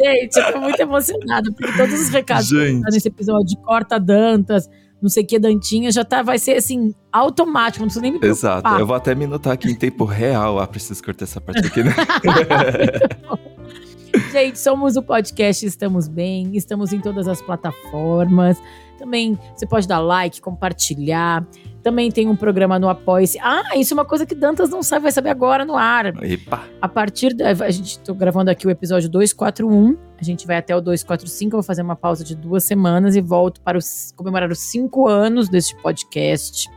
Gente, 0.00 0.36
eu 0.36 0.52
tô 0.52 0.60
muito 0.60 0.80
emocionada, 0.80 1.52
porque 1.52 1.76
todos 1.76 2.00
os 2.00 2.08
recados 2.08 2.48
Gente. 2.48 2.82
nesse 2.90 3.08
episódio 3.08 3.46
de 3.46 3.56
Corta 3.58 4.00
Dantas, 4.00 4.68
não 5.00 5.08
sei 5.08 5.24
o 5.24 5.26
que, 5.26 5.38
Dantinha, 5.38 5.90
já 5.90 6.04
tá, 6.04 6.22
vai 6.22 6.38
ser 6.38 6.56
assim, 6.56 6.94
automático, 7.12 7.80
não 7.80 7.88
preciso 7.88 8.02
nem 8.02 8.12
me 8.12 8.18
preocupar. 8.18 8.60
Exato, 8.60 8.80
eu 8.80 8.86
vou 8.86 8.96
até 8.96 9.14
me 9.14 9.26
notar 9.26 9.54
aqui 9.54 9.70
em 9.70 9.74
tempo 9.74 10.04
real. 10.04 10.58
Ah, 10.58 10.66
preciso 10.66 11.02
cortar 11.02 11.24
essa 11.24 11.40
parte 11.40 11.66
aqui, 11.66 11.82
né? 11.82 11.94
Gente, 14.32 14.58
somos 14.58 14.96
o 14.96 15.02
podcast 15.02 15.64
Estamos 15.64 16.08
Bem, 16.08 16.56
estamos 16.56 16.92
em 16.92 17.00
todas 17.00 17.28
as 17.28 17.40
plataformas. 17.40 18.60
Também 18.98 19.38
você 19.54 19.66
pode 19.66 19.86
dar 19.86 20.00
like, 20.00 20.40
compartilhar. 20.40 21.46
Também 21.82 22.10
tem 22.10 22.28
um 22.28 22.36
programa 22.36 22.78
no 22.78 22.88
Apoia-se. 22.88 23.38
Ah, 23.40 23.76
isso 23.76 23.94
é 23.94 23.96
uma 23.96 24.04
coisa 24.04 24.26
que 24.26 24.34
Dantas 24.34 24.68
não 24.68 24.82
sabe, 24.82 25.04
vai 25.04 25.12
saber 25.12 25.30
agora 25.30 25.64
no 25.64 25.76
ar. 25.76 26.06
Epa! 26.22 26.64
A 26.80 26.88
partir 26.88 27.34
da. 27.34 27.48
A 27.48 27.70
gente 27.70 27.98
tô 28.00 28.14
gravando 28.14 28.50
aqui 28.50 28.66
o 28.66 28.70
episódio 28.70 29.08
241. 29.08 29.96
A 30.18 30.22
gente 30.22 30.46
vai 30.46 30.58
até 30.58 30.76
o 30.76 30.80
245. 30.80 31.56
Eu 31.56 31.58
vou 31.58 31.62
fazer 31.62 31.82
uma 31.82 31.96
pausa 31.96 32.22
de 32.22 32.34
duas 32.34 32.64
semanas 32.64 33.16
e 33.16 33.20
volto 33.20 33.62
para 33.62 33.78
os, 33.78 34.12
comemorar 34.14 34.50
os 34.50 34.58
cinco 34.58 35.08
anos 35.08 35.48
deste 35.48 35.74
podcast. 35.80 36.68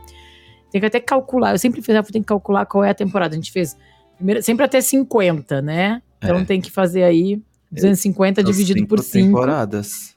Tem 0.70 0.80
que 0.80 0.86
até 0.86 1.00
calcular. 1.00 1.52
Eu 1.52 1.58
sempre 1.58 1.82
fiz, 1.82 1.94
tem 2.10 2.22
que 2.22 2.28
calcular 2.28 2.64
qual 2.64 2.82
é 2.82 2.90
a 2.90 2.94
temporada. 2.94 3.34
A 3.34 3.36
gente 3.36 3.52
fez 3.52 3.76
primeiro, 4.16 4.42
sempre 4.42 4.64
até 4.64 4.80
50, 4.80 5.60
né? 5.60 6.00
Então 6.16 6.38
é. 6.38 6.44
tem 6.44 6.60
que 6.60 6.70
fazer 6.70 7.02
aí 7.02 7.42
250 7.70 8.40
é, 8.40 8.44
dividido 8.44 8.86
por 8.86 9.00
5. 9.00 9.26
temporadas. 9.26 10.14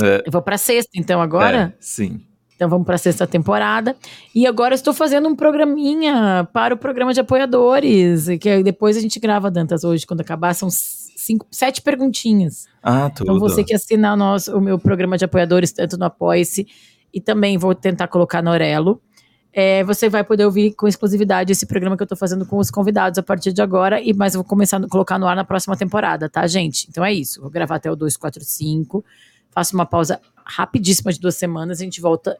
É. 0.00 0.22
Eu 0.24 0.32
vou 0.32 0.40
para 0.40 0.56
sexta, 0.56 0.92
então, 0.94 1.20
agora? 1.20 1.74
É, 1.74 1.76
sim. 1.80 2.24
Então 2.62 2.70
vamos 2.70 2.86
para 2.86 2.94
a 2.94 2.98
sexta 2.98 3.26
temporada. 3.26 3.96
E 4.32 4.46
agora 4.46 4.72
estou 4.72 4.94
fazendo 4.94 5.28
um 5.28 5.34
programinha 5.34 6.48
para 6.52 6.72
o 6.72 6.76
programa 6.76 7.12
de 7.12 7.18
apoiadores, 7.18 8.28
que 8.40 8.62
depois 8.62 8.96
a 8.96 9.00
gente 9.00 9.18
grava, 9.18 9.50
Dantas, 9.50 9.82
hoje, 9.82 10.06
quando 10.06 10.20
acabar, 10.20 10.54
são 10.54 10.68
cinco, 10.70 11.44
sete 11.50 11.82
perguntinhas. 11.82 12.66
Ah, 12.80 13.10
tudo. 13.10 13.24
Então 13.24 13.40
você 13.40 13.64
que 13.64 13.74
assina 13.74 14.12
o, 14.12 14.16
nosso, 14.16 14.56
o 14.56 14.60
meu 14.60 14.78
programa 14.78 15.18
de 15.18 15.24
apoiadores, 15.24 15.72
tanto 15.72 15.98
no 15.98 16.04
Apoia-se, 16.04 16.68
e 17.12 17.20
também 17.20 17.58
vou 17.58 17.74
tentar 17.74 18.06
colocar 18.06 18.40
no 18.40 18.52
Orelo, 18.52 19.02
é, 19.52 19.82
você 19.82 20.08
vai 20.08 20.22
poder 20.22 20.44
ouvir 20.44 20.72
com 20.74 20.86
exclusividade 20.86 21.50
esse 21.50 21.66
programa 21.66 21.96
que 21.96 22.02
eu 22.02 22.04
estou 22.04 22.16
fazendo 22.16 22.46
com 22.46 22.58
os 22.58 22.70
convidados 22.70 23.18
a 23.18 23.24
partir 23.24 23.52
de 23.52 23.60
agora, 23.60 24.00
e 24.00 24.14
mas 24.14 24.34
eu 24.34 24.40
vou 24.40 24.48
começar 24.48 24.76
a 24.76 24.88
colocar 24.88 25.18
no 25.18 25.26
ar 25.26 25.34
na 25.34 25.44
próxima 25.44 25.76
temporada, 25.76 26.28
tá, 26.28 26.46
gente? 26.46 26.86
Então 26.88 27.04
é 27.04 27.12
isso. 27.12 27.40
Vou 27.40 27.50
gravar 27.50 27.74
até 27.74 27.90
o 27.90 27.96
245, 27.96 29.04
faço 29.50 29.74
uma 29.74 29.84
pausa 29.84 30.20
rapidíssima 30.44 31.12
de 31.12 31.20
duas 31.20 31.36
semanas, 31.36 31.80
a 31.80 31.84
gente 31.84 32.00
volta 32.00 32.36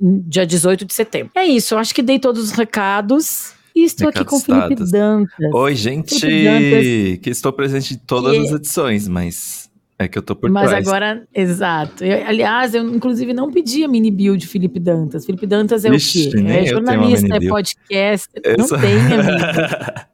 dia 0.00 0.46
18 0.46 0.84
de 0.84 0.94
setembro. 0.94 1.32
É 1.34 1.44
isso, 1.44 1.74
eu 1.74 1.78
acho 1.78 1.94
que 1.94 2.02
dei 2.02 2.18
todos 2.18 2.44
os 2.44 2.50
recados. 2.52 3.52
E 3.74 3.84
estou 3.84 4.08
aqui 4.08 4.24
com 4.24 4.36
o 4.36 4.40
Felipe 4.40 4.74
Dantas. 4.90 5.54
Oi, 5.54 5.74
gente! 5.76 6.20
Dantas, 6.20 7.18
que 7.22 7.30
estou 7.30 7.52
presente 7.52 7.94
em 7.94 7.98
todas 7.98 8.36
as 8.36 8.50
edições, 8.50 9.06
mas 9.06 9.68
é 9.98 10.06
que 10.06 10.16
eu 10.16 10.22
tô 10.22 10.36
por 10.36 10.48
Mas 10.48 10.68
trás. 10.68 10.86
agora, 10.86 11.26
exato. 11.34 12.04
Eu, 12.04 12.24
aliás, 12.24 12.72
eu 12.72 12.88
inclusive 12.88 13.32
não 13.32 13.50
pedi 13.50 13.82
a 13.82 13.88
mini 13.88 14.12
build 14.12 14.38
de 14.40 14.46
Felipe 14.46 14.78
Dantas. 14.78 15.26
Felipe 15.26 15.44
Dantas 15.44 15.84
é 15.84 15.90
Vixe, 15.90 16.28
o 16.28 16.30
quê? 16.30 16.38
É 16.46 16.66
jornalista, 16.66 17.36
é 17.36 17.48
podcast. 17.48 18.28
Não 18.56 18.68
tem, 18.68 18.96
amigo. 18.96 20.08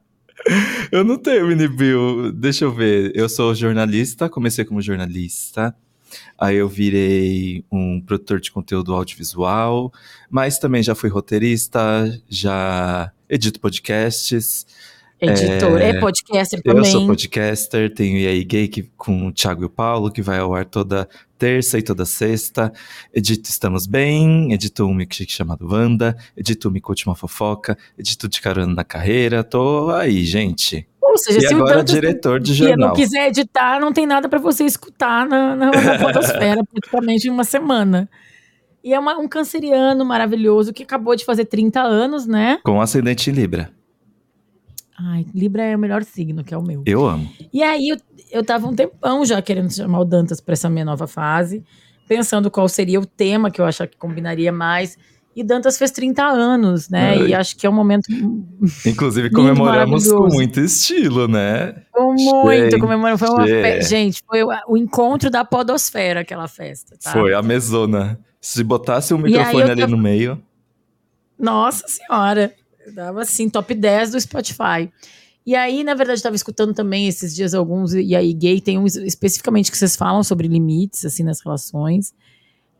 eu 0.91 1.03
não 1.03 1.17
tenho 1.19 1.47
mini 1.47 1.67
build. 1.67 2.31
Deixa 2.31 2.65
eu 2.65 2.73
ver. 2.73 3.11
Eu 3.13 3.29
sou 3.29 3.53
jornalista, 3.53 4.27
comecei 4.27 4.65
como 4.65 4.81
jornalista. 4.81 5.75
Aí 6.37 6.55
eu 6.57 6.67
virei 6.67 7.63
um 7.71 8.01
produtor 8.01 8.39
de 8.39 8.51
conteúdo 8.51 8.93
audiovisual, 8.93 9.91
mas 10.29 10.59
também 10.59 10.83
já 10.83 10.95
fui 10.95 11.09
roteirista, 11.09 11.79
já 12.29 13.11
edito 13.29 13.59
podcasts. 13.59 14.65
Editor, 15.19 15.81
é, 15.81 15.89
é 15.89 15.99
podcaster 15.99 16.61
também. 16.61 16.79
Eu 16.79 16.85
sou 16.85 17.07
podcaster, 17.07 17.93
tenho 17.93 18.17
E 18.17 18.27
aí 18.27 18.43
Gay 18.43 18.67
que, 18.67 18.83
com 18.97 19.27
o 19.27 19.31
Thiago 19.31 19.63
e 19.63 19.65
o 19.65 19.69
Paulo, 19.69 20.11
que 20.11 20.21
vai 20.21 20.39
ao 20.39 20.53
ar 20.53 20.65
toda 20.65 21.07
terça 21.37 21.77
e 21.77 21.81
toda 21.81 22.05
sexta. 22.05 22.71
Edito 23.13 23.49
Estamos 23.49 23.85
Bem, 23.85 24.53
edito 24.53 24.85
um 24.85 24.93
milkshake 24.93 25.31
chamado 25.31 25.67
Wanda, 25.69 26.15
edito 26.35 26.71
Me 26.71 26.81
Conte 26.81 27.05
Uma 27.05 27.15
Fofoca, 27.15 27.77
edito 27.97 28.27
De 28.27 28.41
Carona 28.41 28.73
na 28.73 28.83
Carreira. 28.83 29.43
Tô 29.43 29.89
aí, 29.91 30.23
gente. 30.23 30.87
Ou 31.01 31.17
seja, 31.17 31.37
e 31.37 31.47
se 31.47 31.53
agora 31.53 31.79
o 31.79 31.83
diretor 31.83 32.39
de 32.39 32.53
jornal. 32.53 32.89
não 32.89 32.95
quiser 32.95 33.27
editar, 33.27 33.79
não 33.79 33.93
tem 33.93 34.05
nada 34.05 34.27
para 34.27 34.39
você 34.39 34.65
escutar 34.65 35.27
na, 35.27 35.55
na, 35.55 35.71
na 35.71 35.99
podosfera 35.99 36.61
praticamente 36.71 37.27
em 37.27 37.31
uma 37.31 37.43
semana. 37.43 38.09
E 38.83 38.93
é 38.93 38.99
uma, 38.99 39.17
um 39.17 39.27
canceriano 39.27 40.03
maravilhoso 40.03 40.73
que 40.73 40.83
acabou 40.83 41.15
de 41.15 41.25
fazer 41.25 41.45
30 41.45 41.81
anos, 41.81 42.27
né? 42.27 42.59
Com 42.63 42.81
ascendente 42.81 43.29
em 43.29 43.33
Libra. 43.33 43.71
Ai, 44.97 45.25
Libra 45.33 45.63
é 45.63 45.75
o 45.75 45.79
melhor 45.79 46.03
signo, 46.03 46.43
que 46.43 46.53
é 46.53 46.57
o 46.57 46.61
meu. 46.61 46.83
Eu 46.85 47.05
amo. 47.05 47.29
E 47.51 47.61
aí 47.61 47.91
eu, 48.35 48.43
tava 48.43 48.67
um 48.67 48.75
tempão 48.75 49.25
já 49.25 49.41
querendo 49.41 49.73
chamar 49.73 49.99
o 49.99 50.05
Dantas 50.05 50.41
para 50.41 50.53
essa 50.53 50.69
minha 50.69 50.85
nova 50.85 51.07
fase, 51.07 51.63
pensando 52.07 52.51
qual 52.51 52.67
seria 52.67 52.99
o 52.99 53.05
tema 53.05 53.49
que 53.49 53.61
eu 53.61 53.65
achava 53.65 53.87
que 53.87 53.97
combinaria 53.97 54.51
mais. 54.51 54.97
E 55.35 55.43
Dantas 55.43 55.77
fez 55.77 55.91
30 55.91 56.23
anos, 56.23 56.87
né? 56.89 57.17
E 57.17 57.33
acho 57.33 57.57
que 57.57 57.67
é 57.67 57.69
um 57.69 57.73
momento. 57.73 58.07
Inclusive, 58.85 59.29
comemoramos 59.31 60.09
com 60.09 60.27
muito 60.27 60.61
estilo, 60.61 61.27
né? 61.27 61.75
Com 61.91 62.13
muito, 62.13 62.79
comemoramos. 62.79 63.19
Foi 63.19 63.29
uma 63.29 63.45
fe... 63.45 63.81
Gente, 63.81 64.21
foi 64.25 64.43
o 64.43 64.77
encontro 64.77 65.29
da 65.29 65.43
Podosfera, 65.43 66.21
aquela 66.21 66.47
festa. 66.47 66.95
Tá? 67.03 67.11
Foi, 67.11 67.33
a 67.33 67.41
mesona. 67.41 68.17
Se 68.39 68.63
botasse 68.63 69.13
um 69.13 69.17
microfone 69.17 69.63
ali 69.63 69.81
tava... 69.81 69.91
no 69.91 69.97
meio. 69.97 70.41
Nossa 71.37 71.85
Senhora! 71.87 72.53
Eu 72.85 72.93
dava 72.93 73.23
assim, 73.23 73.49
top 73.49 73.73
10 73.73 74.11
do 74.11 74.21
Spotify. 74.21 74.89
E 75.45 75.55
aí, 75.55 75.83
na 75.83 75.93
verdade, 75.93 76.17
estava 76.17 76.35
escutando 76.35 76.73
também 76.73 77.07
esses 77.07 77.35
dias 77.35 77.53
alguns, 77.53 77.93
e 77.93 78.15
aí 78.15 78.33
gay 78.33 78.59
tem 78.59 78.79
um 78.79 78.85
especificamente 78.85 79.69
que 79.69 79.77
vocês 79.77 79.95
falam 79.95 80.23
sobre 80.23 80.47
limites, 80.47 81.05
assim, 81.05 81.23
nas 81.23 81.39
relações. 81.39 82.13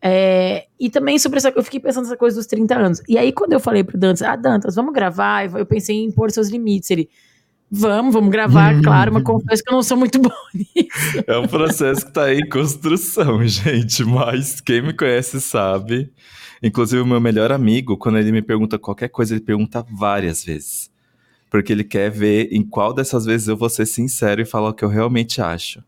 É, 0.01 0.67
e 0.79 0.89
também 0.89 1.17
sobre 1.19 1.37
essa. 1.37 1.49
Eu 1.49 1.63
fiquei 1.63 1.79
pensando 1.79 2.03
nessa 2.03 2.17
coisa 2.17 2.37
dos 2.37 2.45
30 2.47 2.75
anos. 2.75 3.01
E 3.07 3.17
aí, 3.17 3.31
quando 3.31 3.53
eu 3.53 3.59
falei 3.59 3.83
pro 3.83 3.97
Dantas, 3.97 4.21
ah, 4.21 4.35
Dantas, 4.35 4.75
vamos 4.75 4.93
gravar, 4.93 5.45
eu 5.57 5.65
pensei 5.65 5.95
em 5.95 6.05
impor 6.05 6.31
seus 6.31 6.49
limites. 6.49 6.89
Ele, 6.91 7.09
vamos, 7.69 8.13
vamos 8.13 8.29
gravar, 8.29 8.79
claro, 8.83 9.13
mas 9.13 9.23
confesso 9.23 9.63
que 9.63 9.71
eu 9.71 9.75
não 9.75 9.83
sou 9.83 9.97
muito 9.97 10.19
bom 10.19 10.29
nisso. 10.53 11.23
É 11.25 11.37
um 11.37 11.47
processo 11.47 12.05
que 12.05 12.13
tá 12.13 12.33
em 12.33 12.47
construção, 12.49 13.45
gente. 13.49 14.03
Mas 14.03 14.59
quem 14.59 14.81
me 14.81 14.93
conhece 14.93 15.39
sabe. 15.39 16.11
Inclusive, 16.63 17.01
o 17.01 17.05
meu 17.05 17.21
melhor 17.21 17.51
amigo, 17.51 17.97
quando 17.97 18.17
ele 18.17 18.31
me 18.31 18.41
pergunta 18.41 18.79
qualquer 18.79 19.09
coisa, 19.09 19.35
ele 19.35 19.43
pergunta 19.43 19.85
várias 19.91 20.43
vezes. 20.43 20.89
Porque 21.55 21.71
ele 21.71 21.85
quer 21.85 22.11
ver 22.11 22.49
em 22.51 22.61
qual 22.61 22.93
dessas 22.93 23.23
vezes 23.23 23.47
eu 23.47 23.55
vou 23.55 23.69
ser 23.69 23.85
sincero 23.85 24.41
e 24.41 24.45
falar 24.45 24.71
o 24.71 24.73
que 24.73 24.83
eu 24.83 24.89
realmente 24.89 25.41
acho. 25.41 25.81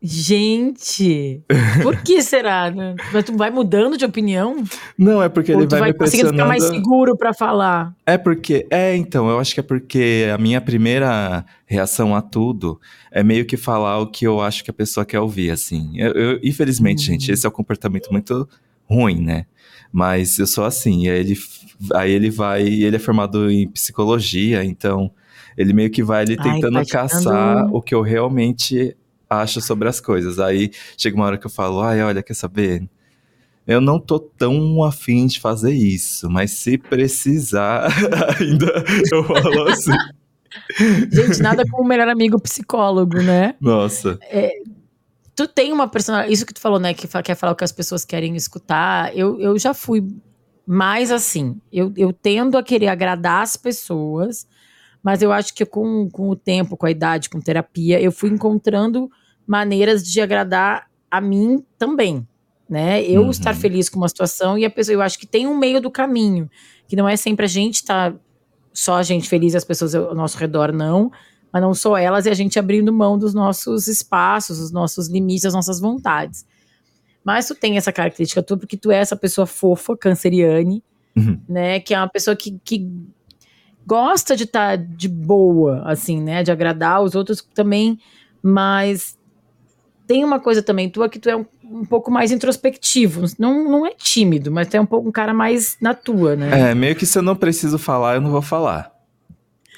Gente, 0.00 1.42
por 1.82 2.00
que 2.04 2.22
será? 2.22 2.70
Né? 2.70 2.94
Mas 3.12 3.24
tu 3.24 3.36
vai 3.36 3.50
mudando 3.50 3.98
de 3.98 4.04
opinião? 4.04 4.62
Não, 4.96 5.20
é 5.20 5.28
porque 5.28 5.52
Ou 5.52 5.58
ele 5.58 5.68
vai, 5.68 5.80
vai 5.80 5.88
me 5.90 5.98
pressionando. 5.98 6.34
ficar 6.34 6.46
mais 6.46 6.62
seguro 6.62 7.16
para 7.16 7.34
falar. 7.34 7.92
É 8.06 8.16
porque, 8.16 8.64
é, 8.70 8.94
então, 8.94 9.28
eu 9.28 9.40
acho 9.40 9.54
que 9.54 9.58
é 9.58 9.64
porque 9.64 10.28
a 10.32 10.38
minha 10.38 10.60
primeira 10.60 11.44
reação 11.66 12.14
a 12.14 12.22
tudo 12.22 12.80
é 13.10 13.24
meio 13.24 13.44
que 13.44 13.56
falar 13.56 13.98
o 13.98 14.06
que 14.06 14.24
eu 14.24 14.40
acho 14.40 14.62
que 14.62 14.70
a 14.70 14.74
pessoa 14.74 15.04
quer 15.04 15.18
ouvir, 15.18 15.50
assim. 15.50 15.98
Eu, 15.98 16.12
eu 16.12 16.40
infelizmente, 16.44 17.08
uhum. 17.08 17.14
gente, 17.14 17.32
esse 17.32 17.44
é 17.44 17.48
um 17.48 17.52
comportamento 17.52 18.12
muito 18.12 18.48
ruim, 18.88 19.20
né? 19.20 19.46
Mas 19.92 20.38
eu 20.38 20.46
sou 20.46 20.64
assim, 20.64 21.08
aí 21.08 21.18
ele, 21.18 21.36
aí 21.94 22.12
ele 22.12 22.30
vai, 22.30 22.62
ele 22.62 22.96
é 22.96 22.98
formado 22.98 23.50
em 23.50 23.68
psicologia, 23.68 24.64
então 24.64 25.10
ele 25.56 25.72
meio 25.72 25.90
que 25.90 26.02
vai 26.02 26.22
ali 26.22 26.36
tentando 26.36 26.78
Ai, 26.78 26.86
caçar 26.86 27.66
o 27.72 27.82
que 27.82 27.94
eu 27.94 28.02
realmente 28.02 28.96
acho 29.28 29.60
sobre 29.60 29.88
as 29.88 30.00
coisas. 30.00 30.38
Aí 30.38 30.70
chega 30.96 31.16
uma 31.16 31.26
hora 31.26 31.38
que 31.38 31.46
eu 31.46 31.50
falo, 31.50 31.80
ai, 31.80 32.02
olha, 32.02 32.22
quer 32.22 32.34
saber? 32.34 32.88
Eu 33.66 33.80
não 33.80 34.00
tô 34.00 34.18
tão 34.18 34.82
afim 34.82 35.26
de 35.26 35.38
fazer 35.38 35.72
isso, 35.72 36.28
mas 36.28 36.52
se 36.52 36.76
precisar, 36.76 37.88
ainda 38.40 38.84
eu 39.12 39.24
falo 39.24 39.68
assim. 39.68 39.92
Gente, 41.12 41.40
nada 41.40 41.64
como 41.70 41.84
o 41.84 41.86
melhor 41.86 42.08
amigo 42.08 42.40
psicólogo, 42.40 43.22
né? 43.22 43.54
Nossa. 43.60 44.18
É, 44.22 44.50
tu 45.36 45.46
tem 45.46 45.72
uma 45.72 45.88
personalidade. 45.88 46.34
Isso 46.34 46.44
que 46.44 46.52
tu 46.52 46.60
falou, 46.60 46.80
né? 46.80 46.92
Que 46.92 47.06
quer 47.22 47.34
falar 47.36 47.52
o 47.52 47.56
que 47.56 47.62
as 47.62 47.70
pessoas 47.70 48.04
querem 48.04 48.34
escutar. 48.34 49.16
Eu, 49.16 49.40
eu 49.40 49.58
já 49.58 49.72
fui 49.72 50.04
mais 50.72 51.10
assim. 51.10 51.60
Eu, 51.72 51.92
eu 51.96 52.12
tendo 52.12 52.56
a 52.56 52.62
querer 52.62 52.86
agradar 52.86 53.42
as 53.42 53.56
pessoas, 53.56 54.46
mas 55.02 55.20
eu 55.20 55.32
acho 55.32 55.52
que 55.52 55.66
com, 55.66 56.08
com 56.08 56.30
o 56.30 56.36
tempo, 56.36 56.76
com 56.76 56.86
a 56.86 56.90
idade, 56.92 57.28
com 57.28 57.40
terapia, 57.40 58.00
eu 58.00 58.12
fui 58.12 58.30
encontrando 58.30 59.10
maneiras 59.44 60.06
de 60.06 60.20
agradar 60.20 60.88
a 61.10 61.20
mim 61.20 61.64
também, 61.76 62.24
né? 62.68 63.02
Eu 63.02 63.22
uhum. 63.22 63.30
estar 63.30 63.52
feliz 63.52 63.88
com 63.88 63.98
uma 63.98 64.08
situação 64.08 64.56
e 64.56 64.64
a 64.64 64.70
pessoa, 64.70 64.94
eu 64.94 65.02
acho 65.02 65.18
que 65.18 65.26
tem 65.26 65.44
um 65.44 65.58
meio 65.58 65.80
do 65.80 65.90
caminho, 65.90 66.48
que 66.86 66.94
não 66.94 67.08
é 67.08 67.16
sempre 67.16 67.46
a 67.46 67.48
gente 67.48 67.76
estar 67.76 68.12
tá, 68.12 68.18
só 68.72 68.98
a 68.98 69.02
gente 69.02 69.28
feliz 69.28 69.54
e 69.54 69.56
as 69.56 69.64
pessoas 69.64 69.92
ao 69.92 70.14
nosso 70.14 70.38
redor 70.38 70.72
não, 70.72 71.10
mas 71.52 71.60
não 71.60 71.74
só 71.74 71.98
elas 71.98 72.26
e 72.26 72.30
a 72.30 72.34
gente 72.34 72.60
abrindo 72.60 72.92
mão 72.92 73.18
dos 73.18 73.34
nossos 73.34 73.88
espaços, 73.88 74.60
dos 74.60 74.70
nossos 74.70 75.08
limites, 75.08 75.42
das 75.42 75.54
nossas 75.54 75.80
vontades. 75.80 76.46
Mas 77.24 77.46
tu 77.46 77.54
tem 77.54 77.76
essa 77.76 77.92
característica 77.92 78.42
tua 78.42 78.56
porque 78.56 78.76
tu 78.76 78.90
é 78.90 78.96
essa 78.96 79.16
pessoa 79.16 79.46
fofa, 79.46 79.96
canceriane, 79.96 80.82
uhum. 81.16 81.40
né? 81.48 81.80
Que 81.80 81.94
é 81.94 81.98
uma 81.98 82.08
pessoa 82.08 82.34
que, 82.34 82.58
que 82.64 82.88
gosta 83.86 84.36
de 84.36 84.44
estar 84.44 84.78
tá 84.78 84.84
de 84.84 85.08
boa, 85.08 85.82
assim, 85.84 86.20
né? 86.20 86.42
De 86.42 86.50
agradar 86.50 87.02
os 87.02 87.14
outros 87.14 87.46
também, 87.54 87.98
mas 88.42 89.18
tem 90.06 90.24
uma 90.24 90.40
coisa 90.40 90.62
também 90.62 90.88
tua 90.88 91.08
que 91.08 91.18
tu 91.18 91.28
é 91.28 91.36
um, 91.36 91.44
um 91.64 91.84
pouco 91.84 92.10
mais 92.10 92.32
introspectivo. 92.32 93.26
Não, 93.38 93.64
não 93.64 93.86
é 93.86 93.92
tímido, 93.94 94.50
mas 94.50 94.68
tu 94.68 94.76
é 94.76 94.80
um 94.80 94.86
pouco 94.86 95.08
um 95.08 95.12
cara 95.12 95.34
mais 95.34 95.76
na 95.80 95.94
tua, 95.94 96.34
né? 96.34 96.70
É, 96.70 96.74
meio 96.74 96.96
que 96.96 97.06
se 97.06 97.18
eu 97.18 97.22
não 97.22 97.36
preciso 97.36 97.78
falar, 97.78 98.16
eu 98.16 98.20
não 98.20 98.30
vou 98.30 98.42
falar. 98.42 98.92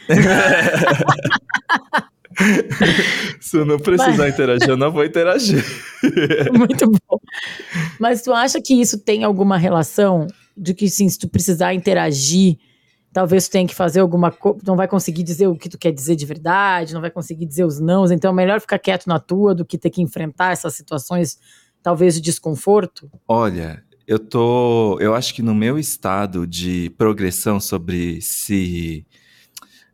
Se 3.40 3.56
eu 3.56 3.64
não 3.64 3.78
precisar 3.78 4.16
Mas... 4.16 4.34
interagir, 4.34 4.68
eu 4.68 4.76
não 4.76 4.90
vou 4.90 5.04
interagir. 5.04 5.64
Muito 6.52 6.90
bom. 6.90 7.18
Mas 7.98 8.22
tu 8.22 8.32
acha 8.32 8.60
que 8.60 8.74
isso 8.74 8.98
tem 8.98 9.24
alguma 9.24 9.56
relação 9.56 10.26
de 10.56 10.74
que, 10.74 10.88
sim, 10.88 11.08
se 11.08 11.18
tu 11.18 11.28
precisar 11.28 11.74
interagir, 11.74 12.58
talvez 13.12 13.48
tu 13.48 13.52
tenha 13.52 13.66
que 13.66 13.74
fazer 13.74 14.00
alguma 14.00 14.30
coisa, 14.30 14.60
não 14.66 14.76
vai 14.76 14.88
conseguir 14.88 15.22
dizer 15.22 15.46
o 15.46 15.56
que 15.56 15.68
tu 15.68 15.78
quer 15.78 15.92
dizer 15.92 16.16
de 16.16 16.26
verdade, 16.26 16.94
não 16.94 17.00
vai 17.00 17.10
conseguir 17.10 17.46
dizer 17.46 17.64
os 17.64 17.78
nãos, 17.78 18.10
então 18.10 18.30
é 18.30 18.34
melhor 18.34 18.60
ficar 18.60 18.78
quieto 18.78 19.06
na 19.06 19.18
tua 19.18 19.54
do 19.54 19.64
que 19.64 19.78
ter 19.78 19.90
que 19.90 20.02
enfrentar 20.02 20.52
essas 20.52 20.74
situações, 20.74 21.38
talvez, 21.82 22.14
de 22.14 22.20
desconforto? 22.20 23.10
Olha, 23.28 23.82
eu 24.06 24.18
tô, 24.18 24.98
eu 25.00 25.14
acho 25.14 25.34
que 25.34 25.42
no 25.42 25.54
meu 25.54 25.78
estado 25.78 26.46
de 26.46 26.90
progressão 26.96 27.60
sobre 27.60 28.20
se 28.20 29.06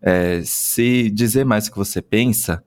é, 0.03 0.43
se 0.45 1.11
dizer 1.11 1.45
mais 1.45 1.67
o 1.67 1.73
que 1.73 1.79
você 1.79 2.01
pensa, 2.01 2.63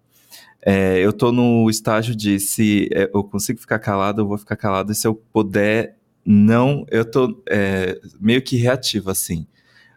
é, 0.64 1.00
eu 1.00 1.12
tô 1.12 1.32
no 1.32 1.70
estágio 1.70 2.16
de 2.16 2.40
se 2.40 2.88
é, 2.94 3.10
eu 3.14 3.24
consigo 3.24 3.60
ficar 3.60 3.80
calado, 3.80 4.22
eu 4.22 4.28
vou 4.28 4.38
ficar 4.38 4.56
calado, 4.56 4.92
e 4.92 4.96
se 4.96 5.08
eu 5.08 5.16
puder, 5.16 5.98
não, 6.26 6.86
eu 6.92 7.04
tô 7.04 7.42
é, 7.50 8.00
meio 8.20 8.42
que 8.42 8.58
reativo, 8.58 9.10
assim. 9.10 9.48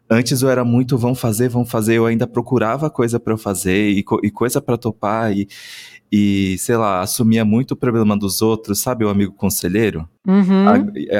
Antes 0.09 0.43
eu 0.43 0.51
era 0.51 0.65
muito, 0.65 0.99
vão 0.99 1.15
fazer, 1.15 1.49
vão 1.49 1.65
fazer, 1.65 1.95
eu 1.95 2.07
ainda 2.07 2.27
procurava 2.27 2.91
coisa 2.91 3.19
para 3.19 3.33
eu 3.33 3.39
fazer 3.39 3.91
e, 3.91 4.05
e 4.23 4.31
coisa 4.31 4.61
para 4.61 4.77
topar 4.77 5.33
e, 5.37 5.49
e, 6.13 6.57
sei 6.59 6.77
lá, 6.77 7.01
assumia 7.01 7.45
muito 7.45 7.73
o 7.73 7.77
problema 7.77 8.17
dos 8.17 8.41
outros, 8.41 8.81
sabe, 8.81 9.05
o 9.05 9.09
amigo 9.09 9.33
conselheiro? 9.33 10.09
Uhum. 10.27 10.67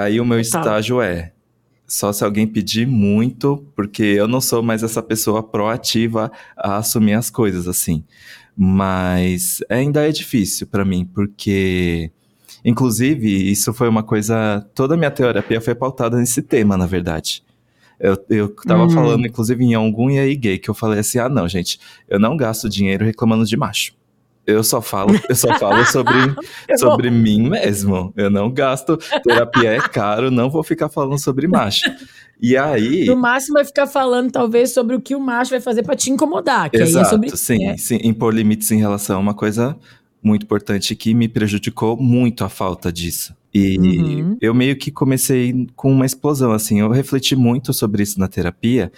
Aí 0.01 0.21
o 0.21 0.25
meu 0.25 0.39
estágio 0.39 1.01
é, 1.03 1.33
só 1.95 2.13
se 2.13 2.25
alguém 2.25 2.45
pedir 2.45 2.89
muito, 2.89 3.65
porque 3.77 4.03
eu 4.03 4.27
não 4.27 4.41
sou 4.41 4.65
mais 4.65 4.83
essa 4.83 5.01
pessoa 5.01 5.45
proativa 5.45 6.31
a 6.57 6.79
assumir 6.79 7.15
as 7.15 7.31
coisas 7.31 7.69
assim. 7.69 8.03
Mas 8.57 9.63
ainda 9.69 10.07
é 10.07 10.11
difícil 10.11 10.67
para 10.67 10.85
mim, 10.85 11.09
porque 11.15 12.11
inclusive 12.65 13.49
isso 13.49 13.73
foi 13.73 13.89
uma 13.89 14.03
coisa, 14.03 14.67
toda 14.75 14.95
a 14.95 14.97
minha 14.97 15.11
terapia 15.11 15.61
foi 15.61 15.75
pautada 15.77 16.17
nesse 16.17 16.43
tema, 16.43 16.77
na 16.77 16.87
verdade. 16.87 17.45
Eu, 18.01 18.17
eu 18.29 18.49
tava 18.49 18.87
hum. 18.87 18.91
falando, 18.91 19.25
inclusive, 19.25 19.65
em 19.65 19.75
algum 19.75 20.11
e 20.11 20.19
aí 20.19 20.35
gay, 20.35 20.59
que 20.59 20.69
eu 20.69 20.75
falei 20.75 20.99
assim: 20.99 21.21
ah, 21.21 21.29
não, 21.29 21.49
gente, 21.49 21.79
eu 22.09 22.19
não 22.19 22.37
gasto 22.37 22.69
dinheiro 22.69 23.05
reclamando 23.05 23.47
de 23.47 23.57
macho. 23.57 23.95
Eu 24.47 24.63
só 24.63 24.83
falo, 24.83 25.11
eu 25.29 25.35
só 25.35 25.59
falo 25.59 25.85
sobre, 25.87 26.17
sobre 26.79 27.11
mim 27.11 27.49
mesmo. 27.49 28.13
Eu 28.17 28.31
não 28.31 28.53
gasto. 28.53 28.99
Terapia 29.23 29.73
é 29.73 29.81
caro, 29.81 30.31
não 30.31 30.51
vou 30.51 30.63
ficar 30.63 30.89
falando 30.89 31.19
sobre 31.19 31.49
macho. 31.49 31.91
E 32.41 32.57
aí. 32.57 33.07
No 33.07 33.17
máximo 33.17 33.55
vai 33.55 33.65
ficar 33.65 33.87
falando, 33.87 34.31
talvez, 34.31 34.73
sobre 34.73 34.95
o 34.95 35.01
que 35.01 35.15
o 35.15 35.21
macho 35.21 35.51
vai 35.51 35.61
fazer 35.61 35.83
para 35.83 35.97
te 35.97 36.11
incomodar. 36.11 36.71
Que 36.71 36.77
Exato, 36.77 36.99
aí 36.99 37.05
é 37.05 37.11
sobre... 37.11 37.37
sim, 37.37 37.67
é. 37.67 37.77
sim. 37.77 37.99
Impor 38.03 38.35
limites 38.35 38.71
em 38.71 38.79
relação 38.79 39.17
a 39.17 39.21
uma 39.21 39.35
coisa 39.35 39.77
muito 40.23 40.45
importante 40.45 40.95
que 40.95 41.15
me 41.15 41.29
prejudicou 41.29 41.97
muito 41.97 42.45
a 42.45 42.49
falta 42.49 42.93
disso. 42.93 43.35
E 43.53 43.79
uhum. 43.79 44.37
eu 44.41 44.53
meio 44.53 44.77
que 44.77 44.91
comecei 44.91 45.67
com 45.77 45.93
uma 45.93 46.05
explosão, 46.05 46.51
assim. 46.51 46.81
Eu 46.81 46.91
refleti 46.91 47.37
muito 47.37 47.73
sobre 47.73 48.03
isso 48.03 48.19
na 48.19 48.27
terapia 48.27 48.91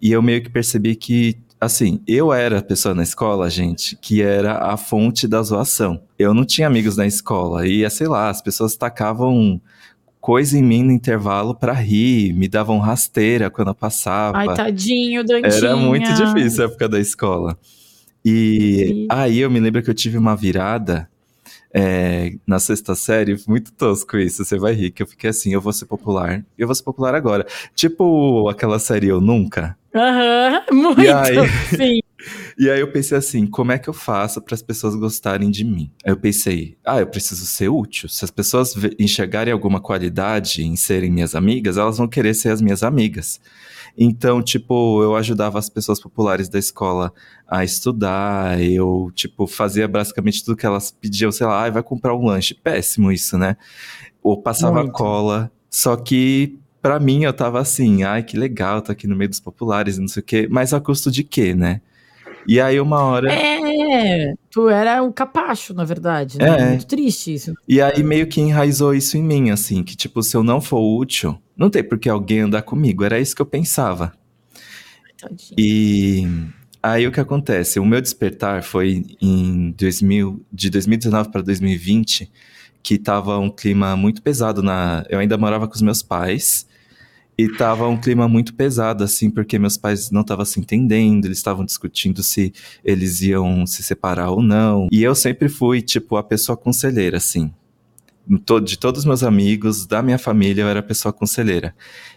e 0.00 0.12
eu 0.12 0.22
meio 0.22 0.42
que 0.42 0.50
percebi 0.50 0.94
que 0.94 1.36
Assim, 1.64 2.00
eu 2.06 2.30
era 2.30 2.58
a 2.58 2.62
pessoa 2.62 2.94
na 2.94 3.02
escola, 3.02 3.48
gente, 3.48 3.96
que 3.96 4.20
era 4.20 4.58
a 4.58 4.76
fonte 4.76 5.26
da 5.26 5.42
zoação. 5.42 6.02
Eu 6.18 6.34
não 6.34 6.44
tinha 6.44 6.66
amigos 6.66 6.96
na 6.96 7.06
escola 7.06 7.66
e, 7.66 7.88
sei 7.88 8.06
lá, 8.06 8.28
as 8.28 8.42
pessoas 8.42 8.76
tacavam 8.76 9.58
coisa 10.20 10.58
em 10.58 10.62
mim 10.62 10.82
no 10.82 10.92
intervalo 10.92 11.54
para 11.54 11.72
rir, 11.72 12.34
me 12.34 12.48
davam 12.48 12.78
rasteira 12.78 13.48
quando 13.50 13.68
eu 13.68 13.74
passava. 13.74 14.36
Ai, 14.36 14.54
tadinho, 14.54 15.24
Dantinha. 15.24 15.54
Era 15.54 15.76
muito 15.76 16.12
difícil 16.12 16.64
a 16.64 16.66
época 16.66 16.86
da 16.86 17.00
escola. 17.00 17.58
E 18.22 19.06
aí 19.10 19.40
eu 19.40 19.50
me 19.50 19.58
lembro 19.58 19.82
que 19.82 19.88
eu 19.88 19.94
tive 19.94 20.18
uma 20.18 20.36
virada 20.36 21.08
é, 21.72 22.34
na 22.46 22.58
sexta 22.58 22.94
série, 22.94 23.36
muito 23.48 23.72
tosco 23.72 24.16
isso, 24.16 24.44
você 24.44 24.58
vai 24.58 24.74
rir, 24.74 24.90
que 24.90 25.02
eu 25.02 25.06
fiquei 25.06 25.30
assim, 25.30 25.52
eu 25.52 25.60
vou 25.60 25.72
ser 25.72 25.86
popular, 25.86 26.44
eu 26.56 26.66
vou 26.66 26.74
ser 26.74 26.84
popular 26.84 27.14
agora. 27.14 27.46
Tipo 27.74 28.48
aquela 28.50 28.78
série 28.78 29.08
Eu 29.08 29.20
Nunca. 29.20 29.76
Aham, 29.94 30.64
uhum, 30.70 30.76
muito, 30.82 31.02
e 31.02 31.08
aí, 31.08 31.36
sim. 31.76 32.00
e 32.58 32.68
aí 32.68 32.80
eu 32.80 32.90
pensei 32.90 33.16
assim, 33.16 33.46
como 33.46 33.70
é 33.70 33.78
que 33.78 33.88
eu 33.88 33.94
faço 33.94 34.42
para 34.42 34.54
as 34.54 34.62
pessoas 34.62 34.96
gostarem 34.96 35.50
de 35.50 35.64
mim? 35.64 35.90
Aí 36.04 36.12
eu 36.12 36.16
pensei, 36.16 36.76
ah, 36.84 36.98
eu 36.98 37.06
preciso 37.06 37.46
ser 37.46 37.68
útil. 37.68 38.08
Se 38.08 38.24
as 38.24 38.30
pessoas 38.30 38.74
enxergarem 38.98 39.52
alguma 39.52 39.80
qualidade 39.80 40.62
em 40.64 40.74
serem 40.74 41.10
minhas 41.12 41.34
amigas, 41.34 41.76
elas 41.76 41.98
vão 41.98 42.08
querer 42.08 42.34
ser 42.34 42.48
as 42.50 42.60
minhas 42.60 42.82
amigas. 42.82 43.40
Então, 43.96 44.42
tipo, 44.42 45.02
eu 45.02 45.14
ajudava 45.14 45.58
as 45.58 45.68
pessoas 45.68 46.00
populares 46.00 46.48
da 46.48 46.58
escola 46.58 47.12
a 47.46 47.62
estudar, 47.62 48.60
eu, 48.60 49.10
tipo, 49.14 49.46
fazia 49.46 49.86
basicamente 49.86 50.44
tudo 50.44 50.56
que 50.56 50.66
elas 50.66 50.90
pediam, 50.90 51.30
sei 51.30 51.46
lá, 51.46 51.64
ah, 51.64 51.70
vai 51.70 51.82
comprar 51.82 52.14
um 52.16 52.24
lanche. 52.24 52.54
Péssimo 52.54 53.12
isso, 53.12 53.38
né? 53.38 53.56
Ou 54.22 54.42
passava 54.42 54.82
Muito. 54.82 54.92
cola. 54.92 55.52
Só 55.70 55.96
que, 55.96 56.58
para 56.84 57.00
mim, 57.00 57.24
eu 57.24 57.32
tava 57.32 57.58
assim, 57.58 58.02
ai, 58.02 58.22
que 58.22 58.36
legal, 58.36 58.82
tô 58.82 58.92
aqui 58.92 59.06
no 59.06 59.16
meio 59.16 59.30
dos 59.30 59.40
populares 59.40 59.96
e 59.96 60.00
não 60.02 60.06
sei 60.06 60.20
o 60.20 60.22
quê. 60.22 60.46
Mas 60.50 60.74
a 60.74 60.78
custo 60.78 61.10
de 61.10 61.24
quê, 61.24 61.54
né? 61.54 61.80
E 62.46 62.60
aí 62.60 62.78
uma 62.78 63.02
hora. 63.02 63.32
É, 63.32 64.34
tu 64.50 64.68
era 64.68 65.02
um 65.02 65.10
capacho, 65.10 65.72
na 65.72 65.82
verdade. 65.82 66.36
Né? 66.36 66.46
É. 66.46 66.68
Muito 66.68 66.86
triste 66.86 67.32
isso. 67.32 67.54
E 67.66 67.80
aí 67.80 68.02
meio 68.02 68.26
que 68.26 68.38
enraizou 68.38 68.94
isso 68.94 69.16
em 69.16 69.22
mim, 69.22 69.48
assim, 69.48 69.82
que 69.82 69.96
tipo, 69.96 70.22
se 70.22 70.36
eu 70.36 70.42
não 70.42 70.60
for 70.60 70.78
útil, 70.78 71.38
não 71.56 71.70
tem 71.70 71.82
por 71.82 71.98
que 71.98 72.06
alguém 72.06 72.40
andar 72.40 72.60
comigo. 72.60 73.02
Era 73.02 73.18
isso 73.18 73.34
que 73.34 73.40
eu 73.40 73.46
pensava. 73.46 74.12
Tadinho. 75.18 75.54
E 75.58 76.28
aí 76.82 77.06
o 77.06 77.12
que 77.12 77.18
acontece? 77.18 77.80
O 77.80 77.86
meu 77.86 78.02
despertar 78.02 78.62
foi 78.62 79.06
em 79.22 79.70
2000, 79.70 80.44
de 80.52 80.68
2019 80.68 81.30
para 81.30 81.40
2020, 81.40 82.30
que 82.82 82.98
tava 82.98 83.38
um 83.38 83.48
clima 83.48 83.96
muito 83.96 84.20
pesado 84.20 84.62
na. 84.62 85.02
Eu 85.08 85.18
ainda 85.18 85.38
morava 85.38 85.66
com 85.66 85.74
os 85.74 85.80
meus 85.80 86.02
pais. 86.02 86.66
E 87.36 87.48
tava 87.48 87.88
um 87.88 87.96
clima 87.96 88.28
muito 88.28 88.54
pesado, 88.54 89.02
assim, 89.02 89.28
porque 89.28 89.58
meus 89.58 89.76
pais 89.76 90.10
não 90.10 90.20
estavam 90.20 90.44
se 90.44 90.60
entendendo, 90.60 91.24
eles 91.24 91.38
estavam 91.38 91.64
discutindo 91.64 92.22
se 92.22 92.52
eles 92.84 93.20
iam 93.22 93.66
se 93.66 93.82
separar 93.82 94.30
ou 94.30 94.40
não. 94.42 94.88
E 94.90 95.02
eu 95.02 95.14
sempre 95.14 95.48
fui, 95.48 95.82
tipo, 95.82 96.16
a 96.16 96.22
pessoa 96.22 96.56
conselheira, 96.56 97.16
assim. 97.16 97.52
De 98.26 98.78
todos 98.78 99.00
os 99.00 99.04
meus 99.04 99.22
amigos, 99.22 99.84
da 99.84 100.00
minha 100.00 100.18
família, 100.18 100.62
eu 100.62 100.68
era 100.68 100.80
a 100.80 100.82
pessoa 100.82 101.12
conselheira. 101.12 101.74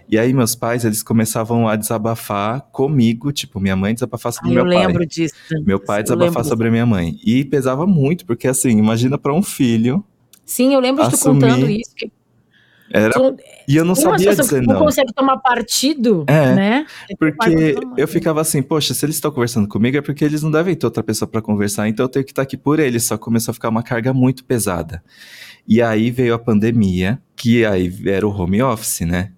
E 0.08 0.18
aí 0.18 0.32
meus 0.32 0.56
pais, 0.56 0.86
eles 0.86 1.04
começavam 1.04 1.68
a 1.68 1.76
desabafar 1.76 2.62
comigo, 2.72 3.34
tipo, 3.34 3.60
minha 3.60 3.76
mãe 3.76 3.94
desabafar 3.94 4.32
sobre 4.32 4.52
ah, 4.52 4.54
meu 4.54 4.66
pai. 4.66 4.76
Eu 4.76 4.88
lembro 4.88 5.06
disso. 5.06 5.36
Meu 5.66 5.80
pai 5.80 6.04
desabafar 6.04 6.46
sobre 6.46 6.70
a 6.70 6.72
minha 6.72 6.86
mãe. 6.86 7.20
E 7.26 7.44
pesava 7.44 7.86
muito, 7.86 8.26
porque 8.26 8.48
assim, 8.48 8.78
imagina 8.78 9.18
para 9.18 9.34
um 9.34 9.44
filho 9.44 10.06
Sim, 10.48 10.74
eu 10.74 10.80
lembro 10.80 11.04
de 11.04 11.12
tu 11.12 11.20
contando 11.26 11.70
isso. 11.70 11.94
Que 11.94 12.10
era... 12.92 13.14
Tu, 13.14 13.38
e 13.68 13.76
eu 13.76 13.84
não 13.84 13.96
sabia 13.96 14.36
dizer 14.36 14.62
não. 14.62 14.76
Não 14.76 14.86
consegue 14.86 15.14
tomar 15.14 15.38
partido, 15.38 16.24
é, 16.28 16.56
né? 16.56 16.86
Porque 17.20 17.76
eu 17.98 18.08
ficava 18.08 18.42
assim, 18.42 18.62
poxa, 18.62 18.94
se 18.94 19.06
eles 19.06 19.16
estão 19.16 19.32
conversando 19.32 19.68
comigo 19.68 19.98
é 19.98 20.02
porque 20.02 20.24
eles 20.24 20.42
não 20.42 20.52
devem 20.52 20.76
ter 20.76 20.86
outra 20.86 21.04
pessoa 21.04 21.28
para 21.28 21.42
conversar, 21.42 21.88
então 21.88 22.06
eu 22.06 22.10
tenho 22.10 22.26
que 22.26 22.32
estar 22.32 22.44
aqui 22.44 22.56
por 22.56 22.80
eles. 22.80 23.04
Só 23.04 23.18
começou 23.18 23.52
a 23.52 23.54
ficar 23.54 23.70
uma 23.70 23.84
carga 23.84 24.14
muito 24.14 24.46
pesada. 24.46 25.04
E 25.68 25.82
aí 25.82 26.10
veio 26.10 26.34
a 26.34 26.40
pandemia, 26.40 27.22
que 27.36 27.66
aí 27.66 27.94
era 28.06 28.26
o 28.26 28.32
home 28.32 28.62
office, 28.62 29.02
né? 29.02 29.32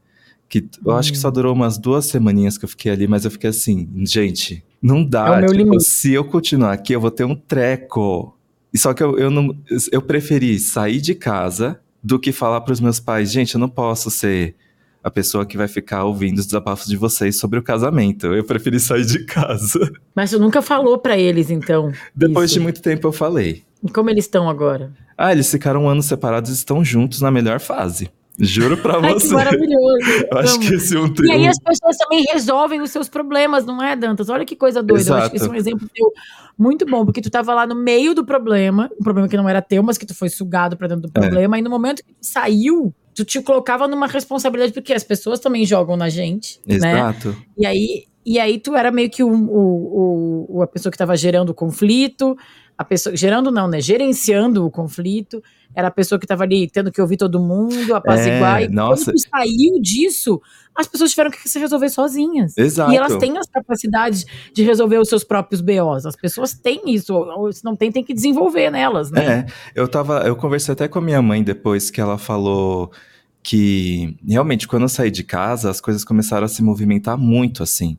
Que 0.47 0.67
eu 0.85 0.93
hum. 0.93 0.95
acho 0.95 1.11
que 1.11 1.17
só 1.17 1.29
hum. 1.29 1.31
durou 1.31 1.53
umas 1.53 1.77
duas 1.77 2.05
semaninhas 2.05 2.57
que 2.57 2.65
eu 2.65 2.69
fiquei 2.69 2.91
ali, 2.91 3.07
mas 3.07 3.25
eu 3.25 3.31
fiquei 3.31 3.49
assim, 3.49 3.89
gente, 4.05 4.63
não 4.81 5.03
dá. 5.03 5.41
É 5.41 5.45
tipo, 5.47 5.79
se 5.79 6.13
eu 6.13 6.23
continuar 6.23 6.73
aqui, 6.73 6.93
eu 6.93 7.01
vou 7.01 7.11
ter 7.11 7.23
um 7.23 7.35
treco. 7.35 8.35
E 8.71 8.77
só 8.77 8.93
que 8.93 9.01
eu, 9.01 9.17
eu 9.17 9.31
não. 9.31 9.57
Eu 9.91 10.01
preferi 10.01 10.59
sair 10.59 11.01
de 11.01 11.15
casa 11.15 11.79
do 12.03 12.19
que 12.19 12.31
falar 12.31 12.61
para 12.61 12.73
os 12.73 12.79
meus 12.79 12.99
pais, 12.99 13.31
gente, 13.31 13.55
eu 13.55 13.59
não 13.59 13.69
posso 13.69 14.09
ser 14.09 14.55
a 15.03 15.09
pessoa 15.09 15.45
que 15.45 15.57
vai 15.57 15.67
ficar 15.67 16.03
ouvindo 16.03 16.39
os 16.39 16.45
desabafos 16.45 16.87
de 16.87 16.97
vocês 16.97 17.37
sobre 17.37 17.59
o 17.59 17.63
casamento. 17.63 18.27
Eu 18.27 18.43
preferi 18.43 18.79
sair 18.79 19.05
de 19.05 19.25
casa. 19.25 19.91
Mas 20.13 20.31
tu 20.31 20.39
nunca 20.39 20.61
falou 20.61 20.97
para 20.97 21.17
eles, 21.17 21.49
então? 21.49 21.91
Depois 22.13 22.49
isso. 22.49 22.59
de 22.59 22.63
muito 22.63 22.81
tempo 22.81 23.07
eu 23.07 23.11
falei. 23.11 23.63
E 23.83 23.89
como 23.89 24.09
eles 24.09 24.25
estão 24.25 24.49
agora? 24.49 24.91
Ah, 25.17 25.31
eles 25.31 25.49
ficaram 25.49 25.83
um 25.83 25.89
ano 25.89 26.03
separados 26.03 26.51
e 26.51 26.53
estão 26.53 26.83
juntos 26.83 27.21
na 27.21 27.31
melhor 27.31 27.59
fase. 27.59 28.09
Juro 28.39 28.77
pra 28.77 28.99
Ai, 29.01 29.13
você. 29.13 29.27
que 29.27 29.33
maravilhoso. 29.33 29.97
Eu 30.31 30.37
acho 30.37 30.59
que 30.59 30.73
esse 30.73 30.95
é 30.95 30.99
um 30.99 31.13
E 31.23 31.31
aí 31.31 31.47
as 31.47 31.59
pessoas 31.59 31.97
também 31.97 32.23
resolvem 32.31 32.81
os 32.81 32.89
seus 32.91 33.09
problemas, 33.09 33.65
não 33.65 33.81
é, 33.83 33.95
Dantas? 33.95 34.29
Olha 34.29 34.45
que 34.45 34.55
coisa 34.55 34.81
doida. 34.81 35.09
Eu 35.09 35.15
acho 35.15 35.29
que 35.31 35.37
esse 35.37 35.47
é 35.47 35.49
um 35.51 35.55
exemplo 35.55 35.87
teu 35.93 36.11
muito 36.57 36.85
bom, 36.85 37.05
porque 37.05 37.21
tu 37.21 37.29
tava 37.29 37.53
lá 37.53 37.65
no 37.67 37.75
meio 37.75 38.13
do 38.13 38.25
problema, 38.25 38.89
um 38.99 39.03
problema 39.03 39.27
que 39.27 39.37
não 39.37 39.47
era 39.47 39.61
teu, 39.61 39.81
mas 39.83 39.97
que 39.97 40.05
tu 40.05 40.13
foi 40.15 40.29
sugado 40.29 40.75
pra 40.77 40.87
dentro 40.87 41.03
do 41.03 41.11
É. 41.17 41.21
problema, 41.21 41.57
e 41.57 41.61
no 41.61 41.69
momento 41.69 42.03
que 42.03 42.13
tu 42.13 42.17
saiu, 42.21 42.93
tu 43.15 43.23
te 43.25 43.41
colocava 43.41 43.87
numa 43.87 44.07
responsabilidade, 44.07 44.73
porque 44.73 44.93
as 44.93 45.03
pessoas 45.03 45.39
também 45.39 45.65
jogam 45.65 45.95
na 45.97 46.09
gente, 46.09 46.59
né? 46.65 46.75
Exato. 46.75 47.35
E 47.57 47.65
aí, 47.65 48.03
e 48.25 48.39
aí 48.39 48.59
tu 48.59 48.75
era 48.75 48.91
meio 48.91 49.09
que 49.09 49.23
o, 49.23 49.29
o, 49.33 50.45
o- 50.57 50.61
a 50.61 50.67
pessoa 50.67 50.91
que 50.91 50.95
estava 50.95 51.15
gerando 51.15 51.49
o 51.49 51.53
conflito, 51.53 52.37
a 52.77 52.83
pessoa 52.83 53.15
gerando 53.15 53.51
não, 53.51 53.67
né? 53.67 53.79
Gerenciando 53.81 54.65
o 54.65 54.71
conflito, 54.71 55.41
era 55.75 55.87
a 55.87 55.91
pessoa 55.91 56.17
que 56.17 56.25
estava 56.25 56.43
ali 56.43 56.69
tendo 56.69 56.91
que 56.91 57.01
ouvir 57.01 57.17
todo 57.17 57.39
mundo, 57.39 57.95
apaziguar. 57.95 58.61
É, 58.61 58.65
e 58.65 58.67
nossa. 58.69 59.05
quando 59.05 59.19
saiu 59.19 59.79
disso, 59.81 60.41
as 60.75 60.87
pessoas 60.87 61.11
tiveram 61.11 61.31
que 61.31 61.47
se 61.47 61.59
resolver 61.59 61.89
sozinhas. 61.89 62.57
Exato. 62.57 62.91
E 62.91 62.97
elas 62.97 63.15
têm 63.17 63.37
as 63.37 63.47
capacidades 63.47 64.25
de 64.53 64.63
resolver 64.63 64.97
os 64.97 65.07
seus 65.07 65.23
próprios 65.23 65.61
BOs. 65.61 66.05
As 66.05 66.15
pessoas 66.15 66.53
têm 66.53 66.81
isso, 66.87 67.13
ou 67.13 67.51
se 67.51 67.63
não 67.63 67.75
tem, 67.75 67.91
tem 67.91 68.03
que 68.03 68.13
desenvolver 68.13 68.71
nelas, 68.71 69.11
né? 69.11 69.25
É, 69.25 69.45
eu 69.75 69.87
tava, 69.87 70.21
eu 70.21 70.35
conversei 70.35 70.73
até 70.73 70.87
com 70.87 70.99
a 70.99 71.01
minha 71.01 71.21
mãe 71.21 71.43
depois 71.43 71.89
que 71.89 72.01
ela 72.01 72.17
falou 72.17 72.91
que 73.41 74.17
realmente 74.27 74.67
quando 74.67 74.83
eu 74.83 74.89
saí 74.89 75.09
de 75.09 75.23
casa 75.23 75.69
as 75.69 75.79
coisas 75.79 76.03
começaram 76.03 76.45
a 76.45 76.49
se 76.49 76.61
movimentar 76.61 77.17
muito 77.17 77.63
assim. 77.63 77.97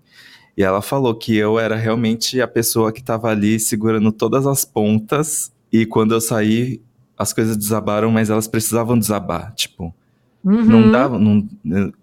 E 0.56 0.62
ela 0.62 0.82
falou 0.82 1.14
que 1.14 1.34
eu 1.36 1.58
era 1.58 1.76
realmente 1.76 2.40
a 2.40 2.48
pessoa 2.48 2.92
que 2.92 3.00
estava 3.00 3.30
ali 3.30 3.58
segurando 3.58 4.12
todas 4.12 4.46
as 4.46 4.64
pontas 4.64 5.50
e 5.72 5.86
quando 5.86 6.12
eu 6.12 6.20
saí 6.20 6.82
as 7.20 7.32
coisas 7.34 7.56
desabaram, 7.56 8.10
mas 8.10 8.30
elas 8.30 8.48
precisavam 8.48 8.98
desabar, 8.98 9.52
tipo, 9.54 9.94
Uhum. 10.42 10.64
não 10.64 10.90
dava, 10.90 11.18
não, 11.18 11.46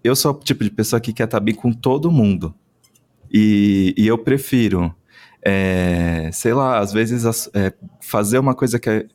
eu 0.04 0.14
sou 0.14 0.30
o 0.30 0.34
tipo 0.34 0.62
de 0.62 0.70
pessoa 0.70 1.00
que 1.00 1.12
quer 1.12 1.24
estar 1.24 1.40
bem 1.40 1.52
com 1.54 1.72
todo 1.72 2.08
mundo. 2.10 2.54
E, 3.32 3.92
e 3.96 4.06
eu 4.06 4.16
prefiro, 4.16 4.94
é, 5.44 6.30
sei 6.32 6.54
lá, 6.54 6.78
às 6.78 6.92
vezes 6.92 7.24
é, 7.52 7.72
fazer 8.00 8.38
uma 8.38 8.54
coisa 8.54 8.78
que, 8.78 8.88
é- 8.88 9.06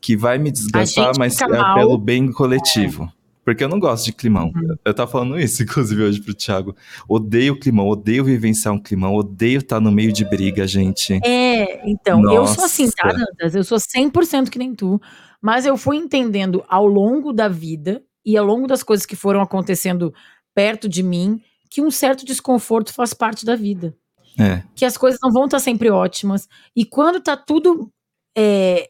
que 0.00 0.16
vai 0.16 0.38
me 0.38 0.50
desgastar, 0.50 1.12
mas 1.18 1.40
é 1.40 1.46
mal. 1.46 1.74
pelo 1.76 1.96
bem 1.96 2.30
coletivo. 2.32 3.10
Porque 3.44 3.62
eu 3.62 3.68
não 3.68 3.78
gosto 3.78 4.06
de 4.06 4.12
climão. 4.12 4.50
Uhum. 4.56 4.74
Eu 4.84 4.94
tava 4.94 5.10
falando 5.10 5.38
isso, 5.38 5.62
inclusive, 5.64 6.02
hoje 6.02 6.20
pro 6.20 6.32
Thiago. 6.34 6.74
Odeio 7.06 7.58
climão, 7.60 7.86
odeio 7.86 8.24
vivenciar 8.24 8.72
um 8.74 8.78
climão, 8.78 9.14
odeio 9.14 9.58
estar 9.58 9.80
no 9.80 9.92
meio 9.92 10.12
de 10.12 10.24
briga, 10.24 10.66
gente. 10.66 11.20
É, 11.24 11.88
então, 11.88 12.22
eu 12.32 12.46
sou 12.46 12.64
assim, 12.64 12.90
tá, 12.90 13.06
Nossa. 13.08 13.18
Dantas? 13.18 13.54
Eu 13.54 13.62
sou 13.64 13.78
100% 13.78 14.48
que 14.50 14.58
nem 14.58 14.74
tu, 14.74 15.00
mas 15.44 15.66
eu 15.66 15.76
fui 15.76 15.98
entendendo 15.98 16.64
ao 16.66 16.86
longo 16.86 17.30
da 17.30 17.48
vida 17.48 18.02
e 18.24 18.34
ao 18.34 18.46
longo 18.46 18.66
das 18.66 18.82
coisas 18.82 19.04
que 19.04 19.14
foram 19.14 19.42
acontecendo 19.42 20.14
perto 20.54 20.88
de 20.88 21.02
mim 21.02 21.38
que 21.68 21.82
um 21.82 21.90
certo 21.90 22.24
desconforto 22.24 22.94
faz 22.94 23.12
parte 23.12 23.44
da 23.44 23.54
vida. 23.54 23.94
É, 24.40 24.62
Que 24.74 24.86
as 24.86 24.96
coisas 24.96 25.20
não 25.22 25.30
vão 25.30 25.44
estar 25.44 25.58
sempre 25.58 25.90
ótimas. 25.90 26.48
E 26.74 26.82
quando 26.86 27.20
tá 27.20 27.36
tudo 27.36 27.92
é, 28.34 28.88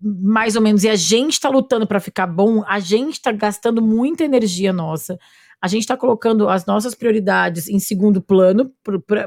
mais 0.00 0.56
ou 0.56 0.62
menos, 0.62 0.82
e 0.82 0.88
a 0.88 0.96
gente 0.96 1.38
tá 1.38 1.50
lutando 1.50 1.86
para 1.86 2.00
ficar 2.00 2.26
bom, 2.26 2.64
a 2.66 2.80
gente 2.80 3.20
tá 3.20 3.30
gastando 3.30 3.82
muita 3.82 4.24
energia 4.24 4.72
nossa. 4.72 5.18
A 5.60 5.68
gente 5.68 5.86
tá 5.86 5.94
colocando 5.94 6.48
as 6.48 6.64
nossas 6.64 6.94
prioridades 6.94 7.68
em 7.68 7.78
segundo 7.78 8.22
plano 8.22 8.72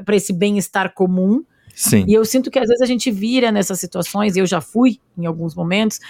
para 0.04 0.16
esse 0.16 0.32
bem-estar 0.32 0.92
comum. 0.94 1.44
sim. 1.72 2.04
E 2.08 2.14
eu 2.14 2.24
sinto 2.24 2.50
que 2.50 2.58
às 2.58 2.66
vezes 2.66 2.82
a 2.82 2.86
gente 2.86 3.08
vira 3.08 3.52
nessas 3.52 3.78
situações, 3.78 4.36
eu 4.36 4.46
já 4.46 4.60
fui 4.60 4.98
em 5.16 5.26
alguns 5.26 5.54
momentos, 5.54 6.00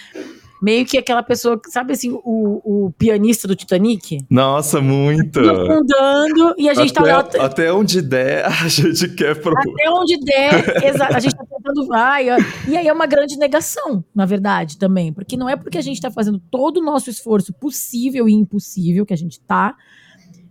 meio 0.62 0.86
que 0.86 0.96
aquela 0.96 1.22
pessoa, 1.22 1.60
sabe 1.68 1.92
assim, 1.92 2.10
o, 2.12 2.86
o 2.86 2.90
pianista 2.92 3.46
do 3.46 3.54
Titanic? 3.54 4.24
Nossa, 4.30 4.80
muito. 4.80 5.38
Afundando, 5.40 6.54
e 6.56 6.68
a 6.68 6.74
gente 6.74 6.92
tá 6.92 7.02
lá. 7.02 7.18
Até, 7.20 7.40
até 7.40 7.72
onde 7.72 8.00
der, 8.02 8.44
a 8.46 8.68
gente 8.68 9.08
quer 9.14 9.40
pro... 9.40 9.56
Até 9.56 9.90
onde 9.90 10.18
der, 10.18 10.76
a 11.14 11.20
gente 11.20 11.36
tá 11.36 11.44
tentando 11.44 11.86
vai. 11.86 12.30
ó. 12.30 12.36
E 12.68 12.76
aí 12.76 12.88
é 12.88 12.92
uma 12.92 13.06
grande 13.06 13.36
negação, 13.36 14.04
na 14.14 14.24
verdade, 14.24 14.78
também. 14.78 15.12
Porque 15.12 15.36
não 15.36 15.48
é 15.48 15.56
porque 15.56 15.78
a 15.78 15.82
gente 15.82 16.00
tá 16.00 16.10
fazendo 16.10 16.40
todo 16.50 16.78
o 16.78 16.84
nosso 16.84 17.10
esforço 17.10 17.52
possível 17.52 18.28
e 18.28 18.32
impossível 18.32 19.04
que 19.04 19.14
a 19.14 19.16
gente 19.16 19.40
tá, 19.40 19.74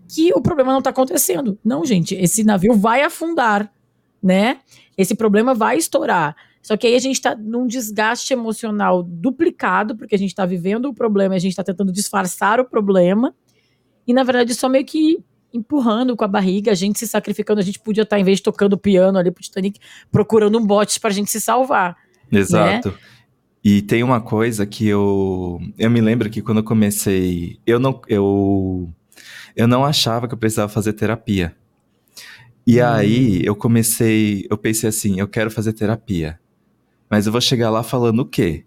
que 0.08 0.32
o 0.34 0.42
problema 0.42 0.74
não 0.74 0.82
tá 0.82 0.92
acontecendo. 0.92 1.58
Não, 1.64 1.86
gente, 1.86 2.16
esse 2.16 2.44
navio 2.44 2.74
vai 2.74 3.02
afundar, 3.02 3.72
né? 4.22 4.60
Esse 4.98 5.16
problema 5.16 5.54
vai 5.54 5.78
estourar. 5.78 6.36
Só 6.66 6.76
que 6.76 6.88
aí 6.88 6.96
a 6.96 7.00
gente 7.00 7.22
tá 7.22 7.36
num 7.36 7.68
desgaste 7.68 8.34
emocional 8.34 9.04
duplicado, 9.04 9.96
porque 9.96 10.16
a 10.16 10.18
gente 10.18 10.34
tá 10.34 10.48
vivendo 10.48 10.88
o 10.88 10.96
problema 10.96 11.36
e 11.36 11.38
a 11.38 11.40
gente 11.40 11.56
tá 11.56 11.64
tentando 11.64 11.92
disfarçar 11.92 12.60
o 12.60 12.66
problema. 12.66 13.36
E 14.08 14.12
na 14.12 14.24
verdade 14.24 14.56
só 14.56 14.68
meio 14.68 14.84
que 14.84 15.24
empurrando 15.54 16.16
com 16.16 16.26
a 16.26 16.28
barriga, 16.28 16.72
a 16.72 16.74
gente 16.74 16.98
se 16.98 17.08
sacrificando, 17.08 17.60
a 17.60 17.64
gente 17.64 17.78
podia 17.80 18.02
estar, 18.02 18.20
em 18.20 18.24
vez 18.24 18.40
de 18.40 18.46
tocando 18.46 18.80
piano 18.80 19.20
ali 19.20 19.30
pro 19.30 19.44
Titanic, 19.44 19.80
procurando 20.12 20.58
um 20.58 20.66
bote 20.66 21.00
pra 21.00 21.12
gente 21.12 21.30
se 21.30 21.40
salvar. 21.40 21.96
Exato. 22.32 22.98
E 23.64 23.84
tem 23.84 24.02
uma 24.02 24.20
coisa 24.20 24.66
que 24.66 24.88
eu 24.88 25.60
eu 25.78 25.92
me 25.92 26.02
lembro 26.02 26.32
que 26.32 26.42
quando 26.42 26.58
eu 26.58 26.64
comecei, 26.64 27.60
eu 27.64 27.78
não 27.78 28.02
eu 28.08 28.90
eu 29.56 29.68
não 29.68 29.86
achava 29.86 30.28
que 30.28 30.34
eu 30.34 30.38
precisava 30.40 30.68
fazer 30.68 30.94
terapia. 30.94 31.56
E 32.66 32.82
Hum. 32.82 32.86
aí 32.88 33.46
eu 33.46 33.56
comecei, 33.56 34.48
eu 34.50 34.58
pensei 34.58 34.90
assim, 34.90 35.20
eu 35.20 35.28
quero 35.28 35.52
fazer 35.52 35.72
terapia. 35.74 36.40
Mas 37.10 37.26
eu 37.26 37.32
vou 37.32 37.42
chegar 37.42 37.70
lá 37.70 37.84
falando 37.84 38.20
o 38.20 38.26
quê? 38.26 38.66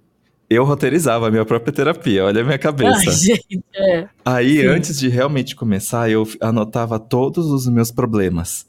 Eu 0.48 0.64
roteirizava 0.64 1.28
a 1.28 1.30
minha 1.30 1.44
própria 1.44 1.72
terapia, 1.72 2.24
olha 2.24 2.40
a 2.40 2.44
minha 2.44 2.58
cabeça. 2.58 3.10
Ai, 3.10 3.12
gente, 3.16 3.62
é. 3.74 4.08
Aí, 4.24 4.60
Sim. 4.60 4.66
antes 4.66 4.98
de 4.98 5.08
realmente 5.08 5.54
começar, 5.54 6.10
eu 6.10 6.26
anotava 6.40 6.98
todos 6.98 7.46
os 7.46 7.66
meus 7.68 7.90
problemas. 7.90 8.66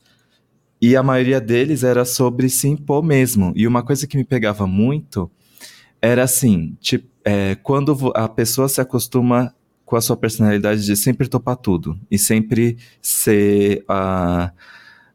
E 0.82 0.96
a 0.96 1.04
maioria 1.04 1.40
deles 1.40 1.84
era 1.84 2.04
sobre 2.04 2.50
se 2.50 2.68
impor 2.68 3.04
mesmo. 3.04 3.54
E 3.56 3.66
uma 3.66 3.84
coisa 3.84 4.08
que 4.08 4.18
me 4.18 4.24
pegava 4.24 4.68
muito 4.68 5.32
era 6.02 6.24
assim: 6.24 6.78
tipo, 6.80 7.08
é, 7.24 7.56
quando 7.56 8.12
a 8.16 8.28
pessoa 8.28 8.68
se 8.68 8.82
acostuma 8.82 9.54
com 9.86 9.96
a 9.96 10.02
sua 10.02 10.16
personalidade 10.16 10.86
de 10.86 10.96
sempre 10.96 11.28
topar 11.28 11.58
tudo 11.58 12.00
e 12.12 12.18
sempre 12.18 12.78
ser 13.02 13.84
a, 13.88 14.52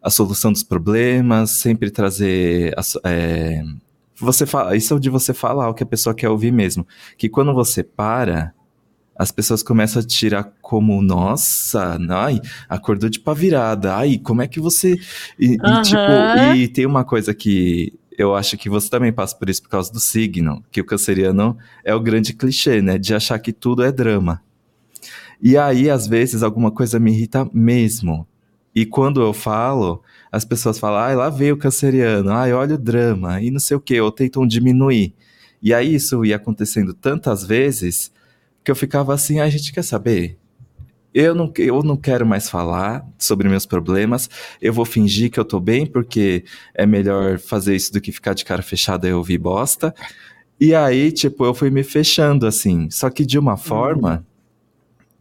a 0.03 0.11
solução 0.11 0.53
dos 0.53 0.63
problemas, 0.63 1.53
sempre 1.53 1.91
trazer. 1.91 2.75
a 2.77 3.09
é, 3.09 3.63
você 4.17 4.47
fala, 4.47 4.77
isso 4.77 4.95
é 4.95 4.99
de 4.99 5.11
você 5.11 5.35
falar 5.35 5.69
o 5.69 5.75
que 5.75 5.83
a 5.83 5.87
pessoa 5.87 6.15
quer 6.15 6.29
ouvir 6.29 6.53
mesmo. 6.53 6.87
Que 7.17 7.29
quando 7.29 7.53
você 7.53 7.83
para, 7.83 8.55
as 9.17 9.31
pessoas 9.31 9.63
começam 9.63 10.03
a 10.03 10.05
tirar 10.05 10.53
como, 10.61 11.01
nossa, 11.03 11.99
ai, 12.11 12.41
acordou 12.69 13.09
de 13.09 13.21
pá 13.21 13.33
virada, 13.33 13.95
ai, 13.95 14.19
como 14.19 14.43
é 14.43 14.49
que 14.49 14.61
você. 14.61 14.97
E, 15.39 15.55
e, 15.55 15.57
Aham. 15.61 15.83
tipo, 15.83 16.39
e 16.55 16.69
tem 16.69 16.87
uma 16.87 17.05
coisa 17.05 17.35
que 17.35 17.93
eu 18.17 18.35
acho 18.35 18.57
que 18.57 18.69
você 18.69 18.89
também 18.89 19.13
passa 19.13 19.37
por 19.37 19.49
isso 19.49 19.63
por 19.63 19.69
causa 19.69 19.93
do 19.93 20.01
signo, 20.01 20.63
que 20.71 20.81
o 20.81 20.87
canceriano 20.87 21.57
é 21.85 21.95
o 21.95 22.01
grande 22.01 22.33
clichê, 22.33 22.81
né? 22.81 22.99
De 22.99 23.15
achar 23.15 23.39
que 23.39 23.53
tudo 23.53 23.83
é 23.83 23.91
drama. 23.91 24.41
E 25.41 25.57
aí, 25.57 25.91
às 25.91 26.07
vezes, 26.07 26.43
alguma 26.43 26.71
coisa 26.71 26.99
me 26.99 27.13
irrita 27.13 27.49
mesmo. 27.53 28.27
E 28.75 28.85
quando 28.85 29.23
eu 29.23 29.33
falo, 29.33 30.03
as 30.33 30.45
pessoas 30.45 30.79
falam, 30.79 30.99
ai, 30.99 31.15
lá 31.15 31.31
veio 31.31 31.55
o 31.55 31.59
canceriano, 31.59 32.31
ai, 32.31 32.53
olha 32.53 32.75
o 32.75 32.79
drama, 32.79 33.41
e 33.41 33.51
não 33.51 33.61
sei 33.61 33.77
o 33.77 33.81
quê, 33.81 34.01
ou 34.01 34.11
tentam 34.11 34.47
diminuir. 34.47 35.15
E 35.63 35.73
aí 35.73 35.95
isso 35.95 36.25
ia 36.25 36.37
acontecendo 36.37 36.93
tantas 36.93 37.45
vezes 37.45 38.13
que 38.65 38.71
eu 38.71 38.77
ficava 38.77 39.15
assim, 39.15 39.39
ai, 39.39 39.51
gente, 39.51 39.73
quer 39.73 39.85
saber? 39.85 40.37
Eu 41.15 41.33
não, 41.35 41.53
eu 41.57 41.83
não 41.85 41.97
quero 41.97 42.27
mais 42.27 42.51
falar 42.51 43.07
sobre 43.17 43.49
meus 43.49 43.65
problemas, 43.65 44.29
eu 44.61 44.73
vou 44.73 44.85
fingir 44.85 45.31
que 45.31 45.39
eu 45.39 45.45
tô 45.45 45.61
bem, 45.61 45.87
porque 45.87 46.45
é 46.75 46.85
melhor 46.85 47.39
fazer 47.39 47.77
isso 47.77 47.93
do 47.93 48.01
que 48.01 48.11
ficar 48.11 48.35
de 48.35 48.45
cara 48.45 48.63
fechada 48.63 49.09
e 49.09 49.13
ouvir 49.13 49.39
bosta. 49.39 49.95
E 50.59 50.75
aí, 50.75 51.13
tipo, 51.13 51.45
eu 51.45 51.55
fui 51.55 51.71
me 51.71 51.85
fechando, 51.85 52.47
assim, 52.47 52.91
só 52.91 53.09
que 53.11 53.25
de 53.25 53.39
uma 53.39 53.57
forma 53.57 54.27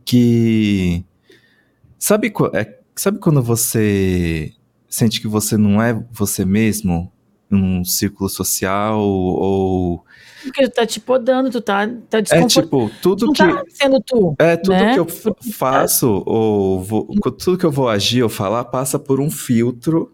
que. 0.04 1.06
Sabe, 2.00 2.34
é, 2.54 2.80
sabe 2.96 3.20
quando 3.20 3.42
você 3.42 4.52
sente 4.88 5.20
que 5.22 5.28
você 5.28 5.58
não 5.58 5.82
é 5.82 5.94
você 6.12 6.46
mesmo 6.46 7.12
num 7.50 7.84
círculo 7.86 8.30
social 8.30 9.00
ou. 9.00 10.04
Porque 10.44 10.68
tu 10.68 10.74
tá 10.74 10.86
te 10.86 11.00
podando, 11.00 11.50
tu 11.50 11.62
tá, 11.62 11.88
tá 12.10 12.18
É 12.32 12.46
tipo, 12.48 12.90
tudo 13.02 13.28
não 13.28 13.34
que. 13.34 13.44
tá 13.44 13.64
sendo 13.70 14.00
tu. 14.06 14.36
É, 14.40 14.58
tudo 14.58 14.72
né? 14.74 14.94
que 14.94 15.00
eu 15.00 15.08
faço, 15.54 16.24
ou 16.26 16.82
vou- 16.84 17.06
tudo 17.38 17.58
que 17.58 17.66
eu 17.66 17.72
vou 17.72 17.88
agir 17.88 18.24
ou 18.24 18.30
falar, 18.30 18.66
passa 18.66 18.98
por 19.00 19.20
um 19.22 19.30
filtro 19.32 20.12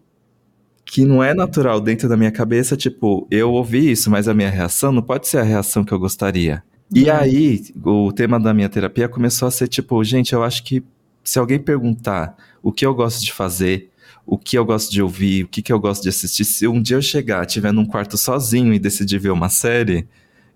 que 0.84 1.04
não 1.04 1.22
é 1.22 1.32
natural 1.34 1.80
dentro 1.80 2.08
da 2.08 2.16
minha 2.16 2.30
cabeça. 2.30 2.76
Tipo, 2.76 3.26
eu 3.30 3.52
ouvi 3.52 3.90
isso, 3.90 4.10
mas 4.10 4.28
a 4.28 4.34
minha 4.34 4.50
reação 4.50 4.92
não 4.92 5.02
pode 5.02 5.26
ser 5.28 5.38
a 5.38 5.42
reação 5.42 5.84
que 5.84 5.92
eu 5.92 5.98
gostaria. 5.98 6.62
E 6.94 7.04
Uhum. 7.04 7.16
aí, 7.16 7.62
o 7.84 8.12
tema 8.12 8.38
da 8.38 8.52
minha 8.52 8.68
terapia 8.68 9.08
começou 9.08 9.46
a 9.48 9.50
ser 9.50 9.68
tipo, 9.68 10.02
gente, 10.04 10.32
eu 10.32 10.42
acho 10.42 10.62
que 10.64 10.82
se 11.22 11.38
alguém 11.38 11.58
perguntar 11.58 12.36
o 12.62 12.72
que 12.72 12.84
eu 12.84 12.94
gosto 12.94 13.24
de 13.24 13.32
fazer, 13.32 13.90
o 14.26 14.38
que 14.38 14.56
eu 14.56 14.64
gosto 14.64 14.90
de 14.90 15.02
ouvir, 15.02 15.44
o 15.44 15.48
que, 15.48 15.62
que 15.62 15.72
eu 15.72 15.80
gosto 15.80 16.02
de 16.02 16.08
assistir, 16.08 16.44
se 16.44 16.66
um 16.68 16.80
dia 16.80 16.96
eu 16.96 17.02
chegar, 17.02 17.46
estiver 17.46 17.72
num 17.72 17.86
quarto 17.86 18.16
sozinho 18.16 18.72
e 18.72 18.78
decidir 18.78 19.18
ver 19.18 19.30
uma 19.30 19.48
série, 19.48 20.06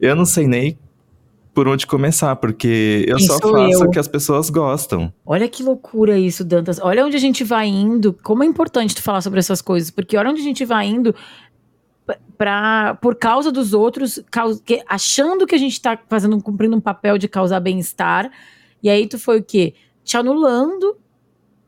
eu 0.00 0.14
não 0.14 0.24
sei 0.24 0.46
nem 0.46 0.78
por 1.54 1.68
onde 1.68 1.86
começar, 1.86 2.34
porque 2.36 3.04
eu 3.06 3.18
só 3.20 3.38
faço 3.38 3.84
o 3.84 3.90
que 3.90 3.98
as 3.98 4.08
pessoas 4.08 4.50
gostam. 4.50 5.12
Olha 5.24 5.48
que 5.48 5.62
loucura 5.62 6.18
isso, 6.18 6.44
Dantas. 6.44 6.80
Olha 6.80 7.06
onde 7.06 7.16
a 7.16 7.20
gente 7.20 7.44
vai 7.44 7.68
indo. 7.68 8.12
Como 8.12 8.42
é 8.42 8.46
importante 8.46 8.94
tu 8.94 9.00
falar 9.00 9.20
sobre 9.20 9.38
essas 9.38 9.62
coisas, 9.62 9.88
porque 9.88 10.16
olha 10.16 10.30
onde 10.30 10.40
a 10.40 10.44
gente 10.44 10.64
vai 10.64 10.86
indo 10.86 11.14
para 12.36 12.96
por 12.96 13.14
causa 13.14 13.52
dos 13.52 13.72
outros, 13.72 14.20
causa, 14.30 14.60
que, 14.64 14.82
achando 14.88 15.46
que 15.46 15.54
a 15.54 15.58
gente 15.58 15.80
tá 15.80 15.96
fazendo 16.08 16.42
cumprindo 16.42 16.76
um 16.76 16.80
papel 16.80 17.16
de 17.16 17.28
causar 17.28 17.60
bem-estar. 17.60 18.30
E 18.82 18.90
aí 18.90 19.06
tu 19.06 19.16
foi 19.18 19.38
o 19.38 19.42
quê? 19.42 19.74
Te 20.04 20.16
anulando 20.16 20.96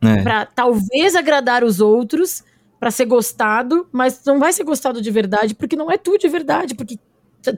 é. 0.01 0.23
para 0.23 0.47
talvez 0.47 1.17
agradar 1.17 1.65
os 1.65 1.81
outros, 1.81 2.45
para 2.79 2.91
ser 2.91 3.07
gostado, 3.07 3.87
mas 3.91 4.21
não 4.25 4.39
vai 4.39 4.53
ser 4.53 4.65
gostado 4.65 5.01
de 5.01 5.11
verdade, 5.11 5.55
porque 5.55 5.77
não 5.77 5.91
é 5.91 5.97
tu 5.97 6.19
de 6.19 6.29
verdade, 6.29 6.75
porque 6.75 6.99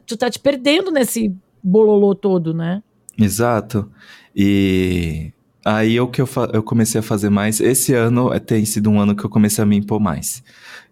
tu 0.07 0.17
tá 0.17 0.31
te 0.31 0.39
perdendo 0.39 0.91
nesse 0.91 1.35
bololô 1.63 2.15
todo, 2.15 2.55
né? 2.55 2.83
Exato. 3.19 3.91
E 4.35 5.33
aí 5.65 5.99
o 6.01 6.07
que 6.07 6.23
eu, 6.23 6.29
eu 6.53 6.63
comecei 6.63 7.01
a 7.01 7.03
fazer 7.03 7.31
mais. 7.31 7.61
Esse 7.61 7.95
ano 7.95 8.33
é, 8.33 8.39
tem 8.39 8.65
sido 8.65 8.91
um 8.91 9.01
ano 9.01 9.17
que 9.17 9.25
eu 9.25 9.31
comecei 9.31 9.63
a 9.63 9.67
me 9.67 9.77
impor 9.77 10.01
mais. 10.01 10.43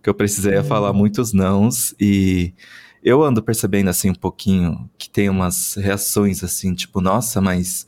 Que 0.03 0.11
eu 0.11 0.15
precisei 0.15 0.57
uhum. 0.59 0.65
falar 0.65 0.93
muitos 0.93 1.33
nãos 1.33 1.95
e 2.01 2.53
eu 3.03 3.23
ando 3.23 3.43
percebendo 3.43 3.89
assim 3.89 4.11
um 4.11 4.15
pouquinho 4.15 4.91
que 4.99 5.09
tem 5.09 5.29
umas 5.29 5.75
reações 5.75 6.43
assim, 6.43 6.75
tipo, 6.75 7.01
nossa, 7.01 7.41
mas 7.41 7.87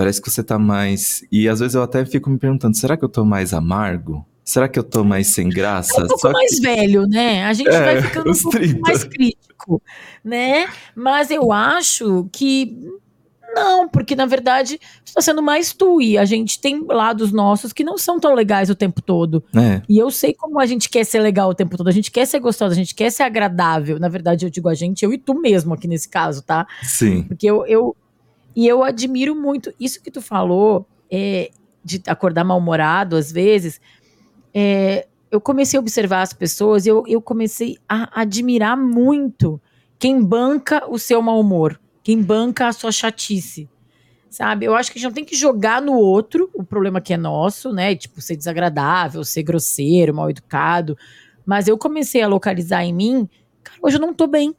parece 0.00 0.18
que 0.22 0.30
você 0.30 0.42
tá 0.42 0.58
mais. 0.58 1.22
E 1.30 1.46
às 1.46 1.60
vezes 1.60 1.74
eu 1.74 1.82
até 1.82 2.06
fico 2.06 2.30
me 2.30 2.38
perguntando, 2.38 2.74
será 2.74 2.96
que 2.96 3.04
eu 3.04 3.08
tô 3.08 3.22
mais 3.22 3.52
amargo? 3.52 4.24
Será 4.42 4.66
que 4.66 4.78
eu 4.78 4.82
tô 4.82 5.04
mais 5.04 5.26
sem 5.26 5.46
graça? 5.50 6.00
É 6.00 6.04
um 6.04 6.06
pouco 6.06 6.22
Só 6.22 6.32
mais 6.32 6.54
que... 6.54 6.62
velho, 6.62 7.06
né? 7.06 7.44
A 7.44 7.52
gente 7.52 7.68
é, 7.68 7.84
vai 7.84 8.00
ficando 8.00 8.30
um 8.30 8.34
pouco 8.34 8.56
30. 8.56 8.80
mais 8.80 9.04
crítico, 9.04 9.82
né? 10.24 10.70
Mas 10.96 11.30
eu 11.30 11.52
acho 11.52 12.26
que 12.32 12.78
não, 13.54 13.86
porque 13.90 14.16
na 14.16 14.24
verdade 14.24 14.80
está 15.04 15.20
sendo 15.20 15.42
mais 15.42 15.74
tu 15.74 16.00
e 16.00 16.16
a 16.16 16.24
gente 16.24 16.58
tem 16.58 16.82
lados 16.88 17.30
nossos 17.30 17.70
que 17.70 17.84
não 17.84 17.98
são 17.98 18.18
tão 18.18 18.34
legais 18.34 18.70
o 18.70 18.74
tempo 18.74 19.02
todo. 19.02 19.44
É. 19.54 19.82
E 19.86 19.98
eu 19.98 20.10
sei 20.10 20.32
como 20.32 20.58
a 20.58 20.64
gente 20.64 20.88
quer 20.88 21.04
ser 21.04 21.20
legal 21.20 21.50
o 21.50 21.54
tempo 21.54 21.76
todo, 21.76 21.88
a 21.88 21.92
gente 21.92 22.10
quer 22.10 22.26
ser 22.26 22.40
gostosa, 22.40 22.72
a 22.72 22.76
gente 22.76 22.94
quer 22.94 23.12
ser 23.12 23.24
agradável. 23.24 23.98
Na 23.98 24.08
verdade, 24.08 24.46
eu 24.46 24.50
digo 24.50 24.70
a 24.70 24.74
gente, 24.74 25.04
eu 25.04 25.12
e 25.12 25.18
tu 25.18 25.38
mesmo 25.38 25.74
aqui 25.74 25.86
nesse 25.86 26.08
caso, 26.08 26.42
tá? 26.42 26.66
Sim. 26.82 27.24
Porque 27.24 27.46
eu, 27.46 27.66
eu 27.66 27.94
e 28.54 28.66
eu 28.66 28.82
admiro 28.82 29.34
muito 29.34 29.72
isso 29.78 30.02
que 30.02 30.10
tu 30.10 30.20
falou, 30.20 30.86
é, 31.10 31.50
de 31.84 32.02
acordar 32.06 32.44
mal-humorado 32.44 33.16
às 33.16 33.32
vezes 33.32 33.80
é, 34.52 35.06
eu 35.30 35.40
comecei 35.40 35.78
a 35.78 35.80
observar 35.80 36.22
as 36.22 36.32
pessoas 36.32 36.86
eu, 36.86 37.04
eu 37.06 37.20
comecei 37.22 37.76
a 37.88 38.20
admirar 38.20 38.76
muito 38.76 39.60
quem 40.00 40.24
banca 40.24 40.90
o 40.90 40.98
seu 40.98 41.20
mau 41.20 41.38
humor, 41.38 41.78
quem 42.02 42.20
banca 42.22 42.66
a 42.66 42.72
sua 42.72 42.90
chatice. 42.90 43.68
Sabe? 44.30 44.64
Eu 44.64 44.74
acho 44.74 44.90
que 44.90 44.98
a 44.98 45.00
gente 45.00 45.08
não 45.08 45.14
tem 45.14 45.24
que 45.24 45.36
jogar 45.36 45.82
no 45.82 45.92
outro 45.92 46.48
o 46.54 46.64
problema 46.64 47.00
que 47.00 47.12
é 47.12 47.16
nosso, 47.18 47.70
né? 47.70 47.94
Tipo, 47.94 48.20
ser 48.22 48.36
desagradável, 48.36 49.22
ser 49.24 49.42
grosseiro, 49.42 50.14
mal 50.14 50.30
educado. 50.30 50.96
Mas 51.44 51.68
eu 51.68 51.76
comecei 51.76 52.22
a 52.22 52.28
localizar 52.28 52.82
em 52.82 52.94
mim, 52.94 53.28
cara, 53.62 53.78
hoje 53.82 53.96
eu 53.96 54.00
não 54.00 54.14
tô 54.14 54.26
bem. 54.26 54.54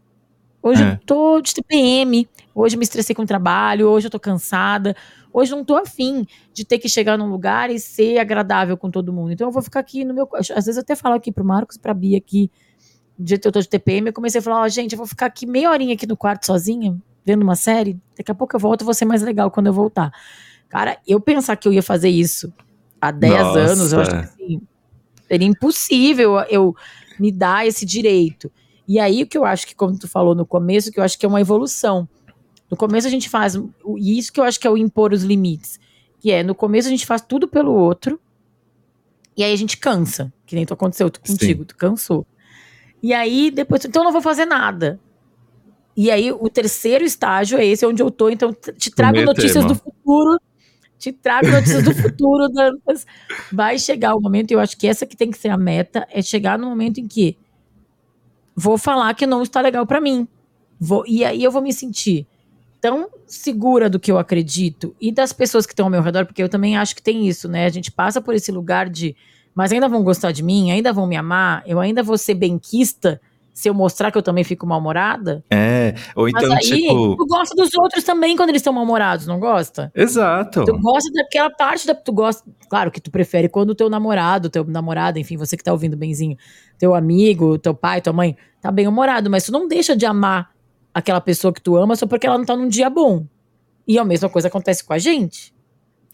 Hoje 0.64 0.84
é. 0.84 0.94
eu 0.94 0.98
tô 1.06 1.42
de 1.42 1.54
TPM, 1.54 2.30
hoje 2.54 2.76
eu 2.76 2.80
me 2.80 2.84
estressei 2.84 3.16
com 3.16 3.24
o 3.24 3.26
trabalho, 3.26 3.88
hoje 3.88 4.08
eu 4.08 4.12
tô 4.12 4.20
cansada, 4.20 4.96
Hoje 5.34 5.52
não 5.52 5.64
tô 5.64 5.78
afim 5.78 6.26
de 6.54 6.66
ter 6.66 6.78
que 6.78 6.90
chegar 6.90 7.18
num 7.18 7.30
lugar 7.30 7.70
e 7.70 7.80
ser 7.80 8.20
agradável 8.20 8.76
com 8.76 8.92
todo 8.92 9.14
mundo. 9.14 9.32
Então 9.32 9.48
eu 9.48 9.52
vou 9.52 9.62
ficar 9.62 9.80
aqui 9.80 10.04
no 10.04 10.14
meu. 10.14 10.28
Às 10.34 10.48
vezes 10.48 10.76
eu 10.76 10.82
até 10.82 10.96
falo 10.96 11.16
aqui 11.16 11.32
pro 11.32 11.46
Marcos, 11.46 11.78
pra 11.78 11.94
Bia 11.94 12.18
aqui, 12.18 12.52
dia 13.18 13.38
que 13.38 13.48
eu 13.48 13.52
tô 13.52 13.62
de 13.62 13.70
TPM, 13.70 14.08
eu 14.08 14.14
comecei 14.14 14.40
a 14.40 14.42
falar, 14.42 14.62
ó, 14.62 14.66
oh, 14.66 14.70
gente, 14.70 14.94
eu 14.94 14.98
vou 14.98 15.08
ficar 15.08 15.28
aqui 15.28 15.46
meia 15.46 15.70
horinha 15.70 15.94
aqui 15.94 16.06
no 16.06 16.18
quarto 16.18 16.46
sozinha, 16.46 16.98
vendo 17.26 17.44
uma 17.44 17.56
série. 17.56 17.98
Daqui 18.18 18.32
a 18.32 18.36
pouco 18.36 18.56
eu 18.56 18.60
volto, 18.60 18.84
vou 18.84 18.94
ser 18.94 19.06
mais 19.06 19.22
legal 19.22 19.50
quando 19.50 19.68
eu 19.68 19.74
voltar. 19.74 20.12
Cara, 20.68 20.98
eu 21.08 21.20
pensar 21.20 21.56
que 21.56 21.68
eu 21.68 21.74
ia 21.74 21.84
fazer 21.84 22.10
isso 22.10 22.54
há 23.00 23.12
10 23.12 23.34
Nossa. 23.34 23.60
anos, 23.60 23.94
eu 23.94 24.02
acho 24.02 24.12
que 24.12 24.18
assim, 24.18 24.62
seria 25.28 25.48
impossível 25.48 26.40
eu 26.50 26.76
me 27.20 27.32
dar 27.32 27.66
esse 27.66 27.86
direito. 27.86 28.52
E 28.88 29.00
aí 29.00 29.24
o 29.24 29.28
que 29.28 29.38
eu 29.38 29.46
acho 29.46 29.68
que, 29.68 29.76
como 29.76 29.98
tu 29.98 30.08
falou 30.08 30.36
no 30.36 30.46
começo, 30.46 30.92
que 30.92 31.00
eu 31.00 31.04
acho 31.04 31.18
que 31.18 31.26
é 31.26 31.30
uma 31.30 31.42
evolução. 31.42 32.08
No 32.70 32.78
começo 32.78 33.08
a 33.08 33.12
gente 33.12 33.30
faz, 33.30 33.56
e 33.98 34.18
isso 34.18 34.32
que 34.32 34.40
eu 34.40 34.44
acho 34.44 34.60
que 34.60 34.66
é 34.66 34.70
o 34.70 34.78
impor 34.78 35.14
os 35.14 35.24
limites, 35.24 35.80
que 36.20 36.32
é, 36.32 36.44
no 36.44 36.56
começo 36.56 36.88
a 36.88 36.92
gente 36.92 37.06
faz 37.06 37.22
tudo 37.22 37.48
pelo 37.48 37.74
outro, 37.74 38.20
e 39.36 39.44
aí 39.44 39.54
a 39.54 39.58
gente 39.58 39.78
cansa, 39.78 40.32
que 40.46 40.56
nem 40.56 40.66
tu 40.66 40.74
aconteceu 40.74 41.12
contigo, 41.12 41.62
Sim. 41.62 41.66
tu 41.66 41.76
cansou. 41.76 42.26
E 43.04 43.14
aí 43.14 43.52
depois, 43.52 43.84
então 43.84 44.02
eu 44.02 44.06
não 44.06 44.12
vou 44.12 44.22
fazer 44.22 44.46
nada. 44.46 45.00
E 45.96 46.10
aí 46.10 46.32
o 46.32 46.50
terceiro 46.50 47.04
estágio 47.04 47.58
é 47.58 47.66
esse 47.66 47.86
onde 47.86 48.02
eu 48.02 48.10
tô, 48.10 48.30
então 48.30 48.54
te 48.54 48.90
trago 48.90 49.22
notícias 49.22 49.66
do 49.66 49.76
futuro, 49.76 50.40
te 50.98 51.12
trago 51.12 51.48
notícias 51.50 51.84
do 51.84 51.94
futuro, 51.96 52.48
Dantas. 52.50 53.06
Vai 53.52 53.78
chegar 53.78 54.16
o 54.16 54.22
momento, 54.22 54.52
e 54.52 54.54
eu 54.54 54.60
acho 54.60 54.78
que 54.78 54.88
essa 54.88 55.06
que 55.06 55.18
tem 55.18 55.30
que 55.30 55.38
ser 55.38 55.50
a 55.50 55.58
meta, 55.58 56.08
é 56.10 56.22
chegar 56.22 56.58
no 56.58 56.70
momento 56.70 57.00
em 57.00 57.08
que 57.08 57.38
vou 58.56 58.78
falar 58.78 59.14
que 59.14 59.26
não 59.26 59.42
está 59.42 59.62
legal 59.62 59.86
para 59.86 60.02
mim. 60.02 60.28
Vou, 60.80 61.04
e 61.08 61.24
aí 61.24 61.44
eu 61.44 61.52
vou 61.52 61.62
me 61.62 61.72
sentir 61.72 62.26
tão 62.82 63.08
segura 63.28 63.90
do 63.90 64.00
que 64.00 64.12
eu 64.12 64.18
acredito 64.18 64.96
e 65.00 65.12
das 65.12 65.32
pessoas 65.32 65.66
que 65.68 65.74
estão 65.74 65.86
ao 65.86 65.92
meu 65.92 66.02
redor, 66.02 66.26
porque 66.26 66.42
eu 66.42 66.50
também 66.50 66.76
acho 66.76 66.96
que 66.96 67.02
tem 67.02 67.28
isso, 67.28 67.48
né? 67.48 67.66
A 67.66 67.70
gente 67.70 67.92
passa 67.92 68.20
por 68.20 68.34
esse 68.34 68.52
lugar 68.52 68.90
de, 68.90 69.16
mas 69.54 69.72
ainda 69.72 69.88
vão 69.88 70.04
gostar 70.04 70.32
de 70.32 70.42
mim, 70.42 70.72
ainda 70.72 70.92
vão 70.92 71.06
me 71.06 71.16
amar, 71.16 71.64
eu 71.68 71.80
ainda 71.80 72.02
vou 72.02 72.18
ser 72.18 72.34
benquista 72.34 73.22
se 73.62 73.70
eu 73.70 73.76
mostrar 73.76 74.12
que 74.12 74.18
eu 74.18 74.24
também 74.24 74.44
fico 74.44 74.66
mal-humorada? 74.66 75.44
É, 75.48 75.94
ou 76.16 76.28
então, 76.28 76.50
Mas 76.50 76.72
aí, 76.72 76.82
tipo... 76.82 77.16
tu 77.16 77.28
gosta 77.28 77.54
dos 77.54 77.70
outros 77.76 78.04
também 78.04 78.36
quando 78.36 78.50
eles 78.50 78.62
estão 78.62 78.74
mal-humorados, 78.74 79.28
não 79.28 79.40
gosta? 79.40 79.92
Exato. 79.94 80.66
Tu 80.66 80.80
gosta 80.80 81.12
daquela 81.14 81.52
parte 81.52 81.86
da... 81.86 81.94
Tu 81.94 82.12
gosta... 82.12 82.44
Claro 82.68 82.90
que 82.90 83.00
tu 83.00 83.12
prefere 83.12 83.48
quando 83.48 83.70
o 83.70 83.76
teu 83.76 83.88
namorado, 83.88 84.50
teu 84.50 84.64
namorada, 84.64 85.20
enfim, 85.20 85.38
você 85.38 85.56
que 85.56 85.64
tá 85.64 85.72
ouvindo 85.72 85.96
benzinho, 85.96 86.36
teu 86.80 86.96
amigo, 86.96 87.60
teu 87.60 87.76
pai, 87.76 88.02
tua 88.02 88.12
mãe, 88.12 88.36
tá 88.60 88.72
bem-humorado, 88.72 89.30
mas 89.30 89.44
tu 89.44 89.52
não 89.52 89.68
deixa 89.68 89.96
de 89.96 90.08
amar 90.08 90.50
aquela 90.92 91.22
pessoa 91.22 91.54
que 91.54 91.62
tu 91.62 91.78
ama 91.78 91.96
só 91.96 92.08
porque 92.08 92.26
ela 92.26 92.40
não 92.40 92.46
tá 92.46 92.58
num 92.58 92.68
dia 92.68 92.90
bom. 92.90 93.28
E 93.88 94.00
a 94.00 94.04
mesma 94.04 94.28
coisa 94.28 94.48
acontece 94.48 94.84
com 94.84 94.94
a 94.94 94.98
gente. 94.98 95.54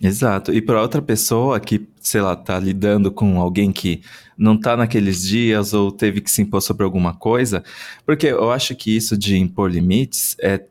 Exato. 0.02 0.54
E 0.54 0.62
para 0.62 0.82
outra 0.82 1.02
pessoa 1.02 1.60
que, 1.60 1.88
sei 2.00 2.22
lá, 2.22 2.36
tá 2.36 2.60
lidando 2.60 3.12
com 3.12 3.42
alguém 3.42 3.72
que 3.72 4.02
não 4.38 4.60
tá 4.60 4.78
naqueles 4.78 5.24
dias 5.24 5.74
ou 5.74 5.92
teve 5.92 6.22
que 6.22 6.30
se 6.30 6.42
impor 6.42 6.62
sobre 6.62 6.84
alguma 6.84 7.16
coisa, 7.16 7.64
porque 8.06 8.28
eu 8.28 8.52
acho 8.52 8.76
que 8.76 8.96
isso 8.96 9.18
de 9.18 9.38
impor 9.38 9.72
limites 9.72 10.36
é 10.40 10.64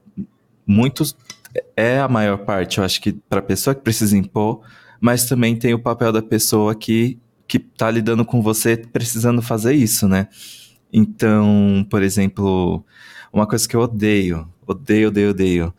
muito 0.66 1.04
é 1.76 1.98
a 1.98 2.08
maior 2.08 2.38
parte, 2.38 2.78
eu 2.78 2.84
acho 2.84 3.00
que 3.00 3.12
para 3.12 3.38
a 3.40 3.42
pessoa 3.42 3.74
que 3.74 3.80
precisa 3.80 4.16
impor, 4.16 4.60
mas 5.00 5.24
também 5.26 5.56
tem 5.56 5.74
o 5.74 5.78
papel 5.78 6.12
da 6.12 6.22
pessoa 6.22 6.74
que 6.74 7.18
que 7.48 7.58
tá 7.60 7.90
lidando 7.90 8.24
com 8.24 8.42
você 8.42 8.76
precisando 8.76 9.40
fazer 9.40 9.72
isso, 9.72 10.08
né? 10.08 10.28
Então, 10.92 11.86
por 11.88 12.02
exemplo, 12.02 12.84
uma 13.32 13.46
coisa 13.46 13.68
que 13.68 13.76
eu 13.76 13.80
odeio, 13.80 14.48
odeio, 14.66 15.08
odeio, 15.08 15.30
odeio. 15.30 15.74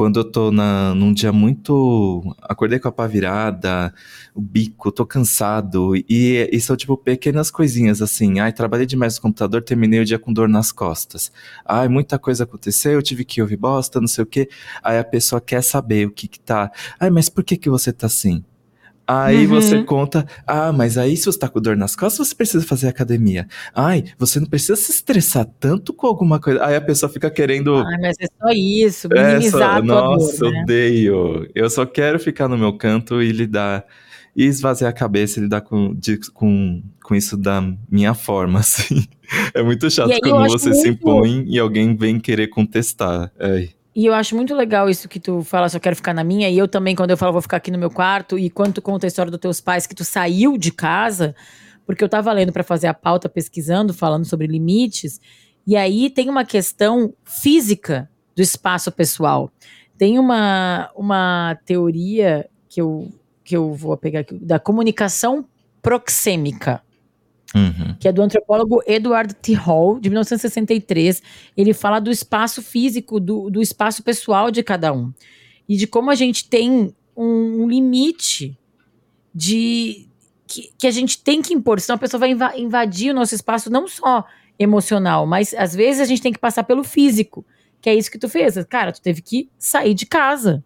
Quando 0.00 0.18
eu 0.18 0.24
tô 0.24 0.50
na, 0.50 0.94
num 0.94 1.12
dia 1.12 1.30
muito. 1.30 2.34
Acordei 2.40 2.78
com 2.78 2.88
a 2.88 2.92
pá 2.92 3.06
virada, 3.06 3.92
o 4.34 4.40
bico, 4.40 4.90
tô 4.90 5.04
cansado. 5.04 5.94
E, 5.94 6.48
e 6.50 6.58
são, 6.58 6.74
tipo, 6.74 6.96
pequenas 6.96 7.50
coisinhas 7.50 8.00
assim. 8.00 8.40
Ai, 8.40 8.50
trabalhei 8.50 8.86
demais 8.86 9.16
no 9.16 9.20
computador, 9.20 9.60
terminei 9.60 10.00
o 10.00 10.04
dia 10.06 10.18
com 10.18 10.32
dor 10.32 10.48
nas 10.48 10.72
costas. 10.72 11.30
Ai, 11.66 11.86
muita 11.86 12.18
coisa 12.18 12.44
aconteceu, 12.44 12.92
eu 12.92 13.02
tive 13.02 13.26
que 13.26 13.42
ouvir 13.42 13.58
bosta, 13.58 14.00
não 14.00 14.08
sei 14.08 14.24
o 14.24 14.26
quê. 14.26 14.48
Aí 14.82 14.98
a 14.98 15.04
pessoa 15.04 15.38
quer 15.38 15.62
saber 15.62 16.06
o 16.06 16.10
que 16.10 16.28
que 16.28 16.40
tá. 16.40 16.72
Ai, 16.98 17.10
mas 17.10 17.28
por 17.28 17.44
que 17.44 17.58
que 17.58 17.68
você 17.68 17.92
tá 17.92 18.06
assim? 18.06 18.42
Aí 19.12 19.44
uhum. 19.44 19.54
você 19.60 19.82
conta, 19.82 20.24
ah, 20.46 20.72
mas 20.72 20.96
aí 20.96 21.16
se 21.16 21.26
você 21.26 21.36
tá 21.36 21.48
com 21.48 21.60
dor 21.60 21.76
nas 21.76 21.96
costas, 21.96 22.28
você 22.28 22.32
precisa 22.32 22.64
fazer 22.64 22.86
academia. 22.86 23.48
Ai, 23.74 24.04
você 24.16 24.38
não 24.38 24.46
precisa 24.46 24.76
se 24.76 24.92
estressar 24.92 25.48
tanto 25.58 25.92
com 25.92 26.06
alguma 26.06 26.38
coisa. 26.38 26.64
Aí 26.64 26.76
a 26.76 26.80
pessoa 26.80 27.10
fica 27.10 27.28
querendo. 27.28 27.74
Ah, 27.74 27.98
mas 28.00 28.16
é 28.20 28.26
só 28.26 28.50
isso, 28.54 29.08
minimizar 29.08 29.78
é 29.78 29.80
só... 29.80 29.84
Nossa, 29.84 30.38
dor, 30.38 30.52
né? 30.52 30.62
odeio. 30.62 31.50
Eu 31.56 31.68
só 31.68 31.84
quero 31.84 32.20
ficar 32.20 32.46
no 32.46 32.56
meu 32.56 32.72
canto 32.74 33.20
e 33.20 33.32
lidar. 33.32 33.84
E 34.36 34.44
esvaziar 34.44 34.88
a 34.88 34.94
cabeça 34.94 35.40
e 35.40 35.42
lidar 35.42 35.62
com, 35.62 35.92
de, 35.92 36.16
com, 36.32 36.80
com 37.02 37.14
isso 37.16 37.36
da 37.36 37.60
minha 37.90 38.14
forma, 38.14 38.60
assim. 38.62 39.08
É 39.52 39.60
muito 39.60 39.90
chato 39.90 40.16
quando 40.22 40.48
você 40.48 40.68
muito... 40.68 40.82
se 40.82 40.88
impõe 40.88 41.44
e 41.48 41.58
alguém 41.58 41.96
vem 41.96 42.20
querer 42.20 42.46
contestar. 42.46 43.32
Ai. 43.40 43.70
E 44.00 44.06
eu 44.06 44.14
acho 44.14 44.34
muito 44.34 44.54
legal 44.54 44.88
isso 44.88 45.10
que 45.10 45.20
tu 45.20 45.42
fala, 45.42 45.68
só 45.68 45.78
quero 45.78 45.94
ficar 45.94 46.14
na 46.14 46.24
minha. 46.24 46.48
E 46.48 46.56
eu 46.56 46.66
também, 46.66 46.96
quando 46.96 47.10
eu 47.10 47.18
falo, 47.18 47.32
vou 47.32 47.42
ficar 47.42 47.58
aqui 47.58 47.70
no 47.70 47.76
meu 47.76 47.90
quarto. 47.90 48.38
E 48.38 48.48
quando 48.48 48.72
tu 48.72 48.80
conta 48.80 49.06
a 49.06 49.08
história 49.08 49.30
dos 49.30 49.38
teus 49.38 49.60
pais, 49.60 49.86
que 49.86 49.94
tu 49.94 50.04
saiu 50.04 50.56
de 50.56 50.72
casa, 50.72 51.36
porque 51.84 52.02
eu 52.02 52.08
tava 52.08 52.32
lendo 52.32 52.50
para 52.50 52.64
fazer 52.64 52.86
a 52.86 52.94
pauta, 52.94 53.28
pesquisando, 53.28 53.92
falando 53.92 54.24
sobre 54.24 54.46
limites. 54.46 55.20
E 55.66 55.76
aí 55.76 56.08
tem 56.08 56.30
uma 56.30 56.46
questão 56.46 57.12
física 57.26 58.08
do 58.34 58.40
espaço 58.40 58.90
pessoal. 58.90 59.52
Tem 59.98 60.18
uma, 60.18 60.90
uma 60.96 61.58
teoria 61.66 62.48
que 62.70 62.80
eu, 62.80 63.06
que 63.44 63.54
eu 63.54 63.74
vou 63.74 63.94
pegar 63.98 64.20
aqui, 64.20 64.38
da 64.38 64.58
comunicação 64.58 65.44
proxêmica. 65.82 66.82
Uhum. 67.54 67.96
que 67.98 68.06
é 68.06 68.12
do 68.12 68.22
antropólogo 68.22 68.80
Edward 68.86 69.34
T. 69.34 69.54
Hall, 69.54 69.98
de 69.98 70.08
1963. 70.08 71.22
Ele 71.56 71.72
fala 71.72 71.98
do 71.98 72.10
espaço 72.10 72.62
físico, 72.62 73.18
do, 73.18 73.50
do 73.50 73.60
espaço 73.60 74.02
pessoal 74.02 74.50
de 74.50 74.62
cada 74.62 74.92
um. 74.92 75.12
E 75.68 75.76
de 75.76 75.86
como 75.86 76.10
a 76.10 76.14
gente 76.14 76.48
tem 76.48 76.94
um, 77.16 77.68
limite 77.68 78.56
de. 79.34 80.06
Que, 80.46 80.72
que, 80.78 80.86
a 80.86 80.90
gente 80.90 81.22
tem 81.22 81.40
que 81.40 81.54
impor, 81.54 81.80
senão 81.80 81.94
a 81.94 81.98
pessoa 81.98 82.18
vai 82.18 82.58
invadir 82.58 83.12
o 83.12 83.14
nosso 83.14 83.34
espaço, 83.36 83.70
não 83.70 83.86
só 83.86 84.24
emocional, 84.58 85.24
mas 85.24 85.54
às 85.54 85.74
vezes 85.74 86.00
a 86.00 86.04
gente 86.04 86.20
tem 86.20 86.32
que 86.32 86.40
passar 86.40 86.64
pelo 86.64 86.82
físico, 86.82 87.46
que 87.80 87.88
é 87.88 87.94
isso 87.94 88.10
que 88.10 88.18
tu 88.18 88.28
fez. 88.28 88.56
Cara, 88.68 88.92
tu 88.92 89.00
teve 89.00 89.22
que 89.22 89.48
sair 89.56 89.94
de 89.94 90.06
casa. 90.06 90.64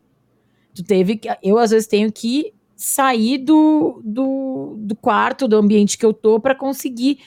Tu 0.75 0.83
teve 0.83 1.17
que. 1.17 1.29
Eu, 1.43 1.59
às 1.59 1.71
vezes, 1.71 1.87
tenho 1.87 2.11
que 2.11 2.53
sair 2.77 3.39
do, 3.39 4.01
do, 4.05 4.75
do 4.79 4.97
quarto, 4.97 5.49
do 5.49 5.57
ambiente 5.57 5.97
que 5.97 6.05
eu 6.05 6.13
tô, 6.13 6.41
para 6.41 6.55
conseguir. 6.55 7.19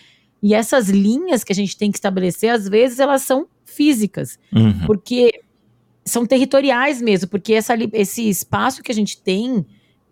E 0.42 0.54
essas 0.54 0.90
linhas 0.90 1.44
que 1.44 1.52
a 1.52 1.56
gente 1.56 1.78
tem 1.78 1.92
que 1.92 1.98
estabelecer, 1.98 2.50
às 2.52 2.68
vezes, 2.68 3.00
elas 3.00 3.22
são 3.24 3.48
físicas. 3.66 4.38
Uhum. 4.54 4.86
Porque 4.86 5.42
são 6.06 6.26
territoriais 6.26 7.02
mesmo, 7.02 7.28
porque 7.28 7.54
essa, 7.54 7.76
esse 7.94 8.28
espaço 8.30 8.82
que 8.82 8.92
a 8.92 8.96
gente 8.96 9.22
tem, 9.22 9.66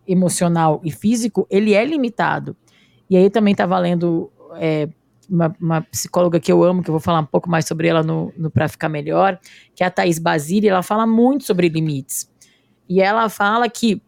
emocional 0.08 0.82
e 0.84 0.92
físico, 0.92 1.48
ele 1.50 1.74
é 1.74 1.84
limitado. 1.84 2.56
E 3.10 3.18
aí 3.18 3.30
também 3.30 3.56
tá 3.56 3.66
valendo 3.66 4.32
é, 4.56 4.90
uma, 5.30 5.56
uma, 5.60 5.82
psicóloga 5.82 6.40
que 6.40 6.52
eu 6.52 6.64
amo, 6.64 6.84
que 6.84 6.90
eu 6.90 6.94
vou 6.94 7.00
falar 7.00 7.20
um 7.20 7.26
pouco 7.26 7.50
mais 7.50 7.66
sobre 7.66 7.88
ela 7.88 8.04
no, 8.04 8.32
no 8.38 8.50
Pra 8.50 8.68
Ficar 8.68 8.90
Melhor, 8.90 9.40
que 9.76 9.84
é 9.84 9.88
a 9.88 9.92
Thais 9.92 10.20
Basile, 10.20 10.68
ela 10.68 10.84
fala 10.84 11.06
muito 11.06 11.44
sobre 11.44 11.70
limites. 11.70 12.30
E 12.88 13.02
ela 13.02 13.30
fala 13.30 13.68
que 13.70 14.02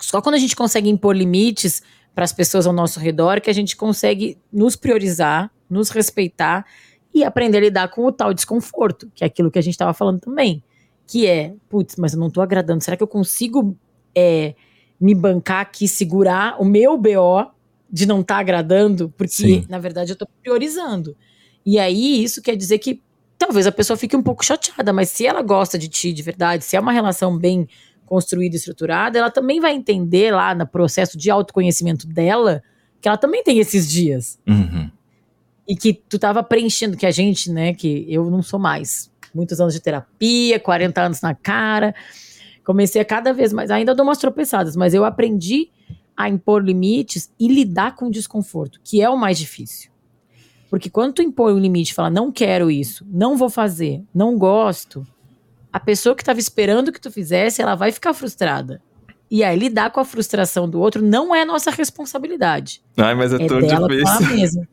só 0.00 0.20
quando 0.20 0.36
a 0.36 0.38
gente 0.38 0.54
consegue 0.54 0.88
impor 0.88 1.16
limites 1.16 1.82
para 2.14 2.24
as 2.24 2.32
pessoas 2.32 2.66
ao 2.66 2.72
nosso 2.72 2.98
redor 2.98 3.40
que 3.40 3.50
a 3.50 3.52
gente 3.52 3.76
consegue 3.76 4.38
nos 4.52 4.74
priorizar, 4.76 5.50
nos 5.68 5.90
respeitar 5.90 6.64
e 7.14 7.24
aprender 7.24 7.58
a 7.58 7.60
lidar 7.60 7.88
com 7.88 8.04
o 8.04 8.12
tal 8.12 8.32
desconforto, 8.34 9.10
que 9.14 9.24
é 9.24 9.26
aquilo 9.26 9.50
que 9.50 9.58
a 9.58 9.62
gente 9.62 9.74
estava 9.74 9.94
falando 9.94 10.20
também. 10.20 10.62
Que 11.06 11.26
é, 11.26 11.54
putz, 11.68 11.96
mas 11.96 12.12
eu 12.12 12.20
não 12.20 12.28
estou 12.28 12.42
agradando. 12.42 12.82
Será 12.82 12.96
que 12.96 13.02
eu 13.02 13.08
consigo 13.08 13.76
é, 14.14 14.54
me 15.00 15.14
bancar 15.14 15.60
aqui, 15.60 15.88
segurar 15.88 16.60
o 16.60 16.64
meu 16.64 16.98
BO 16.98 17.50
de 17.90 18.06
não 18.06 18.20
estar 18.20 18.34
tá 18.34 18.40
agradando? 18.40 19.12
Porque, 19.16 19.32
Sim. 19.32 19.66
na 19.68 19.78
verdade, 19.78 20.10
eu 20.10 20.14
estou 20.14 20.28
priorizando. 20.42 21.16
E 21.64 21.78
aí, 21.78 22.22
isso 22.22 22.42
quer 22.42 22.56
dizer 22.56 22.78
que 22.78 23.02
talvez 23.38 23.66
a 23.66 23.72
pessoa 23.72 23.96
fique 23.96 24.16
um 24.16 24.22
pouco 24.22 24.44
chateada, 24.44 24.92
mas 24.92 25.08
se 25.08 25.26
ela 25.26 25.40
gosta 25.40 25.78
de 25.78 25.88
ti 25.88 26.12
de 26.12 26.22
verdade, 26.22 26.64
se 26.64 26.76
é 26.76 26.80
uma 26.80 26.92
relação 26.92 27.38
bem 27.38 27.68
construída 28.08 28.56
e 28.56 28.58
estruturada, 28.58 29.18
ela 29.18 29.30
também 29.30 29.60
vai 29.60 29.74
entender 29.74 30.34
lá 30.34 30.54
no 30.54 30.66
processo 30.66 31.18
de 31.18 31.30
autoconhecimento 31.30 32.06
dela 32.06 32.62
que 33.00 33.08
ela 33.08 33.18
também 33.18 33.44
tem 33.44 33.58
esses 33.58 33.88
dias. 33.88 34.38
Uhum. 34.46 34.90
E 35.68 35.76
que 35.76 35.92
tu 35.92 36.18
tava 36.18 36.42
preenchendo, 36.42 36.96
que 36.96 37.06
a 37.06 37.10
gente, 37.10 37.52
né, 37.52 37.74
que 37.74 38.06
eu 38.08 38.30
não 38.30 38.42
sou 38.42 38.58
mais. 38.58 39.10
Muitos 39.34 39.60
anos 39.60 39.74
de 39.74 39.80
terapia, 39.80 40.58
40 40.58 41.00
anos 41.00 41.20
na 41.20 41.34
cara. 41.34 41.94
Comecei 42.64 43.00
a 43.00 43.04
cada 43.04 43.32
vez 43.32 43.52
mais, 43.52 43.70
ainda 43.70 43.94
dou 43.94 44.04
umas 44.04 44.18
tropeçadas, 44.18 44.74
mas 44.74 44.94
eu 44.94 45.04
aprendi 45.04 45.70
a 46.16 46.28
impor 46.28 46.64
limites 46.64 47.30
e 47.38 47.46
lidar 47.46 47.94
com 47.94 48.06
o 48.06 48.10
desconforto, 48.10 48.80
que 48.82 49.00
é 49.00 49.08
o 49.08 49.16
mais 49.16 49.38
difícil. 49.38 49.90
Porque 50.68 50.90
quando 50.90 51.14
tu 51.14 51.22
impõe 51.22 51.52
um 51.52 51.58
limite 51.58 51.92
e 51.92 51.94
fala, 51.94 52.10
não 52.10 52.32
quero 52.32 52.70
isso, 52.70 53.06
não 53.08 53.36
vou 53.36 53.48
fazer, 53.48 54.02
não 54.12 54.36
gosto, 54.36 55.06
a 55.72 55.80
pessoa 55.80 56.14
que 56.14 56.22
estava 56.22 56.38
esperando 56.38 56.92
que 56.92 57.00
tu 57.00 57.10
fizesse, 57.10 57.60
ela 57.60 57.74
vai 57.74 57.92
ficar 57.92 58.14
frustrada. 58.14 58.80
E 59.30 59.44
aí, 59.44 59.58
lidar 59.58 59.90
com 59.90 60.00
a 60.00 60.04
frustração 60.04 60.68
do 60.68 60.80
outro 60.80 61.02
não 61.02 61.34
é 61.34 61.44
nossa 61.44 61.70
responsabilidade. 61.70 62.80
Ai, 62.96 63.14
mas 63.14 63.32
é, 63.32 63.36
é 63.36 63.46
tão 63.46 63.60
difícil. 63.60 64.36
Mesmo. 64.36 64.68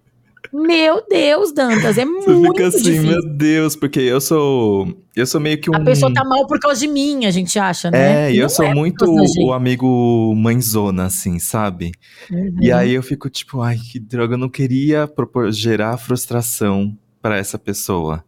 Meu 0.53 1.03
Deus, 1.09 1.51
Dantas, 1.51 1.97
é 1.97 2.05
Você 2.07 2.31
muito 2.31 2.53
fica 2.53 2.67
assim, 2.67 2.83
difícil. 2.83 3.03
meu 3.03 3.35
Deus, 3.35 3.75
porque 3.75 3.99
eu 3.99 4.21
sou. 4.21 4.87
Eu 5.13 5.25
sou 5.25 5.41
meio 5.41 5.59
que 5.59 5.69
um. 5.69 5.75
A 5.75 5.83
pessoa 5.83 6.13
tá 6.13 6.23
mal 6.23 6.47
por 6.47 6.59
causa 6.59 6.79
de 6.79 6.87
mim, 6.87 7.25
a 7.25 7.31
gente 7.31 7.59
acha, 7.59 7.91
né? 7.91 8.29
É, 8.29 8.33
e 8.33 8.37
eu 8.37 8.49
sou 8.49 8.65
é 8.65 8.73
muito 8.73 9.05
o 9.39 9.51
amigo 9.51 10.33
mãezona, 10.35 11.05
assim, 11.05 11.39
sabe? 11.39 11.91
Uhum. 12.31 12.57
E 12.61 12.71
aí 12.71 12.93
eu 12.93 13.03
fico 13.03 13.29
tipo, 13.29 13.61
ai, 13.61 13.77
que 13.77 13.99
droga, 13.99 14.35
eu 14.35 14.37
não 14.37 14.49
queria 14.49 15.09
gerar 15.51 15.97
frustração 15.97 16.97
para 17.21 17.37
essa 17.37 17.57
pessoa. 17.59 18.23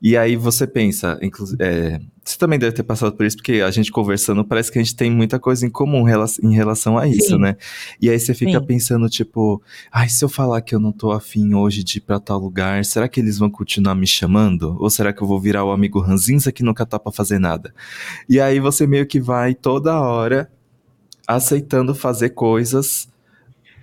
E 0.00 0.16
aí 0.16 0.36
você 0.36 0.66
pensa, 0.66 1.18
é, 1.58 2.00
você 2.24 2.38
também 2.38 2.58
deve 2.58 2.72
ter 2.72 2.84
passado 2.84 3.16
por 3.16 3.26
isso, 3.26 3.36
porque 3.36 3.54
a 3.54 3.70
gente 3.70 3.90
conversando 3.90 4.44
parece 4.44 4.70
que 4.70 4.78
a 4.78 4.82
gente 4.82 4.94
tem 4.94 5.10
muita 5.10 5.40
coisa 5.40 5.66
em 5.66 5.70
comum 5.70 6.06
em 6.42 6.54
relação 6.54 6.96
a 6.96 7.08
isso, 7.08 7.30
Sim. 7.30 7.38
né? 7.38 7.56
E 8.00 8.08
aí 8.08 8.18
você 8.18 8.32
fica 8.32 8.60
Sim. 8.60 8.66
pensando, 8.66 9.08
tipo, 9.08 9.60
ai, 9.90 10.08
se 10.08 10.24
eu 10.24 10.28
falar 10.28 10.60
que 10.60 10.72
eu 10.72 10.78
não 10.78 10.92
tô 10.92 11.10
afim 11.10 11.52
hoje 11.54 11.82
de 11.82 11.98
ir 11.98 12.00
pra 12.02 12.20
tal 12.20 12.38
lugar, 12.38 12.84
será 12.84 13.08
que 13.08 13.18
eles 13.18 13.38
vão 13.38 13.50
continuar 13.50 13.96
me 13.96 14.06
chamando? 14.06 14.76
Ou 14.78 14.88
será 14.88 15.12
que 15.12 15.20
eu 15.20 15.26
vou 15.26 15.40
virar 15.40 15.64
o 15.64 15.72
amigo 15.72 15.98
ranzinza 15.98 16.52
que 16.52 16.62
nunca 16.62 16.86
tá 16.86 16.98
pra 16.98 17.10
fazer 17.10 17.40
nada? 17.40 17.74
E 18.28 18.40
aí 18.40 18.60
você 18.60 18.86
meio 18.86 19.06
que 19.06 19.20
vai 19.20 19.52
toda 19.54 20.00
hora 20.00 20.48
aceitando 21.26 21.94
fazer 21.94 22.30
coisas 22.30 23.08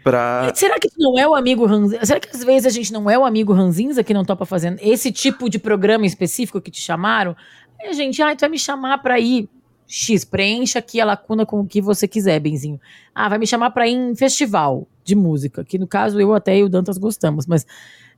pra. 0.05 0.51
Será 0.53 0.79
que 0.79 0.87
não 0.99 1.17
é 1.17 1.27
o 1.27 1.33
amigo 1.33 1.65
ranzinza? 1.65 2.05
Será 2.05 2.19
que 2.19 2.29
às 2.29 2.43
vezes 2.43 2.67
a 2.67 2.69
gente 2.69 2.93
não 2.93 3.09
é 3.09 3.17
o 3.17 3.25
amigo 3.25 3.51
ranzinza 3.51 4.03
que 4.03 4.13
não 4.13 4.23
topa 4.23 4.45
fazendo 4.45 4.77
esse 4.79 5.11
tipo 5.11 5.49
de 5.49 5.57
programa 5.57 6.05
específico 6.05 6.61
que 6.61 6.69
te 6.69 6.79
chamaram? 6.79 7.35
a 7.81 7.91
gente, 7.91 8.21
ah, 8.21 8.35
tu 8.35 8.41
vai 8.41 8.49
me 8.49 8.59
chamar 8.59 8.99
pra 8.99 9.19
ir. 9.19 9.49
X, 9.87 10.25
preencha 10.25 10.79
aqui 10.79 10.99
a 10.99 11.05
lacuna 11.05 11.45
com 11.45 11.59
o 11.59 11.67
que 11.67 11.79
você 11.79 12.07
quiser, 12.07 12.39
Benzinho. 12.39 12.79
Ah, 13.13 13.29
vai 13.29 13.37
me 13.37 13.45
chamar 13.45 13.69
pra 13.69 13.87
ir 13.87 13.93
em 13.93 14.15
festival 14.15 14.87
de 15.03 15.15
música, 15.15 15.63
que 15.63 15.77
no 15.77 15.85
caso 15.85 16.19
eu 16.19 16.33
até 16.33 16.57
e 16.57 16.63
o 16.63 16.69
Dantas 16.69 16.97
gostamos, 16.97 17.45
mas 17.45 17.67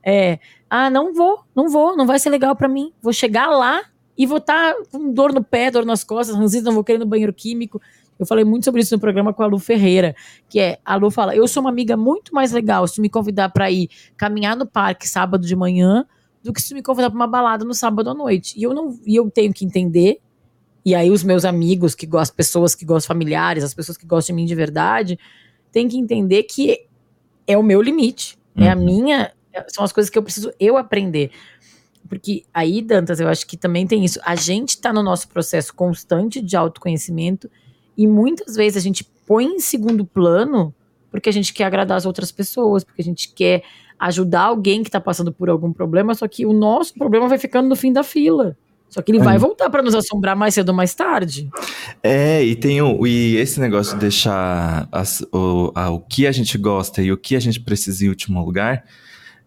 é, 0.01 0.39
ah, 0.69 0.89
não 0.89 1.13
vou, 1.13 1.43
não 1.53 1.67
vou, 1.67 1.97
não 1.97 2.05
vai 2.05 2.19
ser 2.19 2.29
legal 2.29 2.55
para 2.55 2.69
mim. 2.69 2.93
Vou 3.01 3.11
chegar 3.11 3.47
lá 3.49 3.81
e 4.17 4.25
vou 4.25 4.37
estar 4.37 4.73
tá 4.73 4.79
com 4.91 5.11
dor 5.11 5.33
no 5.33 5.43
pé, 5.43 5.69
dor 5.69 5.85
nas 5.85 6.05
costas, 6.05 6.37
ranzinza, 6.37 6.65
não 6.65 6.73
vou 6.73 6.85
querer 6.85 6.99
no 6.99 7.05
banheiro 7.05 7.33
químico. 7.33 7.81
Eu 8.19 8.25
falei 8.25 8.43
muito 8.43 8.65
sobre 8.65 8.81
isso 8.81 8.95
no 8.95 8.99
programa 8.99 9.33
com 9.33 9.43
a 9.43 9.47
Lu 9.47 9.59
Ferreira, 9.59 10.15
que 10.49 10.59
é, 10.59 10.79
a 10.83 10.95
Lu 10.95 11.11
fala, 11.11 11.35
eu 11.35 11.47
sou 11.47 11.61
uma 11.61 11.69
amiga 11.69 11.95
muito 11.95 12.33
mais 12.33 12.51
legal 12.51 12.87
se 12.87 12.95
tu 12.95 13.01
me 13.01 13.09
convidar 13.09 13.49
para 13.49 13.69
ir 13.69 13.89
caminhar 14.15 14.55
no 14.55 14.65
parque 14.65 15.07
sábado 15.07 15.45
de 15.45 15.55
manhã 15.55 16.05
do 16.43 16.51
que 16.53 16.61
se 16.61 16.69
tu 16.69 16.75
me 16.75 16.81
convidar 16.81 17.09
para 17.09 17.17
uma 17.17 17.27
balada 17.27 17.63
no 17.63 17.73
sábado 17.73 18.09
à 18.09 18.13
noite. 18.13 18.57
E 18.57 18.63
eu 18.63 18.73
não, 18.73 18.99
e 19.05 19.15
eu 19.15 19.29
tenho 19.29 19.53
que 19.53 19.65
entender, 19.65 20.19
e 20.83 20.95
aí 20.95 21.11
os 21.11 21.23
meus 21.23 21.45
amigos 21.45 21.93
que 21.93 22.05
gostam, 22.05 22.35
pessoas 22.35 22.73
que 22.73 22.85
gostam 22.85 23.07
familiares, 23.07 23.63
as 23.63 23.73
pessoas 23.73 23.97
que 23.97 24.05
gostam 24.05 24.35
de 24.35 24.41
mim 24.41 24.47
de 24.47 24.55
verdade, 24.55 25.19
têm 25.71 25.87
que 25.87 25.97
entender 25.97 26.43
que 26.43 26.85
é 27.45 27.57
o 27.57 27.63
meu 27.63 27.81
limite, 27.81 28.37
uhum. 28.55 28.63
é 28.63 28.71
a 28.71 28.75
uhum. 28.75 28.85
minha, 28.85 29.33
são 29.67 29.83
as 29.83 29.91
coisas 29.91 30.09
que 30.09 30.17
eu 30.17 30.23
preciso 30.23 30.51
eu 30.59 30.77
aprender. 30.77 31.31
Porque 32.07 32.45
aí, 32.53 32.81
Dantas, 32.81 33.19
eu 33.19 33.27
acho 33.27 33.45
que 33.45 33.57
também 33.57 33.85
tem 33.85 34.03
isso. 34.03 34.19
A 34.23 34.35
gente 34.35 34.69
está 34.69 34.93
no 34.93 35.03
nosso 35.03 35.27
processo 35.27 35.73
constante 35.73 36.41
de 36.41 36.55
autoconhecimento 36.55 37.49
e 37.97 38.05
muitas 38.05 38.55
vezes 38.55 38.77
a 38.77 38.81
gente 38.81 39.03
põe 39.25 39.45
em 39.45 39.59
segundo 39.59 40.05
plano 40.05 40.73
porque 41.09 41.29
a 41.29 41.33
gente 41.33 41.53
quer 41.53 41.63
agradar 41.63 41.97
as 41.97 42.05
outras 42.05 42.31
pessoas, 42.31 42.83
porque 42.83 43.01
a 43.01 43.05
gente 43.05 43.33
quer 43.33 43.63
ajudar 43.97 44.43
alguém 44.43 44.83
que 44.83 44.89
está 44.89 44.99
passando 44.99 45.31
por 45.31 45.49
algum 45.49 45.73
problema, 45.73 46.13
só 46.13 46.27
que 46.27 46.45
o 46.45 46.53
nosso 46.53 46.93
problema 46.93 47.27
vai 47.27 47.39
ficando 47.39 47.67
no 47.67 47.75
fim 47.75 47.91
da 47.91 48.03
fila. 48.03 48.55
Só 48.89 49.01
que 49.01 49.11
ele 49.11 49.19
é. 49.19 49.23
vai 49.23 49.37
voltar 49.37 49.69
para 49.69 49.81
nos 49.81 49.95
assombrar 49.95 50.35
mais 50.35 50.53
cedo 50.53 50.69
ou 50.69 50.75
mais 50.75 50.93
tarde. 50.93 51.49
É, 52.01 52.43
e 52.43 52.55
tem 52.55 52.81
o, 52.81 53.05
e 53.05 53.35
esse 53.35 53.59
negócio 53.59 53.95
de 53.95 54.01
deixar 54.01 54.87
as, 54.91 55.21
o, 55.33 55.71
a, 55.75 55.89
o 55.89 55.99
que 55.99 56.25
a 56.25 56.31
gente 56.31 56.57
gosta 56.57 57.01
e 57.01 57.11
o 57.11 57.17
que 57.17 57.35
a 57.35 57.39
gente 57.39 57.59
precisa 57.59 58.05
em 58.05 58.09
último 58.09 58.43
lugar 58.43 58.85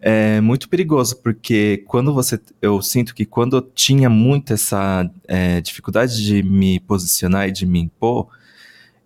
é 0.01 0.41
muito 0.41 0.69
perigoso, 0.69 1.17
porque 1.23 1.85
quando 1.87 2.13
você. 2.15 2.41
Eu 2.61 2.81
sinto 2.81 3.15
que 3.15 3.27
quando 3.27 3.57
eu 3.57 3.63
tinha 3.63 4.09
muito 4.09 4.55
essa 4.55 5.09
é, 5.29 5.61
dificuldade 5.61 6.25
de 6.25 6.43
me 6.43 6.81
posicionar 6.81 7.49
e 7.49 7.53
de 7.53 7.67
me 7.67 7.81
impor, 7.81 8.29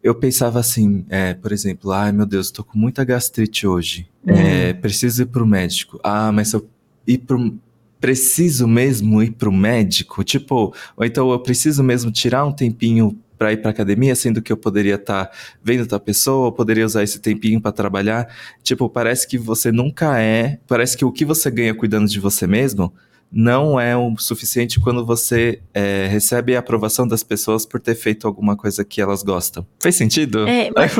eu 0.05 0.14
pensava 0.14 0.61
assim, 0.61 1.07
é, 1.09 1.33
por 1.33 1.51
exemplo, 1.51 1.90
ai 1.90 2.12
meu 2.12 2.27
Deus, 2.27 2.51
tô 2.51 2.62
com 2.62 2.79
muita 2.79 3.03
gastrite 3.03 3.67
hoje, 3.67 4.07
uhum. 4.27 4.35
é, 4.35 4.75
preciso 4.75 5.23
ir 5.23 5.27
pro 5.27 5.47
médico. 5.47 5.99
Ah, 6.05 6.31
mas 6.31 6.49
se 6.49 6.57
eu 6.57 6.69
ir 7.07 7.19
pro, 7.19 7.55
preciso 7.99 8.69
mesmo 8.69 9.23
ir 9.23 9.31
pro 9.31 9.51
médico, 9.51 10.23
tipo, 10.23 10.75
ou 10.95 11.07
então 11.07 11.31
eu 11.31 11.40
preciso 11.40 11.83
mesmo 11.83 12.12
tirar 12.12 12.45
um 12.45 12.53
tempinho 12.53 13.19
para 13.38 13.55
ir 13.55 13.57
para 13.57 13.71
academia, 13.71 14.14
sendo 14.14 14.43
que 14.43 14.53
eu 14.53 14.59
poderia 14.59 14.97
estar 14.97 15.25
tá 15.25 15.37
vendo 15.62 15.81
outra 15.81 15.99
pessoa, 15.99 16.49
eu 16.49 16.53
poderia 16.53 16.85
usar 16.85 17.03
esse 17.03 17.19
tempinho 17.19 17.61
para 17.61 17.73
trabalhar. 17.73 18.29
Tipo, 18.62 18.90
parece 18.90 19.27
que 19.27 19.38
você 19.38 19.73
nunca 19.73 20.21
é, 20.21 20.59
parece 20.69 20.99
que 20.99 21.05
o 21.05 21.11
que 21.11 21.25
você 21.25 21.51
ganha 21.51 21.75
cuidando 21.75 22.09
de 22.09 22.21
você 22.21 22.47
mesmo 22.47 22.93
não 23.35 23.81
é 23.81 23.97
o 23.97 24.16
suficiente 24.16 24.79
quando 24.79 25.05
você 25.05 25.61
é, 25.75 26.07
recebe 26.07 26.55
a 26.55 26.61
aprovação 26.61 27.07
das 27.07 27.25
pessoas 27.25 27.66
por 27.66 27.81
ter 27.81 27.97
feito 27.97 28.29
alguma 28.29 28.57
coisa 28.57 28.85
que 28.85 29.01
elas 29.01 29.25
gostam. 29.25 29.66
Fez 29.83 29.97
sentido? 29.97 30.47
É, 30.47 30.70
mas... 30.77 30.94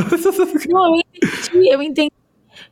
não, 0.69 0.97
eu 0.97 1.01
entendi, 1.01 1.69
eu 1.69 1.83
entendi. 1.83 2.13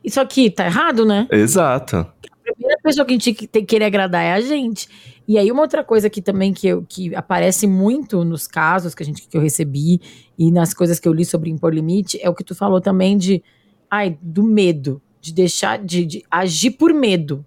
Isso 0.03 0.19
aqui 0.19 0.49
tá 0.49 0.65
errado, 0.65 1.05
né? 1.05 1.27
Exato. 1.31 1.95
A 1.95 2.53
primeira 2.53 2.77
pessoa 2.83 3.05
que 3.05 3.13
a 3.13 3.17
gente 3.17 3.47
tem 3.47 3.61
que 3.61 3.67
querer 3.67 3.85
agradar 3.85 4.21
é 4.21 4.33
a 4.33 4.41
gente. 4.41 4.89
E 5.25 5.37
aí, 5.37 5.49
uma 5.49 5.61
outra 5.61 5.81
coisa 5.81 6.09
que 6.09 6.21
também 6.21 6.51
que, 6.51 6.67
eu, 6.67 6.85
que 6.87 7.15
aparece 7.15 7.65
muito 7.65 8.25
nos 8.25 8.45
casos 8.45 8.93
que, 8.93 9.01
a 9.01 9.05
gente, 9.05 9.25
que 9.25 9.37
eu 9.37 9.41
recebi 9.41 10.01
e 10.37 10.51
nas 10.51 10.73
coisas 10.73 10.99
que 10.99 11.07
eu 11.07 11.13
li 11.13 11.23
sobre 11.23 11.49
impor 11.49 11.73
limite 11.73 12.19
é 12.21 12.29
o 12.29 12.35
que 12.35 12.43
tu 12.43 12.53
falou 12.53 12.81
também 12.81 13.17
de 13.17 13.41
ai, 13.89 14.17
do 14.21 14.43
medo, 14.43 15.01
de 15.21 15.31
deixar 15.33 15.79
de, 15.79 16.05
de 16.05 16.23
agir 16.29 16.71
por 16.71 16.93
medo. 16.93 17.45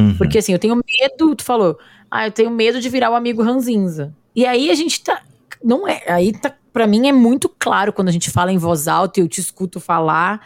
Uhum. 0.00 0.16
Porque 0.16 0.38
assim, 0.38 0.52
eu 0.52 0.58
tenho 0.58 0.76
medo, 0.76 1.34
tu 1.34 1.44
falou, 1.44 1.78
ah, 2.10 2.26
eu 2.26 2.32
tenho 2.32 2.50
medo 2.50 2.80
de 2.80 2.88
virar 2.88 3.10
o 3.10 3.14
amigo 3.14 3.42
ranzinza. 3.42 4.14
E 4.34 4.46
aí 4.46 4.70
a 4.70 4.74
gente 4.74 5.02
tá. 5.02 5.22
Não 5.62 5.86
é. 5.86 6.02
Aí 6.06 6.32
tá. 6.32 6.54
Pra 6.72 6.86
mim 6.86 7.08
é 7.08 7.12
muito 7.12 7.48
claro 7.48 7.92
quando 7.92 8.08
a 8.08 8.12
gente 8.12 8.30
fala 8.30 8.52
em 8.52 8.58
voz 8.58 8.86
alta 8.86 9.18
e 9.18 9.22
eu 9.22 9.28
te 9.28 9.40
escuto 9.40 9.80
falar 9.80 10.40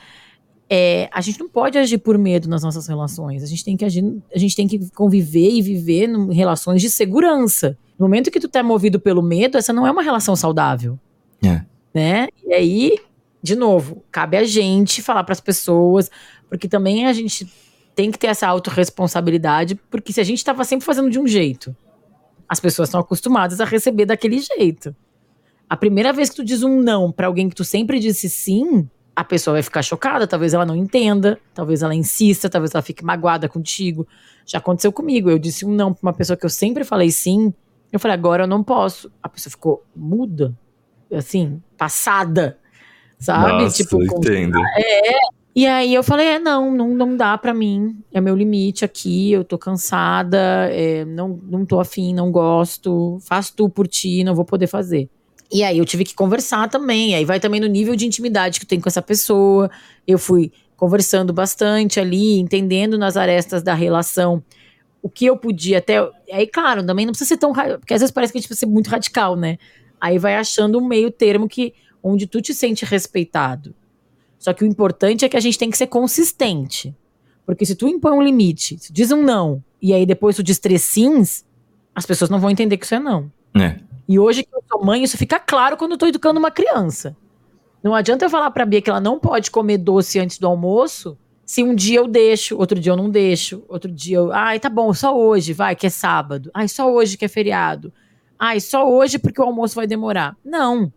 é, 0.75 1.07
a 1.13 1.21
gente 1.21 1.39
não 1.39 1.51
pode 1.51 1.77
agir 1.77 1.99
por 1.99 2.17
medo 2.17 2.49
nas 2.49 2.63
nossas 2.63 2.87
relações. 2.87 3.43
A 3.43 3.47
gente 3.47 3.63
tem 3.63 3.77
que 3.77 3.85
agir, 3.85 4.03
a 4.35 4.39
gente 4.39 4.57
tem 4.57 4.67
que 4.67 4.91
conviver 4.93 5.51
e 5.51 5.61
viver 5.61 6.09
em 6.09 6.33
relações 6.33 6.81
de 6.81 6.89
segurança. 6.89 7.77
No 7.99 8.07
momento 8.07 8.31
que 8.31 8.41
tu 8.41 8.49
tá 8.49 8.63
movido 8.63 8.99
pelo 8.99 9.21
medo, 9.21 9.59
essa 9.59 9.71
não 9.71 9.87
é 9.87 9.91
uma 9.91 10.03
relação 10.03 10.35
saudável. 10.35 10.99
É. 11.45 11.61
Né? 11.93 12.29
E 12.43 12.55
aí, 12.55 12.99
de 13.43 13.55
novo, 13.55 14.03
cabe 14.11 14.39
a 14.39 14.45
gente 14.45 15.03
falar 15.03 15.25
para 15.25 15.35
as 15.35 15.41
pessoas, 15.43 16.11
porque 16.49 16.67
também 16.67 17.07
a 17.07 17.13
gente 17.13 17.47
tem 17.95 18.11
que 18.11 18.19
ter 18.19 18.29
essa 18.29 18.47
autorresponsabilidade, 18.49 19.75
porque 19.91 20.13
se 20.13 20.21
a 20.21 20.25
gente 20.25 20.39
estava 20.39 20.65
sempre 20.65 20.85
fazendo 20.85 21.11
de 21.11 21.19
um 21.19 21.27
jeito, 21.27 21.77
as 22.49 22.61
pessoas 22.61 22.89
estão 22.89 23.01
acostumadas 23.01 23.61
a 23.61 23.65
receber 23.65 24.07
daquele 24.07 24.39
jeito. 24.39 24.95
A 25.69 25.77
primeira 25.77 26.13
vez 26.13 26.31
que 26.31 26.37
tu 26.37 26.45
diz 26.45 26.63
um 26.63 26.81
não 26.81 27.11
para 27.11 27.27
alguém 27.27 27.49
que 27.49 27.55
tu 27.55 27.65
sempre 27.65 27.99
disse 27.99 28.29
sim, 28.29 28.89
a 29.15 29.25
pessoa 29.25 29.55
vai 29.55 29.63
ficar 29.63 29.83
chocada, 29.83 30.27
talvez 30.27 30.55
ela 30.55 30.67
não 30.67 30.77
entenda, 30.77 31.39
talvez 31.55 31.83
ela 31.83 31.95
insista, 31.95 32.49
talvez 32.49 32.75
ela 32.75 32.83
fique 32.83 33.05
magoada 33.05 33.49
contigo. 33.49 34.07
Já 34.47 34.59
aconteceu 34.59 34.93
comigo, 34.93 35.31
eu 35.31 35.39
disse 35.39 35.65
um 35.65 35.73
não 35.73 35.93
pra 35.93 36.09
uma 36.09 36.13
pessoa 36.13 36.37
que 36.37 36.45
eu 36.45 36.51
sempre 36.51 36.85
falei 36.85 37.11
sim, 37.11 37.53
eu 37.93 38.01
falei, 38.01 38.15
agora 38.15 38.45
eu 38.45 38.49
não 38.49 38.63
posso. 38.63 39.13
A 39.23 39.29
pessoa 39.29 39.51
ficou 39.51 39.85
muda, 39.95 40.57
assim, 41.13 41.63
passada, 41.77 42.59
sabe? 43.19 43.65
Nossa, 43.65 43.77
tipo, 43.77 44.03
entendo. 44.03 44.59
É, 44.77 45.15
e 45.55 45.67
aí 45.67 45.95
eu 45.95 46.03
falei, 46.03 46.27
é, 46.27 46.39
não, 46.39 46.71
não, 46.75 46.89
não 46.95 47.17
dá 47.17 47.37
para 47.37 47.53
mim, 47.53 47.99
é 48.13 48.21
meu 48.21 48.35
limite 48.35 48.85
aqui, 48.85 49.33
eu 49.33 49.45
tô 49.45 49.59
cansada, 49.59 50.39
é, 50.71 51.05
não, 51.05 51.41
não 51.43 51.67
tô 51.67 51.79
afim, 51.79 52.15
não 52.15 52.31
gosto, 52.33 53.19
faz 53.21 53.51
tu 53.51 53.69
por 53.69 53.87
ti, 53.87 54.25
não 54.25 54.35
vou 54.35 54.45
poder 54.45 54.67
fazer. 54.67 55.11
E 55.53 55.63
aí 55.63 55.77
eu 55.77 55.85
tive 55.85 56.05
que 56.05 56.15
conversar 56.15 56.71
também. 56.71 57.15
Aí 57.15 57.27
vai 57.27 57.39
também 57.39 57.61
no 57.61 57.67
nível 57.67 57.95
de 57.95 58.07
intimidade 58.07 58.59
que 58.59 58.65
tu 58.65 58.71
tem 58.71 58.81
com 58.81 58.89
essa 58.89 59.03
pessoa. 59.03 59.71
Eu 60.07 60.19
fui 60.19 60.51
conversando 60.77 61.31
bastante 61.31 62.01
ali, 62.01 62.39
entendendo 62.39 62.97
nas 62.97 63.19
arestas 63.19 63.63
da 63.63 63.75
relação 63.75 64.43
o 65.03 65.11
que 65.11 65.27
eu 65.27 65.37
podia 65.37 65.79
até. 65.79 65.99
Aí, 66.33 66.47
claro, 66.47 66.87
também 66.87 67.05
não 67.05 67.13
precisa 67.13 67.29
ser 67.29 67.37
tão. 67.37 67.53
Porque 67.53 67.93
às 67.93 68.01
vezes 68.01 68.11
parece 68.11 68.33
que 68.33 68.39
a 68.39 68.41
gente 68.41 68.49
precisa 68.49 68.67
ser 68.67 68.73
muito 68.73 68.89
radical, 68.89 69.37
né? 69.37 69.59
Aí 70.01 70.19
vai 70.19 70.37
achando 70.37 70.79
um 70.79 70.87
meio 70.87 71.11
termo 71.11 71.47
que 71.47 71.75
onde 72.03 72.27
tu 72.27 72.41
te 72.41 72.55
sente 72.55 72.87
respeitado. 72.87 73.75
Só 74.43 74.53
que 74.53 74.65
o 74.65 74.67
importante 74.67 75.25
é 75.25 75.29
que 75.29 75.37
a 75.37 75.41
gente 75.41 75.57
tem 75.57 75.71
que 75.71 75.79
ser 75.79 75.87
consistente. 75.87 76.93
Porque 77.47 77.65
se 77.65 77.77
tu 77.77 77.87
impõe 77.87 78.11
um 78.11 78.21
limite, 78.21 78.77
se 78.77 78.93
diz 78.93 79.13
um 79.13 79.23
não, 79.23 79.63
e 79.81 79.95
aí 79.95 80.05
depois 80.05 80.35
tu 80.35 80.43
diz 80.43 80.59
três 80.59 80.83
sims, 80.83 81.45
as 81.95 82.05
pessoas 82.05 82.29
não 82.29 82.41
vão 82.41 82.51
entender 82.51 82.77
que 82.77 82.85
isso 82.85 82.97
é 82.97 82.99
não. 82.99 83.31
É. 83.55 83.77
E 84.09 84.19
hoje 84.19 84.43
que 84.43 84.53
eu 84.53 84.61
sou 84.69 84.85
mãe, 84.85 85.05
isso 85.05 85.17
fica 85.17 85.39
claro 85.39 85.77
quando 85.77 85.93
eu 85.93 85.99
tô 85.99 86.09
educando 86.09 86.41
uma 86.41 86.51
criança. 86.51 87.17
Não 87.85 87.95
adianta 87.95 88.25
eu 88.25 88.31
falar 88.31 88.51
pra 88.51 88.67
Bia 88.67 88.83
que 88.83 88.91
ela 88.91 89.01
não 89.01 89.21
pode 89.21 89.49
comer 89.49 89.79
doce 89.79 90.19
antes 90.19 90.41
do 90.41 90.49
almoço, 90.49 91.17
se 91.47 91.63
um 91.63 91.73
dia 91.73 92.01
eu 92.01 92.09
deixo, 92.09 92.59
outro 92.59 92.81
dia 92.81 92.91
eu 92.91 92.97
não 92.97 93.09
deixo, 93.09 93.63
outro 93.69 93.93
dia 93.93 94.17
eu. 94.17 94.33
Ai, 94.33 94.59
tá 94.59 94.69
bom, 94.69 94.93
só 94.93 95.17
hoje, 95.17 95.53
vai, 95.53 95.77
que 95.77 95.87
é 95.87 95.91
sábado. 95.91 96.51
Ai, 96.53 96.67
só 96.67 96.93
hoje 96.93 97.17
que 97.17 97.25
é 97.25 97.29
feriado. 97.29 97.93
Ai, 98.37 98.59
só 98.59 98.91
hoje 98.91 99.21
porque 99.21 99.41
o 99.41 99.45
almoço 99.45 99.77
vai 99.77 99.87
demorar. 99.87 100.37
Não. 100.45 100.93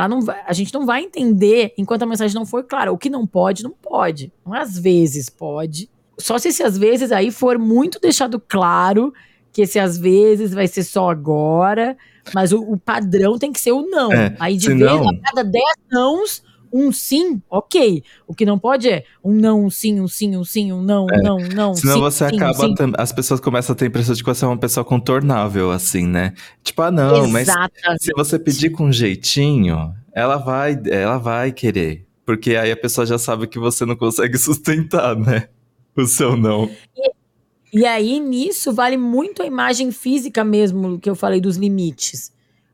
Ela 0.00 0.08
não 0.08 0.20
vai, 0.20 0.42
a 0.46 0.52
gente 0.52 0.72
não 0.72 0.84
vai 0.84 1.02
entender 1.02 1.72
enquanto 1.76 2.02
a 2.02 2.06
mensagem 2.06 2.34
não 2.34 2.46
for 2.46 2.64
clara. 2.64 2.92
O 2.92 2.98
que 2.98 3.10
não 3.10 3.26
pode, 3.26 3.62
não 3.62 3.70
pode. 3.70 4.32
Não 4.44 4.54
às 4.54 4.78
vezes 4.78 5.28
pode. 5.28 5.88
Só 6.18 6.38
se 6.38 6.48
esse 6.48 6.62
às 6.62 6.76
vezes 6.76 7.12
aí 7.12 7.30
for 7.30 7.58
muito 7.58 7.98
deixado 8.00 8.40
claro 8.40 9.12
que 9.52 9.62
esse 9.62 9.78
às 9.78 9.98
vezes 9.98 10.52
vai 10.52 10.68
ser 10.68 10.84
só 10.84 11.10
agora 11.10 11.96
mas 12.34 12.52
o, 12.52 12.60
o 12.60 12.76
padrão 12.78 13.38
tem 13.38 13.52
que 13.52 13.60
ser 13.60 13.72
o 13.72 13.82
não. 13.82 14.12
É, 14.12 14.34
Aí 14.38 14.56
de 14.56 14.72
vez 14.72 15.00
a 15.00 15.20
cada 15.24 15.44
10 15.44 15.64
nãos, 15.90 16.42
um 16.72 16.92
sim, 16.92 17.42
ok. 17.50 18.02
O 18.26 18.34
que 18.34 18.44
não 18.44 18.58
pode 18.58 18.88
é 18.88 19.04
um 19.22 19.32
não, 19.32 19.64
um 19.64 19.70
sim, 19.70 20.00
um 20.00 20.08
sim, 20.08 20.36
um 20.36 20.44
sim, 20.44 20.72
um 20.72 20.82
não, 20.82 21.06
um 21.06 21.10
é. 21.10 21.22
não, 21.22 21.36
um 21.36 21.48
não. 21.48 21.74
Senão 21.74 21.94
sim, 21.94 22.00
você 22.00 22.28
sim, 22.28 22.36
acaba. 22.36 22.54
sim. 22.54 22.74
As 22.96 23.12
pessoas 23.12 23.40
começam 23.40 23.72
a 23.72 23.76
ter 23.76 23.86
a 23.86 23.88
impressão 23.88 24.14
de 24.14 24.22
que 24.22 24.28
você 24.28 24.44
é 24.44 24.48
uma 24.48 24.58
pessoa 24.58 24.84
contornável, 24.84 25.70
assim, 25.70 26.06
né? 26.06 26.34
Tipo, 26.62 26.82
ah, 26.82 26.90
não, 26.90 27.26
Exatamente. 27.38 27.70
mas 27.82 28.02
se 28.02 28.12
você 28.14 28.38
pedir 28.38 28.70
com 28.70 28.90
jeitinho, 28.92 29.94
ela 30.12 30.36
vai, 30.36 30.80
ela 30.90 31.18
vai 31.18 31.52
querer. 31.52 32.06
Porque 32.24 32.54
aí 32.54 32.70
a 32.70 32.76
pessoa 32.76 33.06
já 33.06 33.18
sabe 33.18 33.46
que 33.46 33.58
você 33.58 33.84
não 33.84 33.96
consegue 33.96 34.36
sustentar, 34.38 35.16
né? 35.16 35.48
O 35.96 36.06
seu 36.06 36.36
não. 36.36 36.70
E, 36.96 37.80
e 37.80 37.86
aí, 37.86 38.20
nisso, 38.20 38.72
vale 38.72 38.96
muito 38.96 39.42
a 39.42 39.46
imagem 39.46 39.90
física 39.90 40.44
mesmo, 40.44 40.98
que 40.98 41.10
eu 41.10 41.14
falei 41.14 41.40
dos 41.40 41.56
limites. 41.56 42.32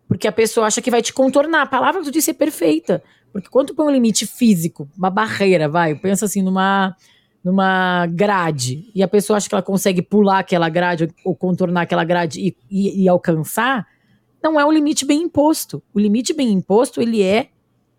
Porque 0.08 0.28
a 0.28 0.32
pessoa 0.32 0.66
acha 0.66 0.80
que 0.80 0.90
vai 0.90 1.02
te 1.02 1.12
contornar. 1.12 1.62
A 1.62 1.66
palavra 1.66 2.00
que 2.00 2.06
tu 2.06 2.12
disse 2.12 2.30
é 2.30 2.34
perfeita. 2.34 3.02
Porque 3.36 3.50
quando 3.50 3.68
tu 3.68 3.74
põe 3.74 3.86
um 3.86 3.90
limite 3.90 4.24
físico, 4.24 4.88
uma 4.96 5.10
barreira, 5.10 5.68
vai, 5.68 5.94
pensa 5.94 6.24
assim 6.24 6.40
numa, 6.40 6.96
numa 7.44 8.06
grade, 8.06 8.90
e 8.94 9.02
a 9.02 9.08
pessoa 9.08 9.36
acha 9.36 9.46
que 9.46 9.54
ela 9.54 9.62
consegue 9.62 10.00
pular 10.00 10.38
aquela 10.38 10.70
grade 10.70 11.08
ou 11.22 11.34
contornar 11.36 11.82
aquela 11.82 12.02
grade 12.02 12.40
e, 12.40 12.56
e, 12.70 13.02
e 13.04 13.08
alcançar, 13.08 13.86
não 14.42 14.58
é 14.58 14.64
um 14.64 14.72
limite 14.72 15.04
bem 15.04 15.22
imposto. 15.22 15.82
O 15.92 16.00
limite 16.00 16.32
bem 16.32 16.50
imposto, 16.50 17.02
ele 17.02 17.22
é 17.22 17.48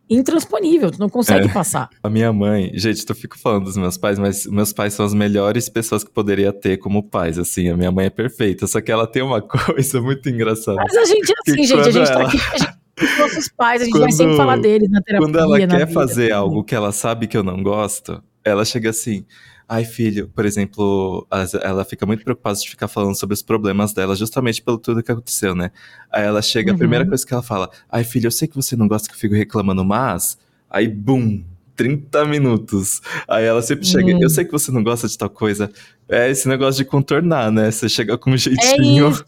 intransponível, 0.10 0.90
tu 0.90 1.00
não 1.00 1.10
consegue 1.10 1.50
é, 1.50 1.54
passar. 1.54 1.88
A 2.02 2.10
minha 2.10 2.34
mãe, 2.34 2.72
gente, 2.74 3.06
eu 3.08 3.16
fico 3.16 3.38
falando 3.38 3.66
dos 3.66 3.78
meus 3.78 3.96
pais, 3.96 4.18
mas 4.18 4.48
meus 4.48 4.74
pais 4.74 4.96
são 4.96 5.06
as 5.06 5.14
melhores 5.14 5.70
pessoas 5.70 6.04
que 6.04 6.10
poderia 6.10 6.52
ter 6.52 6.78
como 6.78 7.04
pais, 7.04 7.38
assim, 7.38 7.70
a 7.70 7.78
minha 7.78 7.92
mãe 7.92 8.08
é 8.08 8.10
perfeita, 8.10 8.66
só 8.66 8.82
que 8.82 8.92
ela 8.92 9.06
tem 9.06 9.22
uma 9.22 9.40
coisa 9.46 10.02
muito 10.02 10.28
engraçada. 10.30 10.78
Mas 10.78 10.96
a 10.96 11.06
gente 11.06 11.32
é 11.32 11.36
assim, 11.40 11.64
gente, 11.64 11.80
a 11.80 11.92
gente 11.92 12.12
ela... 12.12 12.24
tá 12.24 12.28
aqui, 12.28 12.38
a 12.54 12.58
gente 12.58 12.77
nossos 13.20 13.50
pais, 13.50 13.82
a 13.82 13.86
gente 13.86 13.94
quando, 13.94 14.04
vai 14.04 14.12
sempre 14.12 14.38
falar 14.38 14.58
deles 14.58 14.90
na 14.90 15.02
terapia. 15.02 15.28
Quando 15.28 15.40
ela 15.40 15.58
quer 15.58 15.68
vida, 15.68 15.88
fazer 15.88 16.32
algo 16.32 16.64
que 16.64 16.76
ela 16.76 16.92
sabe 16.92 17.28
que 17.28 17.38
eu 17.38 17.44
não 17.44 17.62
gosto, 17.62 18.22
ela 18.44 18.66
chega 18.66 18.90
assim: 18.90 19.26
Ai, 19.70 19.84
filho, 19.84 20.30
por 20.34 20.46
exemplo, 20.46 21.28
ela 21.62 21.84
fica 21.84 22.06
muito 22.06 22.24
preocupada 22.24 22.58
de 22.58 22.70
ficar 22.70 22.88
falando 22.88 23.16
sobre 23.16 23.34
os 23.34 23.42
problemas 23.42 23.94
dela, 23.94 24.16
justamente 24.16 24.62
pelo 24.62 24.78
tudo 24.78 25.04
que 25.04 25.12
aconteceu, 25.12 25.54
né? 25.54 25.72
Aí 26.12 26.24
ela 26.24 26.42
chega, 26.42 26.72
uhum. 26.72 26.76
a 26.76 26.78
primeira 26.78 27.06
coisa 27.06 27.26
que 27.26 27.34
ela 27.34 27.44
fala: 27.44 27.70
Ai, 27.90 28.04
filho, 28.04 28.28
eu 28.28 28.32
sei 28.32 28.48
que 28.48 28.56
você 28.56 28.76
não 28.76 28.88
gosta 28.88 29.08
que 29.08 29.14
eu 29.14 29.20
fico 29.20 29.36
reclamando, 29.36 29.84
mas. 29.84 30.38
Aí, 30.70 30.88
bum! 30.88 31.44
30 31.76 32.26
minutos. 32.26 33.02
Aí 33.28 33.46
ela 33.46 33.62
sempre 33.62 33.86
chega, 33.86 34.12
eu 34.12 34.30
sei 34.32 34.44
que 34.44 34.52
você 34.52 34.72
não 34.72 34.84
gosta 34.84 35.08
de 35.08 35.16
tal 35.16 35.30
coisa. 35.30 35.72
É 36.10 36.28
esse 36.30 36.48
negócio 36.48 36.84
de 36.84 36.90
contornar, 36.90 37.52
né? 37.52 37.70
Você 37.70 37.88
chega 37.88 38.18
com 38.18 38.32
um 38.32 38.38
jeitinho. 38.38 39.08
É 39.08 39.10
isso. 39.10 39.26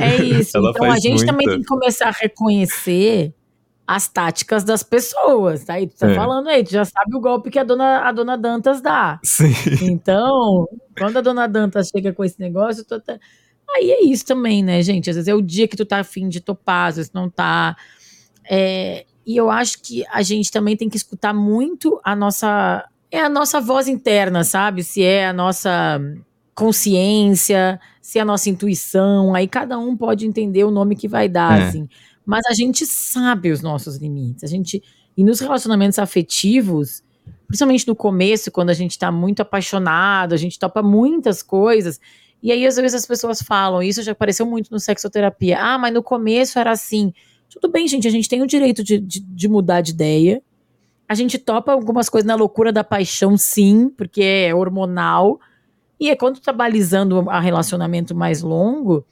É 0.00 0.16
isso. 0.22 0.58
então 0.58 0.90
a 0.90 0.98
gente 0.98 1.18
muita. 1.18 1.26
também 1.26 1.48
tem 1.48 1.60
que 1.60 1.66
começar 1.66 2.08
a 2.08 2.12
reconhecer 2.12 3.34
as 3.86 4.08
táticas 4.08 4.64
das 4.64 4.82
pessoas. 4.82 5.68
Aí 5.68 5.86
tá? 5.86 5.92
tu 5.94 5.98
tá 6.00 6.10
é. 6.10 6.14
falando 6.14 6.48
aí, 6.48 6.64
tu 6.64 6.70
já 6.70 6.84
sabe 6.84 7.14
o 7.14 7.20
golpe 7.20 7.50
que 7.50 7.58
a 7.58 7.64
dona, 7.64 8.00
a 8.00 8.12
dona 8.12 8.36
Dantas 8.38 8.80
dá. 8.80 9.20
Sim. 9.22 9.52
Então, 9.82 10.68
quando 10.96 11.18
a 11.18 11.20
dona 11.20 11.46
Dantas 11.46 11.88
chega 11.88 12.12
com 12.12 12.24
esse 12.24 12.38
negócio, 12.40 12.84
tu 12.84 13.00
tá... 13.00 13.18
aí 13.76 13.90
é 13.90 14.04
isso 14.04 14.24
também, 14.24 14.62
né, 14.62 14.80
gente? 14.82 15.10
Às 15.10 15.16
vezes 15.16 15.28
é 15.28 15.34
o 15.34 15.42
dia 15.42 15.68
que 15.68 15.76
tu 15.76 15.84
tá 15.84 16.00
afim 16.00 16.28
de 16.28 16.40
topar, 16.40 16.88
às 16.88 16.96
vezes 16.96 17.12
não 17.12 17.28
tá. 17.28 17.76
É... 18.48 19.04
E 19.26 19.36
eu 19.36 19.50
acho 19.50 19.80
que 19.82 20.04
a 20.10 20.22
gente 20.22 20.50
também 20.50 20.76
tem 20.76 20.88
que 20.88 20.96
escutar 20.96 21.32
muito 21.32 22.00
a 22.04 22.16
nossa. 22.16 22.88
É 23.10 23.20
a 23.20 23.28
nossa 23.28 23.60
voz 23.60 23.88
interna, 23.88 24.42
sabe? 24.42 24.82
Se 24.82 25.02
é 25.02 25.26
a 25.26 25.32
nossa 25.34 26.00
consciência, 26.54 27.80
se 28.00 28.18
é 28.18 28.22
a 28.22 28.24
nossa 28.24 28.50
intuição. 28.50 29.34
Aí 29.34 29.46
cada 29.48 29.78
um 29.78 29.96
pode 29.96 30.26
entender 30.26 30.64
o 30.64 30.70
nome 30.70 30.96
que 30.96 31.08
vai 31.08 31.28
dar, 31.28 31.60
é. 31.60 31.64
assim. 31.64 31.88
Mas 32.24 32.44
a 32.46 32.54
gente 32.54 32.86
sabe 32.86 33.50
os 33.50 33.60
nossos 33.60 33.96
limites. 33.96 34.44
A 34.44 34.46
gente 34.46 34.82
e 35.16 35.22
nos 35.22 35.40
relacionamentos 35.40 35.98
afetivos, 35.98 37.02
principalmente 37.46 37.86
no 37.86 37.94
começo, 37.94 38.50
quando 38.50 38.70
a 38.70 38.74
gente 38.74 38.98
tá 38.98 39.12
muito 39.12 39.42
apaixonado, 39.42 40.32
a 40.32 40.36
gente 40.36 40.58
topa 40.58 40.82
muitas 40.82 41.42
coisas. 41.42 42.00
E 42.42 42.50
aí, 42.50 42.66
às 42.66 42.76
vezes, 42.76 42.94
as 42.94 43.06
pessoas 43.06 43.42
falam, 43.42 43.82
isso 43.82 44.02
já 44.02 44.12
apareceu 44.12 44.46
muito 44.46 44.70
no 44.70 44.80
sexoterapia. 44.80 45.58
Ah, 45.60 45.78
mas 45.78 45.92
no 45.92 46.02
começo 46.02 46.58
era 46.58 46.70
assim. 46.70 47.12
Tudo 47.48 47.70
bem, 47.70 47.86
gente, 47.86 48.08
a 48.08 48.10
gente 48.10 48.28
tem 48.28 48.42
o 48.42 48.46
direito 48.46 48.82
de, 48.82 48.98
de, 48.98 49.20
de 49.20 49.48
mudar 49.48 49.82
de 49.82 49.92
ideia. 49.92 50.42
A 51.08 51.14
gente 51.14 51.38
topa 51.38 51.72
algumas 51.72 52.08
coisas 52.08 52.26
na 52.26 52.34
loucura 52.34 52.72
da 52.72 52.82
paixão, 52.82 53.36
sim, 53.36 53.90
porque 53.90 54.22
é 54.22 54.54
hormonal. 54.54 55.38
E 56.02 56.10
é 56.10 56.16
quando 56.16 56.40
tu 56.40 56.42
tá 56.42 56.52
balizando 56.52 57.30
a 57.30 57.38
relacionamento 57.38 58.12
mais 58.12 58.42
longo, 58.42 59.06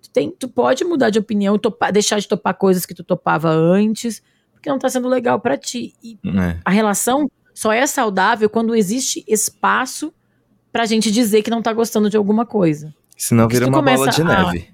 tu, 0.00 0.08
tem, 0.08 0.30
tu 0.30 0.48
pode 0.48 0.84
mudar 0.84 1.10
de 1.10 1.18
opinião, 1.18 1.58
topar, 1.58 1.90
deixar 1.90 2.20
de 2.20 2.28
topar 2.28 2.54
coisas 2.54 2.86
que 2.86 2.94
tu 2.94 3.02
topava 3.02 3.50
antes, 3.50 4.22
porque 4.52 4.70
não 4.70 4.78
tá 4.78 4.88
sendo 4.88 5.08
legal 5.08 5.40
para 5.40 5.58
ti. 5.58 5.96
E 6.00 6.16
é. 6.24 6.60
a 6.64 6.70
relação 6.70 7.28
só 7.52 7.72
é 7.72 7.84
saudável 7.88 8.48
quando 8.48 8.72
existe 8.72 9.24
espaço 9.26 10.14
pra 10.70 10.86
gente 10.86 11.10
dizer 11.10 11.42
que 11.42 11.50
não 11.50 11.60
tá 11.60 11.72
gostando 11.72 12.08
de 12.08 12.16
alguma 12.16 12.46
coisa. 12.46 12.94
Senão 13.16 13.48
vira 13.48 13.66
uma 13.66 13.82
bola 13.82 14.08
de 14.08 14.22
a... 14.22 14.24
neve. 14.24 14.68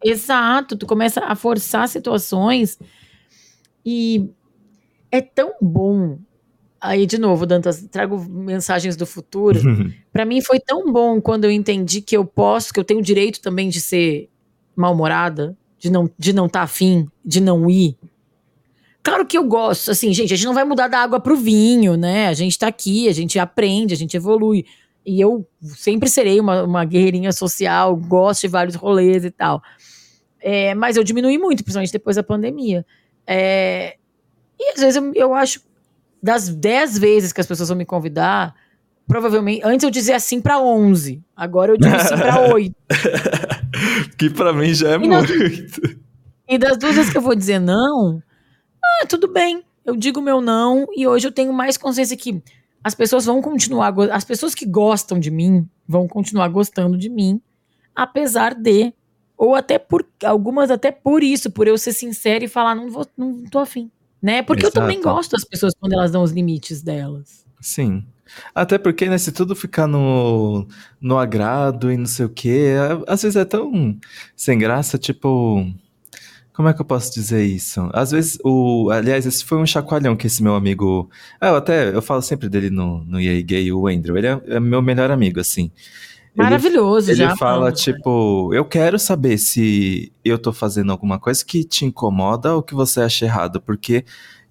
Exato, 0.00 0.76
tu 0.76 0.86
começa 0.86 1.24
a 1.24 1.34
forçar 1.34 1.88
situações 1.88 2.78
e 3.84 4.30
é 5.10 5.20
tão 5.20 5.54
bom. 5.60 6.20
Aí, 6.84 7.06
de 7.06 7.16
novo, 7.16 7.46
Dantas, 7.46 7.82
trago 7.90 8.22
mensagens 8.28 8.94
do 8.94 9.06
futuro. 9.06 9.58
Para 10.12 10.26
mim 10.26 10.42
foi 10.42 10.60
tão 10.60 10.92
bom 10.92 11.18
quando 11.18 11.46
eu 11.46 11.50
entendi 11.50 12.02
que 12.02 12.14
eu 12.14 12.26
posso, 12.26 12.74
que 12.74 12.78
eu 12.78 12.84
tenho 12.84 13.00
o 13.00 13.02
direito 13.02 13.40
também 13.40 13.70
de 13.70 13.80
ser 13.80 14.28
mal-humorada, 14.76 15.56
de 15.78 15.90
não 15.90 16.10
de 16.18 16.34
não 16.34 16.44
estar 16.44 16.58
tá 16.58 16.64
afim, 16.64 17.08
de 17.24 17.40
não 17.40 17.70
ir. 17.70 17.96
Claro 19.02 19.24
que 19.24 19.38
eu 19.38 19.44
gosto, 19.44 19.90
assim, 19.90 20.12
gente, 20.12 20.34
a 20.34 20.36
gente 20.36 20.44
não 20.44 20.52
vai 20.52 20.64
mudar 20.64 20.88
da 20.88 20.98
água 20.98 21.18
pro 21.18 21.34
vinho, 21.34 21.96
né? 21.96 22.28
A 22.28 22.34
gente 22.34 22.58
tá 22.58 22.66
aqui, 22.66 23.08
a 23.08 23.12
gente 23.12 23.38
aprende, 23.38 23.94
a 23.94 23.96
gente 23.96 24.14
evolui. 24.14 24.66
E 25.06 25.18
eu 25.18 25.48
sempre 25.62 26.10
serei 26.10 26.38
uma, 26.38 26.64
uma 26.64 26.84
guerreirinha 26.84 27.32
social, 27.32 27.96
gosto 27.96 28.42
de 28.42 28.48
vários 28.48 28.74
rolês 28.74 29.24
e 29.24 29.30
tal. 29.30 29.62
É, 30.38 30.74
mas 30.74 30.98
eu 30.98 31.04
diminui 31.04 31.38
muito, 31.38 31.64
principalmente 31.64 31.92
depois 31.92 32.16
da 32.16 32.22
pandemia. 32.22 32.84
É, 33.26 33.96
e 34.60 34.72
às 34.72 34.80
vezes 34.80 34.96
eu, 34.96 35.12
eu 35.14 35.34
acho, 35.34 35.60
das 36.24 36.48
10 36.48 36.96
vezes 36.96 37.32
que 37.34 37.40
as 37.42 37.46
pessoas 37.46 37.68
vão 37.68 37.76
me 37.76 37.84
convidar, 37.84 38.54
provavelmente, 39.06 39.60
antes 39.62 39.84
eu 39.84 39.90
dizia 39.90 40.16
assim 40.16 40.40
para 40.40 40.58
11, 40.58 41.22
agora 41.36 41.72
eu 41.72 41.76
digo 41.76 42.00
sim 42.00 42.16
para 42.16 42.50
8. 42.50 42.74
que 44.16 44.30
para 44.30 44.54
mim 44.54 44.72
já 44.72 44.92
é 44.92 44.94
e 44.94 44.98
muito. 45.00 45.32
e 46.48 46.56
das 46.56 46.78
duas 46.78 46.94
vezes 46.94 47.12
que 47.12 47.18
eu 47.18 47.22
vou 47.22 47.34
dizer 47.34 47.58
não, 47.58 48.22
ah, 48.82 49.06
tudo 49.06 49.28
bem, 49.28 49.62
eu 49.84 49.94
digo 49.94 50.22
meu 50.22 50.40
não, 50.40 50.86
e 50.96 51.06
hoje 51.06 51.26
eu 51.26 51.32
tenho 51.32 51.52
mais 51.52 51.76
consciência 51.76 52.16
que 52.16 52.42
as 52.82 52.94
pessoas 52.94 53.26
vão 53.26 53.42
continuar, 53.42 53.94
as 54.10 54.24
pessoas 54.24 54.54
que 54.54 54.64
gostam 54.64 55.20
de 55.20 55.30
mim 55.30 55.68
vão 55.86 56.08
continuar 56.08 56.48
gostando 56.48 56.96
de 56.96 57.10
mim, 57.10 57.38
apesar 57.94 58.54
de, 58.54 58.94
ou 59.36 59.54
até 59.54 59.78
por, 59.78 60.06
algumas 60.24 60.70
até 60.70 60.90
por 60.90 61.22
isso, 61.22 61.50
por 61.50 61.68
eu 61.68 61.76
ser 61.76 61.92
sincera 61.92 62.42
e 62.42 62.48
falar, 62.48 62.74
não, 62.74 62.88
vou, 62.88 63.06
não 63.14 63.44
tô 63.44 63.58
afim 63.58 63.90
né? 64.24 64.42
Porque 64.42 64.62
Exato. 64.62 64.78
eu 64.78 64.80
também 64.80 65.02
gosto 65.02 65.32
das 65.32 65.44
pessoas 65.44 65.74
quando 65.78 65.92
elas 65.92 66.10
dão 66.10 66.22
os 66.22 66.32
limites 66.32 66.80
delas. 66.82 67.44
Sim. 67.60 68.02
Até 68.54 68.78
porque, 68.78 69.06
né, 69.06 69.18
se 69.18 69.30
tudo 69.30 69.54
ficar 69.54 69.86
no, 69.86 70.66
no 70.98 71.18
agrado 71.18 71.92
e 71.92 71.96
não 71.98 72.06
sei 72.06 72.24
o 72.24 72.30
quê, 72.30 72.72
às 73.06 73.20
vezes 73.22 73.36
é 73.36 73.44
tão 73.44 73.98
sem 74.34 74.58
graça, 74.58 74.96
tipo. 74.96 75.70
Como 76.54 76.68
é 76.68 76.72
que 76.72 76.80
eu 76.80 76.84
posso 76.86 77.12
dizer 77.12 77.44
isso? 77.44 77.90
Às 77.92 78.12
vezes, 78.12 78.38
o. 78.42 78.88
Aliás, 78.90 79.26
esse 79.26 79.44
foi 79.44 79.58
um 79.58 79.66
chacoalhão 79.66 80.16
que 80.16 80.26
esse 80.26 80.42
meu 80.42 80.54
amigo. 80.54 81.10
Ah, 81.38 81.48
eu 81.48 81.56
até. 81.56 81.94
Eu 81.94 82.00
falo 82.00 82.22
sempre 82.22 82.48
dele 82.48 82.70
no, 82.70 83.04
no 83.04 83.20
EA 83.20 83.42
Gay, 83.42 83.70
o 83.72 83.86
Andrew. 83.86 84.16
Ele 84.16 84.28
é, 84.28 84.40
é 84.46 84.60
meu 84.60 84.80
melhor 84.80 85.10
amigo, 85.10 85.38
assim. 85.38 85.70
Maravilhoso, 86.34 87.10
ele, 87.10 87.18
já. 87.18 87.28
Ele 87.28 87.36
fala, 87.36 87.70
tipo, 87.70 88.52
eu 88.52 88.64
quero 88.64 88.98
saber 88.98 89.38
se 89.38 90.12
eu 90.24 90.38
tô 90.38 90.52
fazendo 90.52 90.90
alguma 90.90 91.18
coisa 91.18 91.44
que 91.44 91.62
te 91.64 91.84
incomoda 91.84 92.54
ou 92.54 92.62
que 92.62 92.74
você 92.74 93.00
acha 93.00 93.24
errado, 93.24 93.60
porque 93.60 94.04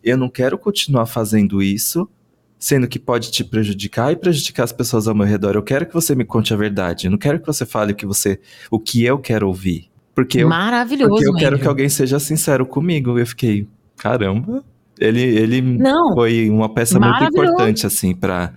eu 0.04 0.17
não 0.17 0.30
quero 0.30 0.58
continuar 0.58 1.06
fazendo 1.06 1.62
isso, 1.62 2.10
sendo 2.58 2.88
que 2.88 2.98
pode 2.98 3.32
te 3.32 3.43
prejudicar 3.43 4.13
e 4.13 4.15
prejudicar 4.15 4.63
as 4.63 4.72
pessoas 4.72 5.08
ao 5.08 5.15
meu 5.15 5.26
redor. 5.26 5.56
Eu 5.56 5.63
quero 5.63 5.86
que 5.86 5.93
você 5.93 6.15
me 6.15 6.24
conte 6.24 6.54
a 6.54 6.58
verdade. 6.58 7.08
Eu 7.08 7.12
não 7.12 7.17
quero 7.17 7.39
que 7.39 7.48
você 7.48 7.65
fale 7.65 7.91
o 7.91 7.96
que 7.96 8.06
você, 8.06 8.39
o 8.72 8.80
que 8.80 9.04
eu 9.04 9.19
quero 9.19 9.48
ouvir. 9.48 9.89
Porque 10.15 10.39
eu, 10.39 10.48
Maravilhoso, 10.48 11.10
porque 11.10 11.28
eu 11.28 11.34
quero 11.34 11.60
que 11.60 11.67
alguém 11.67 11.89
seja 11.89 12.19
sincero 12.19 12.65
comigo. 12.65 13.19
Eu 13.19 13.28
fiquei, 13.28 13.67
caramba. 13.98 14.63
Ele, 15.00 15.22
ele 15.22 15.62
não, 15.62 16.13
foi 16.13 16.50
uma 16.50 16.69
peça 16.69 17.00
muito 17.00 17.24
importante, 17.24 17.86
assim, 17.86 18.15
para 18.15 18.54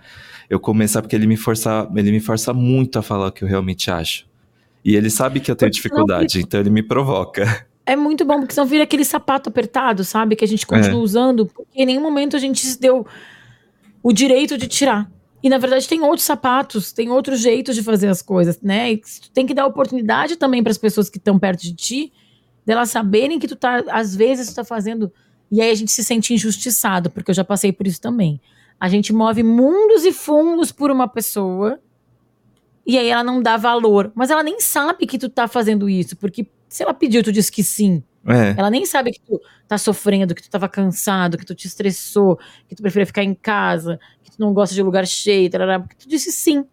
eu 0.49 0.61
começar, 0.61 1.03
porque 1.03 1.17
ele 1.17 1.27
me 1.27 1.37
força, 1.37 1.89
ele 1.95 2.13
me 2.13 2.21
força 2.21 2.53
muito 2.53 2.99
a 2.99 3.03
falar 3.03 3.29
o 3.29 3.33
que 3.33 3.45
eu 3.45 3.49
realmente 3.49 3.91
acho. 3.91 4.27
E 4.85 4.95
ele 4.95 5.11
sabe 5.11 5.41
que 5.41 5.51
eu 5.51 5.57
tenho 5.57 5.71
dificuldade, 5.71 6.41
então 6.41 6.61
ele 6.61 6.71
me 6.71 6.83
provoca. 6.83 7.67
É 7.85 7.95
muito 7.95 8.25
bom, 8.25 8.41
porque 8.41 8.55
senão 8.55 8.67
vira 8.67 8.85
aquele 8.85 9.05
sapato 9.05 9.49
apertado, 9.49 10.05
sabe? 10.05 10.35
Que 10.35 10.45
a 10.45 10.49
gente 10.49 10.67
continua 10.67 11.01
é. 11.01 11.03
usando, 11.03 11.47
porque 11.47 11.83
em 11.83 11.87
nenhum 11.87 12.03
momento 12.03 12.37
a 12.37 12.39
gente 12.39 12.65
se 12.65 12.81
deu 12.81 13.07
o 14.03 14.13
direito 14.13 14.59
de 14.59 14.67
tirar. 14.67 15.11
E 15.43 15.49
na 15.49 15.59
verdade 15.59 15.89
tem 15.89 16.01
outros 16.03 16.25
sapatos, 16.25 16.93
tem 16.93 17.11
outros 17.11 17.41
jeitos 17.41 17.77
de 17.77 17.83
fazer 17.83 18.09
as 18.09 18.23
coisas, 18.23 18.61
né? 18.61 18.93
E 18.93 18.97
tu 18.97 19.31
tem 19.33 19.47
que 19.47 19.55
dar 19.55 19.67
oportunidade 19.67 20.37
também 20.37 20.63
para 20.63 20.73
as 20.73 20.79
pessoas 20.79 21.09
que 21.09 21.19
estão 21.19 21.39
perto 21.39 21.63
de 21.63 21.75
ti, 21.75 22.13
delas 22.65 22.91
saberem 22.91 23.39
que 23.39 23.47
tu 23.47 23.55
tá, 23.55 23.85
às 23.89 24.17
vezes, 24.17 24.49
tu 24.49 24.55
tá 24.57 24.65
fazendo. 24.65 25.13
E 25.51 25.61
aí 25.61 25.71
a 25.71 25.75
gente 25.75 25.93
se 25.93 26.03
sente 26.03 26.35
injustiçado, 26.35 27.11
porque 27.11 27.31
eu 27.31 27.35
já 27.35 27.45
passei 27.45 27.73
por 27.73 27.87
isso 27.87 28.01
também. 28.01 28.41
A 28.79 28.89
gente 28.89 29.12
move 29.12 29.43
mundos 29.43 30.05
e 30.05 30.12
fundos 30.12 30.71
por 30.71 30.91
uma 30.91 31.09
pessoa 31.09 31.81
e 32.87 32.97
aí 32.97 33.09
ela 33.09 33.25
não 33.25 33.43
dá 33.43 33.57
valor. 33.57 34.12
Mas 34.15 34.31
ela 34.31 34.43
nem 34.43 34.61
sabe 34.61 35.07
que 35.07 35.19
tu 35.19 35.29
tá 35.29 35.49
fazendo 35.49 35.89
isso, 35.89 36.17
porque 36.17 36.47
se 36.69 36.83
ela 36.83 36.95
pediu, 36.95 37.23
tu 37.23 37.33
disse 37.33 37.51
que 37.51 37.65
sim. 37.65 38.03
É. 38.25 38.55
Ela 38.59 38.71
nem 38.71 38.87
sabe 38.87 39.12
que 39.12 39.21
tu 39.21 39.41
tá 39.69 39.77
sofrendo, 39.77 40.35
que 40.35 40.43
tu 40.43 40.51
tava 40.51 40.69
cansado, 40.69 41.37
que 41.37 41.45
tu 41.45 41.55
te 41.55 41.67
estressou, 41.67 42.39
que 42.69 42.75
tu 42.75 42.83
prefere 42.83 43.07
ficar 43.07 43.23
em 43.23 43.35
casa, 43.35 43.99
que 44.23 44.31
tu 44.31 44.41
não 44.41 44.53
gosta 44.53 44.75
de 44.75 44.83
lugar 44.83 45.07
cheio, 45.07 45.51
tarará, 45.51 45.81
porque 45.81 45.97
tu 45.97 46.09
disse 46.09 46.31
sim. 46.33 46.65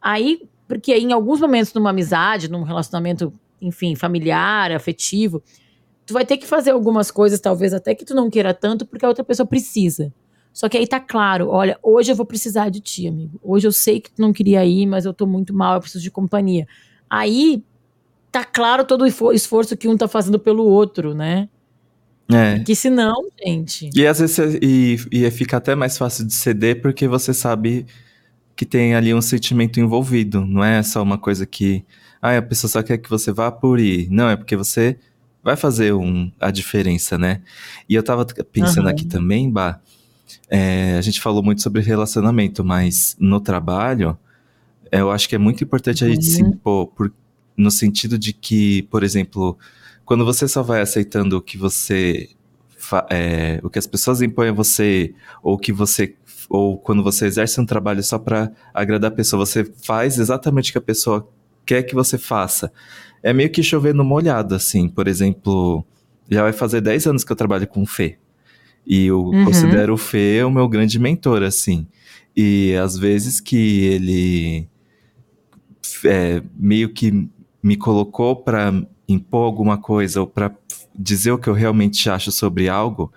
Aí, 0.00 0.42
porque 0.66 0.94
em 0.94 1.12
alguns 1.12 1.40
momentos 1.40 1.72
numa 1.74 1.90
amizade, 1.90 2.50
num 2.50 2.62
relacionamento, 2.62 3.32
enfim, 3.60 3.94
familiar, 3.94 4.72
afetivo, 4.72 5.42
tu 6.06 6.14
vai 6.14 6.24
ter 6.24 6.38
que 6.38 6.46
fazer 6.46 6.70
algumas 6.70 7.10
coisas, 7.10 7.40
talvez 7.40 7.74
até 7.74 7.94
que 7.94 8.04
tu 8.04 8.14
não 8.14 8.30
queira 8.30 8.54
tanto, 8.54 8.86
porque 8.86 9.04
a 9.04 9.08
outra 9.08 9.24
pessoa 9.24 9.46
precisa. 9.46 10.12
Só 10.52 10.68
que 10.68 10.76
aí 10.76 10.86
tá 10.86 10.98
claro, 10.98 11.48
olha, 11.48 11.78
hoje 11.82 12.10
eu 12.12 12.16
vou 12.16 12.26
precisar 12.26 12.68
de 12.68 12.80
ti, 12.80 13.06
amigo. 13.06 13.38
Hoje 13.42 13.66
eu 13.66 13.72
sei 13.72 14.00
que 14.00 14.10
tu 14.10 14.20
não 14.20 14.32
queria 14.32 14.64
ir, 14.64 14.86
mas 14.86 15.04
eu 15.04 15.14
tô 15.14 15.26
muito 15.26 15.54
mal, 15.54 15.74
eu 15.74 15.80
preciso 15.80 16.02
de 16.02 16.10
companhia. 16.10 16.66
Aí 17.08 17.62
tá 18.30 18.44
claro 18.44 18.84
todo 18.84 19.02
o 19.02 19.32
esforço 19.32 19.76
que 19.76 19.88
um 19.88 19.96
tá 19.96 20.08
fazendo 20.08 20.38
pelo 20.38 20.64
outro, 20.64 21.14
né? 21.14 21.48
É. 22.32 22.60
Que 22.60 22.76
senão, 22.76 23.14
gente. 23.44 23.90
E 23.94 24.06
às 24.06 24.20
vezes 24.20 24.58
e, 24.62 24.96
e 25.10 25.30
fica 25.30 25.56
até 25.56 25.74
mais 25.74 25.98
fácil 25.98 26.24
de 26.24 26.32
ceder 26.32 26.80
porque 26.80 27.08
você 27.08 27.34
sabe 27.34 27.86
que 28.54 28.64
tem 28.64 28.94
ali 28.94 29.12
um 29.12 29.20
sentimento 29.20 29.80
envolvido. 29.80 30.44
Não 30.46 30.62
é 30.62 30.82
só 30.82 31.02
uma 31.02 31.18
coisa 31.18 31.44
que. 31.46 31.84
Ah, 32.22 32.36
a 32.36 32.42
pessoa 32.42 32.70
só 32.70 32.82
quer 32.82 32.98
que 32.98 33.08
você 33.08 33.32
vá 33.32 33.50
por 33.50 33.80
ir. 33.80 34.08
Não, 34.10 34.28
é 34.28 34.36
porque 34.36 34.54
você 34.54 34.98
vai 35.42 35.56
fazer 35.56 35.94
um, 35.94 36.30
a 36.38 36.50
diferença, 36.50 37.16
né? 37.16 37.40
E 37.88 37.94
eu 37.94 38.02
tava 38.02 38.26
pensando 38.52 38.84
uhum. 38.84 38.90
aqui 38.90 39.06
também, 39.06 39.50
Bah, 39.50 39.80
é, 40.48 40.96
a 40.96 41.00
gente 41.00 41.20
falou 41.20 41.42
muito 41.42 41.62
sobre 41.62 41.80
relacionamento, 41.80 42.64
mas 42.64 43.16
no 43.18 43.40
trabalho, 43.40 44.18
eu 44.90 45.10
acho 45.10 45.28
que 45.28 45.34
é 45.34 45.38
muito 45.38 45.62
importante 45.62 46.04
a 46.04 46.08
gente 46.08 46.24
se 46.24 46.42
uhum. 46.42 46.50
impor, 46.50 46.86
por, 46.88 47.12
no 47.56 47.70
sentido 47.70 48.18
de 48.18 48.32
que, 48.32 48.82
por 48.84 49.02
exemplo, 49.02 49.58
quando 50.04 50.24
você 50.24 50.48
só 50.48 50.62
vai 50.62 50.80
aceitando 50.80 51.36
o 51.36 51.40
que 51.40 51.56
você. 51.56 52.30
É, 53.10 53.60
o 53.62 53.70
que 53.70 53.78
as 53.78 53.86
pessoas 53.86 54.22
impõem 54.22 54.48
a 54.48 54.52
você, 54.52 55.14
ou 55.42 55.56
que 55.56 55.72
você. 55.72 56.16
Ou 56.48 56.76
quando 56.76 57.02
você 57.02 57.26
exerce 57.26 57.60
um 57.60 57.66
trabalho 57.66 58.02
só 58.02 58.18
para 58.18 58.50
agradar 58.74 59.12
a 59.12 59.14
pessoa, 59.14 59.46
você 59.46 59.64
faz 59.84 60.18
exatamente 60.18 60.70
o 60.70 60.72
que 60.72 60.78
a 60.78 60.82
pessoa 60.82 61.28
quer 61.64 61.84
que 61.84 61.94
você 61.94 62.18
faça. 62.18 62.72
É 63.22 63.32
meio 63.32 63.50
que 63.50 63.62
chover 63.62 63.94
no 63.94 64.02
molhado, 64.02 64.56
assim. 64.56 64.88
Por 64.88 65.06
exemplo, 65.06 65.84
já 66.28 66.42
vai 66.42 66.52
fazer 66.52 66.80
10 66.80 67.06
anos 67.06 67.24
que 67.24 67.30
eu 67.30 67.36
trabalho 67.36 67.68
com 67.68 67.86
Fê. 67.86 68.18
E 68.90 69.06
eu 69.06 69.26
uhum. 69.26 69.44
considero 69.44 69.94
o 69.94 69.96
Fê 69.96 70.42
o 70.42 70.50
meu 70.50 70.68
grande 70.68 70.98
mentor, 70.98 71.44
assim. 71.44 71.86
E 72.36 72.74
às 72.74 72.98
vezes 72.98 73.38
que 73.38 73.84
ele 73.84 74.68
é, 76.04 76.42
meio 76.56 76.88
que 76.88 77.30
me 77.62 77.76
colocou 77.76 78.34
para 78.34 78.84
impor 79.06 79.44
alguma 79.44 79.78
coisa 79.78 80.20
ou 80.20 80.26
para 80.26 80.52
dizer 80.92 81.30
o 81.30 81.38
que 81.38 81.48
eu 81.48 81.54
realmente 81.54 82.10
acho 82.10 82.32
sobre 82.32 82.68
algo, 82.68 83.12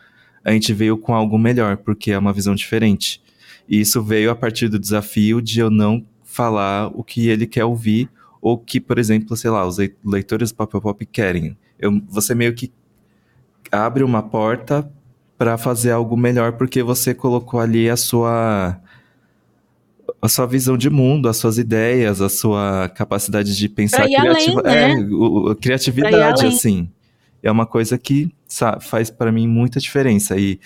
a 0.46 0.52
gente 0.52 0.72
veio 0.74 0.96
com 0.96 1.16
algo 1.16 1.40
melhor, 1.40 1.78
porque 1.78 2.12
é 2.12 2.20
uma 2.20 2.34
visão 2.34 2.54
diferente. 2.54 3.20
E 3.68 3.80
isso 3.80 4.00
veio 4.04 4.30
a 4.30 4.36
partir 4.36 4.70
do 4.70 4.78
desafio 4.78 5.42
de 5.42 5.60
eu 5.60 5.72
não 5.72 6.06
falar 6.24 6.92
o 6.94 7.04
que 7.04 7.30
ele 7.30 7.48
quer 7.48 7.66
ouvir 7.66 8.08
ou 8.40 8.60
que, 8.60 8.80
por 8.80 9.00
exemplo, 9.00 9.36
sei 9.36 9.50
lá, 9.50 9.66
os 9.66 9.78
leitores 10.06 10.52
do 10.52 10.56
Pop 10.56 10.80
Pop 10.80 11.04
querem. 11.08 11.58
Eu, 11.80 12.00
você 12.08 12.36
meio 12.36 12.54
que 12.54 12.72
abre 13.72 14.04
uma 14.04 14.22
porta 14.22 14.88
para 15.38 15.58
fazer 15.58 15.92
algo 15.92 16.16
melhor 16.16 16.54
porque 16.54 16.84
você 16.84 17.14
colocou 17.14 17.60
ali 17.60 17.90
a 17.90 17.98
sua 17.98 18.80
a 20.22 20.30
sua 20.30 20.46
visão 20.46 20.78
de 20.78 20.90
mundo, 20.90 21.28
as 21.28 21.36
suas 21.36 21.58
ideias, 21.58 22.22
a 22.22 22.30
sua 22.30 22.90
capacidade 22.96 23.58
de 23.58 23.68
pensar 23.68 24.06
criativa, 24.06 24.62
além, 24.62 24.64
né? 24.64 24.92
é, 24.94 25.14
o, 25.14 25.56
criatividade 25.56 26.46
assim. 26.46 26.90
É 27.42 27.52
uma 27.52 27.66
coisa 27.66 27.98
que 27.98 28.34
sabe, 28.48 28.84
faz 28.86 29.10
para 29.10 29.34
mim 29.34 29.48
muita 29.48 29.82
diferença 29.82 30.38
e 30.38 30.60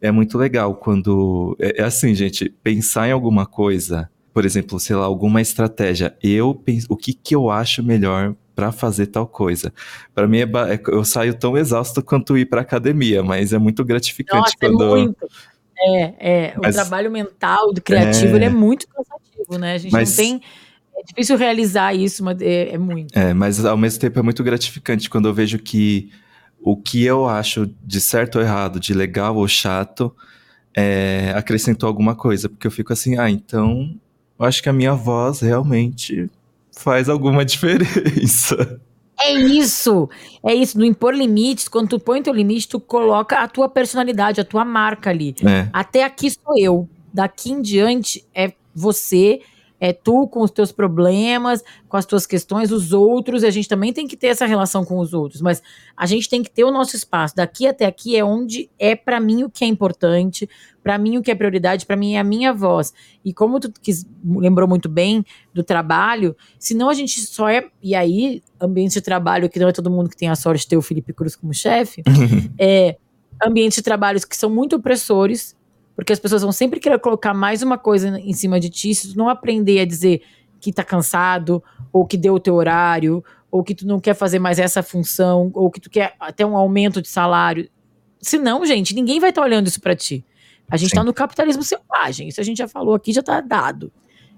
é 0.00 0.10
muito 0.10 0.36
legal 0.36 0.74
quando 0.74 1.56
é, 1.60 1.80
é, 1.80 1.84
assim, 1.84 2.12
gente, 2.14 2.48
pensar 2.62 3.08
em 3.08 3.12
alguma 3.12 3.46
coisa, 3.46 4.10
por 4.32 4.44
exemplo, 4.44 4.80
sei 4.80 4.96
lá, 4.96 5.04
alguma 5.04 5.40
estratégia. 5.40 6.16
Eu 6.20 6.52
penso, 6.54 6.86
o 6.90 6.96
que 6.96 7.12
que 7.12 7.36
eu 7.36 7.50
acho 7.50 7.82
melhor 7.82 8.34
para 8.54 8.70
fazer 8.70 9.06
tal 9.06 9.26
coisa. 9.26 9.72
Para 10.14 10.28
mim, 10.28 10.38
é, 10.38 10.42
é, 10.42 10.80
eu 10.88 11.04
saio 11.04 11.34
tão 11.34 11.56
exausto 11.56 12.02
quanto 12.02 12.38
ir 12.38 12.46
para 12.46 12.60
academia, 12.60 13.22
mas 13.22 13.52
é 13.52 13.58
muito 13.58 13.84
gratificante 13.84 14.52
Nossa, 14.52 14.54
é 14.60 14.68
quando. 14.68 14.84
É, 14.84 14.88
muito. 14.88 15.28
é, 15.78 16.14
é. 16.18 16.54
Mas, 16.62 16.74
o 16.74 16.78
trabalho 16.78 17.10
mental, 17.10 17.72
do 17.72 17.82
criativo, 17.82 18.32
é... 18.32 18.36
ele 18.36 18.44
é 18.44 18.50
muito 18.50 18.86
cansativo, 18.88 19.58
né? 19.58 19.74
A 19.74 19.78
gente 19.78 19.92
mas... 19.92 20.10
não 20.10 20.16
tem 20.16 20.40
É 20.96 21.02
difícil 21.02 21.36
realizar 21.36 21.94
isso, 21.94 22.22
mas 22.24 22.40
é, 22.40 22.74
é 22.74 22.78
muito. 22.78 23.16
É, 23.18 23.34
mas 23.34 23.64
ao 23.64 23.76
mesmo 23.76 24.00
tempo 24.00 24.18
é 24.18 24.22
muito 24.22 24.42
gratificante 24.44 25.10
quando 25.10 25.28
eu 25.28 25.34
vejo 25.34 25.58
que 25.58 26.10
o 26.60 26.76
que 26.76 27.04
eu 27.04 27.28
acho 27.28 27.70
de 27.82 28.00
certo 28.00 28.36
ou 28.36 28.42
errado, 28.42 28.80
de 28.80 28.94
legal 28.94 29.36
ou 29.36 29.46
chato, 29.46 30.14
é, 30.74 31.32
acrescentou 31.36 31.86
alguma 31.86 32.14
coisa. 32.14 32.48
Porque 32.48 32.66
eu 32.66 32.70
fico 32.70 32.92
assim, 32.92 33.18
ah, 33.18 33.28
então 33.28 33.94
eu 34.38 34.46
acho 34.46 34.62
que 34.62 34.68
a 34.68 34.72
minha 34.72 34.94
voz 34.94 35.40
realmente 35.40 36.30
faz 36.76 37.08
alguma 37.08 37.44
diferença. 37.46 38.80
É 39.20 39.32
isso, 39.32 40.08
é 40.44 40.54
isso. 40.54 40.76
No 40.76 40.84
impor 40.84 41.14
limites, 41.14 41.68
quando 41.68 41.90
tu 41.90 42.00
põe 42.00 42.22
teu 42.22 42.32
limite, 42.32 42.68
tu 42.68 42.80
coloca 42.80 43.38
a 43.38 43.48
tua 43.48 43.68
personalidade, 43.68 44.40
a 44.40 44.44
tua 44.44 44.64
marca 44.64 45.10
ali. 45.10 45.34
É. 45.44 45.68
Até 45.72 46.04
aqui 46.04 46.30
sou 46.30 46.58
eu. 46.58 46.88
Daqui 47.12 47.52
em 47.52 47.62
diante 47.62 48.24
é 48.34 48.52
você 48.74 49.40
é 49.84 49.92
tu 49.92 50.26
com 50.26 50.40
os 50.40 50.50
teus 50.50 50.72
problemas, 50.72 51.62
com 51.86 51.98
as 51.98 52.06
tuas 52.06 52.26
questões, 52.26 52.72
os 52.72 52.94
outros, 52.94 53.44
a 53.44 53.50
gente 53.50 53.68
também 53.68 53.92
tem 53.92 54.08
que 54.08 54.16
ter 54.16 54.28
essa 54.28 54.46
relação 54.46 54.82
com 54.82 54.98
os 54.98 55.12
outros, 55.12 55.42
mas 55.42 55.62
a 55.94 56.06
gente 56.06 56.26
tem 56.26 56.42
que 56.42 56.50
ter 56.50 56.64
o 56.64 56.70
nosso 56.70 56.96
espaço. 56.96 57.36
Daqui 57.36 57.66
até 57.66 57.84
aqui 57.84 58.16
é 58.16 58.24
onde 58.24 58.70
é 58.78 58.96
para 58.96 59.20
mim 59.20 59.44
o 59.44 59.50
que 59.50 59.62
é 59.62 59.66
importante, 59.66 60.48
para 60.82 60.96
mim 60.96 61.18
o 61.18 61.22
que 61.22 61.30
é 61.30 61.34
prioridade, 61.34 61.84
para 61.84 61.96
mim 61.96 62.14
é 62.14 62.18
a 62.18 62.24
minha 62.24 62.50
voz. 62.50 62.94
E 63.22 63.34
como 63.34 63.60
tu 63.60 63.70
quis, 63.82 64.06
lembrou 64.24 64.66
muito 64.66 64.88
bem 64.88 65.22
do 65.52 65.62
trabalho, 65.62 66.34
senão 66.58 66.88
a 66.88 66.94
gente 66.94 67.20
só 67.20 67.50
é. 67.50 67.68
E 67.82 67.94
aí, 67.94 68.42
ambiente 68.58 68.94
de 68.94 69.02
trabalho, 69.02 69.50
que 69.50 69.60
não 69.60 69.68
é 69.68 69.72
todo 69.72 69.90
mundo 69.90 70.08
que 70.08 70.16
tem 70.16 70.30
a 70.30 70.34
sorte 70.34 70.62
de 70.62 70.68
ter 70.68 70.76
o 70.78 70.82
Felipe 70.82 71.12
Cruz 71.12 71.36
como 71.36 71.52
chefe, 71.52 72.02
é 72.58 72.96
ambientes 73.44 73.76
de 73.76 73.82
trabalhos 73.82 74.24
que 74.24 74.34
são 74.34 74.48
muito 74.48 74.76
opressores, 74.76 75.54
porque 75.96 76.12
as 76.12 76.18
pessoas 76.18 76.42
vão 76.42 76.52
sempre 76.52 76.80
querer 76.80 76.98
colocar 76.98 77.32
mais 77.32 77.62
uma 77.62 77.78
coisa 77.78 78.18
em 78.18 78.32
cima 78.32 78.58
de 78.58 78.68
ti, 78.68 78.94
se 78.94 79.12
tu 79.12 79.18
não 79.18 79.28
aprender 79.28 79.80
a 79.80 79.84
dizer 79.84 80.22
que 80.60 80.72
tá 80.72 80.82
cansado, 80.82 81.62
ou 81.92 82.06
que 82.06 82.16
deu 82.16 82.34
o 82.34 82.40
teu 82.40 82.54
horário, 82.54 83.22
ou 83.50 83.62
que 83.62 83.74
tu 83.74 83.86
não 83.86 84.00
quer 84.00 84.14
fazer 84.14 84.38
mais 84.38 84.58
essa 84.58 84.82
função, 84.82 85.50
ou 85.54 85.70
que 85.70 85.80
tu 85.80 85.88
quer 85.88 86.14
até 86.18 86.44
um 86.44 86.56
aumento 86.56 87.00
de 87.00 87.08
salário. 87.08 87.68
Se 88.20 88.38
não, 88.38 88.64
gente, 88.64 88.94
ninguém 88.94 89.20
vai 89.20 89.30
estar 89.30 89.42
tá 89.42 89.46
olhando 89.46 89.66
isso 89.66 89.80
para 89.80 89.94
ti. 89.94 90.24
A 90.68 90.76
gente 90.76 90.88
está 90.88 91.04
no 91.04 91.12
capitalismo 91.12 91.62
selvagem, 91.62 92.28
isso 92.28 92.40
a 92.40 92.44
gente 92.44 92.58
já 92.58 92.66
falou 92.66 92.94
aqui, 92.94 93.12
já 93.12 93.22
tá 93.22 93.40
dado. 93.40 93.92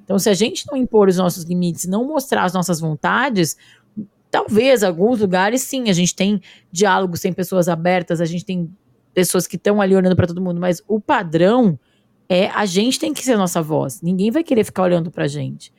Então, 0.04 0.18
se 0.18 0.28
a 0.28 0.34
gente 0.34 0.64
não 0.70 0.76
impor 0.76 1.08
os 1.08 1.16
nossos 1.16 1.44
limites, 1.44 1.86
não 1.86 2.04
mostrar 2.06 2.44
as 2.44 2.52
nossas 2.52 2.78
vontades, 2.78 3.56
talvez 4.30 4.82
alguns 4.82 5.20
lugares 5.20 5.62
sim, 5.62 5.88
a 5.88 5.92
gente 5.92 6.14
tem 6.14 6.40
diálogos 6.70 7.20
sem 7.20 7.32
pessoas 7.32 7.68
abertas, 7.68 8.20
a 8.20 8.24
gente 8.24 8.44
tem 8.44 8.70
pessoas 9.16 9.46
que 9.46 9.56
estão 9.56 9.80
ali 9.80 9.96
olhando 9.96 10.14
para 10.14 10.26
todo 10.26 10.42
mundo, 10.42 10.60
mas 10.60 10.82
o 10.86 11.00
padrão 11.00 11.80
é 12.28 12.48
a 12.48 12.66
gente 12.66 12.98
tem 12.98 13.14
que 13.14 13.24
ser 13.24 13.32
a 13.32 13.38
nossa 13.38 13.62
voz. 13.62 14.02
Ninguém 14.02 14.30
vai 14.30 14.44
querer 14.44 14.62
ficar 14.62 14.82
olhando 14.82 15.10
pra 15.10 15.26
gente. 15.26 15.72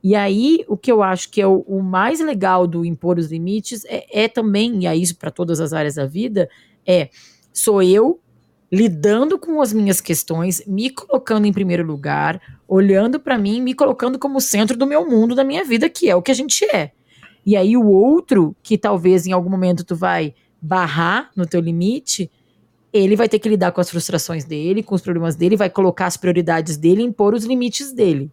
E 0.00 0.14
aí, 0.14 0.64
o 0.68 0.76
que 0.76 0.92
eu 0.92 1.02
acho 1.02 1.28
que 1.28 1.40
é 1.40 1.46
o, 1.46 1.64
o 1.66 1.82
mais 1.82 2.20
legal 2.20 2.68
do 2.68 2.84
impor 2.84 3.18
os 3.18 3.32
limites 3.32 3.84
é, 3.86 4.26
é 4.26 4.28
também, 4.28 4.84
e 4.84 4.86
é 4.86 4.94
isso 4.94 5.16
para 5.16 5.32
todas 5.32 5.58
as 5.58 5.72
áreas 5.72 5.96
da 5.96 6.06
vida, 6.06 6.48
é 6.86 7.08
sou 7.52 7.82
eu 7.82 8.20
lidando 8.70 9.40
com 9.40 9.60
as 9.60 9.72
minhas 9.72 10.00
questões, 10.00 10.64
me 10.64 10.88
colocando 10.88 11.46
em 11.48 11.52
primeiro 11.52 11.84
lugar, 11.84 12.40
olhando 12.68 13.18
para 13.18 13.36
mim, 13.36 13.60
me 13.60 13.74
colocando 13.74 14.20
como 14.20 14.40
centro 14.40 14.76
do 14.76 14.86
meu 14.86 15.04
mundo, 15.04 15.34
da 15.34 15.42
minha 15.42 15.64
vida, 15.64 15.90
que 15.90 16.08
é 16.08 16.14
o 16.14 16.22
que 16.22 16.30
a 16.30 16.34
gente 16.34 16.64
é. 16.66 16.92
E 17.44 17.56
aí 17.56 17.76
o 17.76 17.86
outro, 17.86 18.54
que 18.62 18.78
talvez 18.78 19.26
em 19.26 19.32
algum 19.32 19.50
momento 19.50 19.82
tu 19.82 19.96
vai 19.96 20.32
barrar 20.62 21.30
no 21.36 21.44
teu 21.44 21.60
limite, 21.60 22.30
ele 22.94 23.16
vai 23.16 23.28
ter 23.28 23.40
que 23.40 23.48
lidar 23.48 23.72
com 23.72 23.80
as 23.80 23.90
frustrações 23.90 24.44
dele, 24.44 24.80
com 24.82 24.94
os 24.94 25.02
problemas 25.02 25.34
dele, 25.34 25.56
vai 25.56 25.68
colocar 25.68 26.06
as 26.06 26.16
prioridades 26.16 26.76
dele 26.76 27.02
e 27.02 27.06
impor 27.06 27.34
os 27.34 27.44
limites 27.44 27.92
dele. 27.92 28.30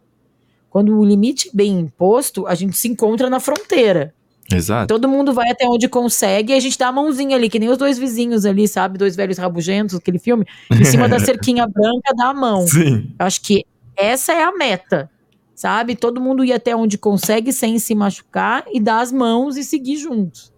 Quando 0.70 0.97
o 0.97 1.03
limite 1.03 1.49
bem 1.51 1.80
imposto, 1.80 2.45
a 2.45 2.53
gente 2.53 2.78
se 2.78 2.88
encontra 2.88 3.28
na 3.30 3.39
fronteira. 3.39 4.14
Exato. 4.53 4.88
Todo 4.88 5.07
mundo 5.07 5.34
vai 5.34 5.49
até 5.49 5.66
onde 5.66 5.89
consegue 5.89 6.53
e 6.53 6.55
a 6.55 6.59
gente 6.59 6.78
dá 6.78 6.89
a 6.89 6.91
mãozinha 6.91 7.36
ali, 7.36 7.49
que 7.49 7.57
nem 7.57 7.70
os 7.70 7.78
dois 7.78 7.97
vizinhos 7.97 8.45
ali, 8.45 8.68
sabe? 8.68 8.97
Dois 8.97 9.16
velhos 9.16 9.38
rabugentos, 9.38 9.95
aquele 9.95 10.20
filme, 10.20 10.45
em 10.70 10.86
cima 10.86 11.09
da 11.09 11.18
cerquinha 11.20 11.66
branca 11.68 12.14
dá 12.16 12.28
a 12.30 12.34
mão. 12.34 12.68
Sim. 12.68 13.14
Eu 13.18 13.26
acho 13.26 13.41
que 13.41 13.66
essa 13.97 14.32
é 14.34 14.43
a 14.43 14.51
meta, 14.51 15.09
sabe? 15.55 15.95
Todo 15.95 16.22
mundo 16.22 16.43
ir 16.45 16.53
até 16.53 16.76
onde 16.76 16.97
consegue 16.97 17.51
sem 17.51 17.80
se 17.80 17.95
machucar 17.95 18.64
e 18.72 18.80
dar 18.80 19.01
as 19.01 19.12
mãos 19.12 19.57
e 19.57 19.64
seguir 19.64 19.97
juntos. 19.97 20.51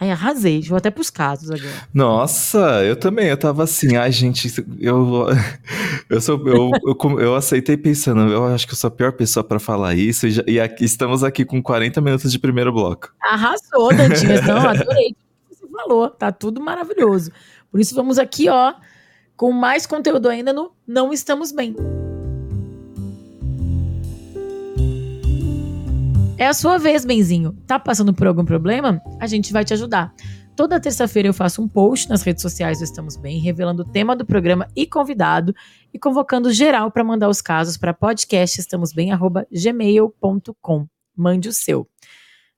Ai, 0.00 0.10
arrasei. 0.10 0.62
Vou 0.62 0.78
até 0.78 0.90
pros 0.90 1.10
casos 1.10 1.50
agora. 1.50 1.88
Nossa, 1.92 2.84
eu 2.84 2.94
também. 2.94 3.26
Eu 3.28 3.36
tava 3.36 3.64
assim, 3.64 3.96
ai, 3.96 4.12
gente, 4.12 4.52
eu. 4.80 5.26
Eu, 6.10 6.22
sou, 6.22 6.42
eu, 6.48 6.70
eu, 6.86 7.20
eu 7.20 7.34
aceitei 7.34 7.76
pensando, 7.76 8.32
eu 8.32 8.46
acho 8.46 8.66
que 8.66 8.72
eu 8.72 8.76
sou 8.76 8.88
a 8.88 8.90
pior 8.90 9.12
pessoa 9.12 9.44
para 9.44 9.58
falar 9.58 9.94
isso. 9.94 10.26
E, 10.26 10.30
já, 10.30 10.42
e 10.46 10.58
aqui, 10.58 10.82
estamos 10.82 11.22
aqui 11.22 11.44
com 11.44 11.62
40 11.62 12.00
minutos 12.00 12.32
de 12.32 12.38
primeiro 12.38 12.72
bloco. 12.72 13.12
Arrasou, 13.20 13.94
Dantinhas. 13.94 14.40
Não, 14.46 14.56
adorei 14.66 15.10
o 15.10 15.14
que 15.14 15.54
você 15.54 15.66
falou. 15.70 16.08
Tá 16.08 16.32
tudo 16.32 16.62
maravilhoso. 16.62 17.30
Por 17.70 17.78
isso, 17.78 17.94
vamos 17.94 18.18
aqui, 18.18 18.48
ó, 18.48 18.72
com 19.36 19.52
mais 19.52 19.84
conteúdo 19.86 20.30
ainda 20.30 20.50
no 20.50 20.72
Não 20.86 21.12
Estamos 21.12 21.52
Bem. 21.52 21.76
É 26.38 26.46
a 26.46 26.54
sua 26.54 26.78
vez, 26.78 27.04
Benzinho. 27.04 27.52
Tá 27.66 27.78
passando 27.80 28.14
por 28.14 28.28
algum 28.28 28.44
problema? 28.44 29.02
A 29.18 29.26
gente 29.26 29.52
vai 29.52 29.64
te 29.64 29.74
ajudar. 29.74 30.14
Toda 30.54 30.78
terça-feira 30.78 31.28
eu 31.28 31.34
faço 31.34 31.60
um 31.60 31.66
post 31.66 32.08
nas 32.08 32.22
redes 32.22 32.42
sociais 32.42 32.78
do 32.78 32.84
Estamos 32.84 33.16
Bem, 33.16 33.40
revelando 33.40 33.82
o 33.82 33.84
tema 33.84 34.14
do 34.14 34.24
programa 34.24 34.68
e 34.76 34.86
convidado 34.86 35.52
e 35.92 35.98
convocando 35.98 36.52
geral 36.52 36.92
para 36.92 37.02
mandar 37.02 37.28
os 37.28 37.40
casos 37.40 37.76
para 37.76 37.92
podcastestamosbem@gmail.com. 37.92 40.86
Mande 41.16 41.48
o 41.48 41.52
seu. 41.52 41.88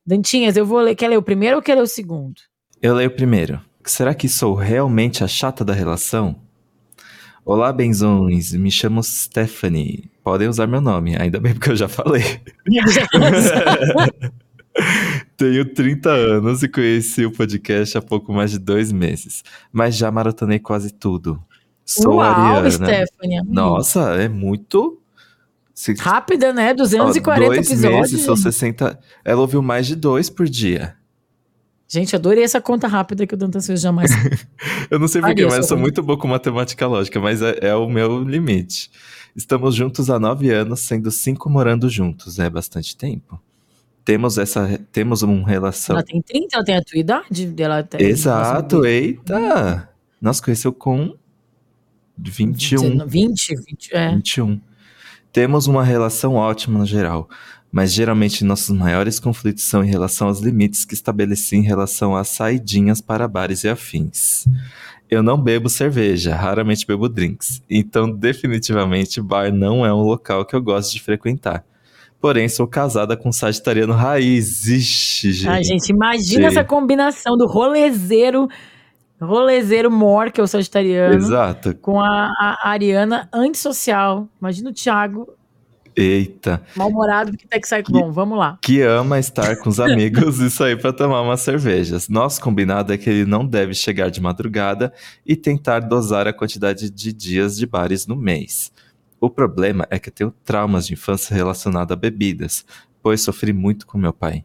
Dantinhas, 0.05 0.59
eu 0.59 0.67
vou 0.67 0.81
ler. 0.81 0.95
Quer 0.95 1.09
ler 1.09 1.17
o 1.17 1.23
primeiro 1.23 1.57
ou 1.57 1.63
quer 1.63 1.75
ler 1.75 1.83
o 1.83 1.87
segundo? 1.87 2.39
Eu 2.83 2.95
leio 2.95 3.09
o 3.09 3.15
primeiro. 3.15 3.63
Será 3.83 4.15
que 4.15 4.29
sou 4.29 4.55
realmente 4.55 5.25
a 5.25 5.27
chata 5.27 5.65
da 5.65 5.73
relação? 5.73 6.37
Olá, 7.47 7.73
benzões. 7.73 8.53
Me 8.53 8.71
chamo 8.71 9.03
Stephanie 9.03 10.11
podem 10.31 10.47
usar 10.47 10.69
meu 10.69 10.81
nome, 10.81 11.17
ainda 11.17 11.41
bem 11.41 11.55
porque 11.55 11.71
eu 11.71 11.77
já 11.77 11.89
falei. 11.89 12.23
Tenho 15.37 15.75
30 15.75 16.09
anos 16.09 16.63
e 16.63 16.69
conheci 16.69 17.27
o 17.27 17.33
podcast 17.33 17.99
há 17.99 18.03
pouco 18.03 18.33
mais 18.33 18.53
de 18.53 18.61
dois 18.61 18.93
meses, 18.93 19.43
mas 19.73 19.97
já 19.97 20.09
maratonei 20.09 20.61
quase 20.61 20.93
tudo. 20.93 21.43
Sou 21.85 22.19
Uau, 22.19 22.21
Ariana. 22.21 22.71
Stephanie. 22.71 23.43
Nossa, 23.45 24.23
é 24.23 24.29
muito. 24.29 25.03
Se... 25.75 25.95
Rápida, 25.95 26.53
né? 26.53 26.73
240 26.75 27.47
dois 27.47 27.67
episódios. 27.67 28.13
Meses, 28.13 28.25
são 28.25 28.37
60. 28.37 29.01
Ela 29.25 29.41
ouviu 29.41 29.61
mais 29.61 29.89
de 29.89 29.97
dois 29.97 30.31
por 30.31 30.49
dia. 30.49 30.95
Gente, 31.89 32.15
adorei 32.15 32.45
essa 32.45 32.61
conta 32.61 32.87
rápida 32.87 33.27
que 33.27 33.35
o 33.35 33.37
Dantas 33.37 33.67
fez 33.67 33.81
jamais. 33.81 34.13
eu 34.89 35.01
não 35.01 35.09
sei 35.09 35.21
porquê, 35.21 35.45
mas 35.45 35.57
eu 35.57 35.65
sou 35.65 35.77
muito 35.77 36.01
bom 36.05 36.17
com 36.17 36.29
matemática 36.29 36.87
lógica, 36.87 37.19
mas 37.19 37.43
é, 37.43 37.59
é 37.63 37.75
o 37.75 37.89
meu 37.89 38.23
limite. 38.23 38.93
Estamos 39.35 39.75
juntos 39.75 40.11
há 40.11 40.19
nove 40.19 40.51
anos, 40.51 40.81
sendo 40.81 41.11
cinco 41.11 41.49
morando 41.49 41.89
juntos. 41.89 42.39
É 42.39 42.49
bastante 42.51 42.97
tempo. 42.97 43.41
Temos 44.05 44.39
essa. 44.39 44.81
Temos 44.91 45.23
uma 45.23 45.47
relação. 45.47 45.97
Ela 45.97 46.05
tem 46.05 46.21
30, 46.21 46.57
ela 46.57 46.65
tem 46.65 46.77
a 46.77 46.83
tua 46.83 46.99
idade? 46.99 47.55
Ela 47.59 47.83
tem, 47.83 48.07
Exato, 48.07 48.85
eita! 48.85 49.89
Nós 50.21 50.41
conheceu 50.41 50.73
com 50.73 51.15
21. 52.19 53.07
20, 53.07 53.57
20, 53.57 53.95
é. 53.95 54.15
21. 54.15 54.61
Temos 55.33 55.67
uma 55.67 55.85
relação 55.85 56.35
ótima 56.35 56.81
no 56.81 56.87
geral, 56.87 57.29
mas 57.71 57.93
geralmente 57.93 58.45
nossos 58.45 58.77
maiores 58.77 59.21
conflitos 59.21 59.65
são 59.65 59.85
em 59.85 59.89
relação 59.89 60.29
aos 60.29 60.41
limites 60.41 60.85
que 60.85 60.95
estabeleci 60.95 61.57
em 61.57 61.63
relação 61.63 62.17
às 62.17 62.29
saidinhas 62.29 63.01
para 63.01 63.29
bares 63.29 63.63
e 63.65 63.69
afins. 63.69 64.45
Eu 65.11 65.23
não 65.23 65.37
bebo 65.37 65.69
cerveja, 65.69 66.37
raramente 66.37 66.87
bebo 66.87 67.09
drinks. 67.09 67.61
Então, 67.69 68.11
definitivamente, 68.11 69.21
bar 69.21 69.53
não 69.53 69.85
é 69.85 69.93
um 69.93 70.03
local 70.03 70.45
que 70.45 70.55
eu 70.55 70.63
gosto 70.63 70.93
de 70.93 71.03
frequentar. 71.03 71.65
Porém, 72.21 72.49
sou 72.49 72.67
casada 72.67 73.17
com 73.17 73.31
um 73.31 73.33
sagitariano 73.33 73.93
raiz. 73.93 74.67
Ixi, 74.67 75.33
gente. 75.33 75.49
Ai, 75.49 75.65
gente, 75.65 75.89
imagina 75.89 76.47
essa 76.47 76.63
combinação 76.63 77.37
do 77.37 77.47
rolezeiro, 77.47 78.47
rolezeiro 79.21 79.91
mor, 79.91 80.31
que 80.31 80.41
é 80.41 80.45
o 80.45 80.47
sagitariano. 80.47 81.17
Exato. 81.17 81.75
Com 81.77 81.99
a, 81.99 82.31
a 82.39 82.69
Ariana 82.69 83.29
antissocial. 83.33 84.29
Imagina 84.39 84.71
o 84.71 84.73
Thiago 84.73 85.27
Eita. 86.03 86.63
Mal-humorado 86.75 87.31
porque 87.33 87.47
tem 87.47 87.61
que 87.61 87.69
sair. 87.69 87.85
Bom, 87.89 88.11
vamos 88.11 88.39
lá. 88.39 88.59
Que 88.63 88.83
ama 88.83 89.19
estar 89.19 89.57
com 89.57 89.69
os 89.69 89.79
amigos 89.79 90.39
e 90.41 90.51
sair 90.51 90.81
para 90.81 90.93
tomar 90.93 91.23
umas 91.23 91.41
cervejas. 91.41 92.09
Nosso 92.09 92.41
combinado 92.41 92.93
é 92.93 92.99
que 92.99 93.09
ele 93.09 93.25
não 93.25 93.47
deve 93.47 93.75
chegar 93.75 94.11
de 94.11 94.21
madrugada 94.21 94.93
e 95.27 95.37
tentar 95.37 95.81
dosar 95.81 96.27
a 96.27 96.33
quantidade 96.33 96.91
de 96.91 97.13
dias 97.13 97.57
de 97.57 97.67
bares 97.67 98.07
no 98.07 98.17
mês. 98.17 98.73
O 99.21 99.29
problema 99.29 99.87
é 99.91 99.99
que 99.99 100.11
tenho 100.11 100.35
traumas 100.45 100.87
de 100.87 100.95
infância 100.95 101.37
relacionados 101.37 101.93
a 101.93 101.97
bebidas, 101.97 102.65
pois 103.03 103.21
sofri 103.21 103.53
muito 103.53 103.87
com 103.87 103.99
meu 103.99 104.13
pai. 104.13 104.45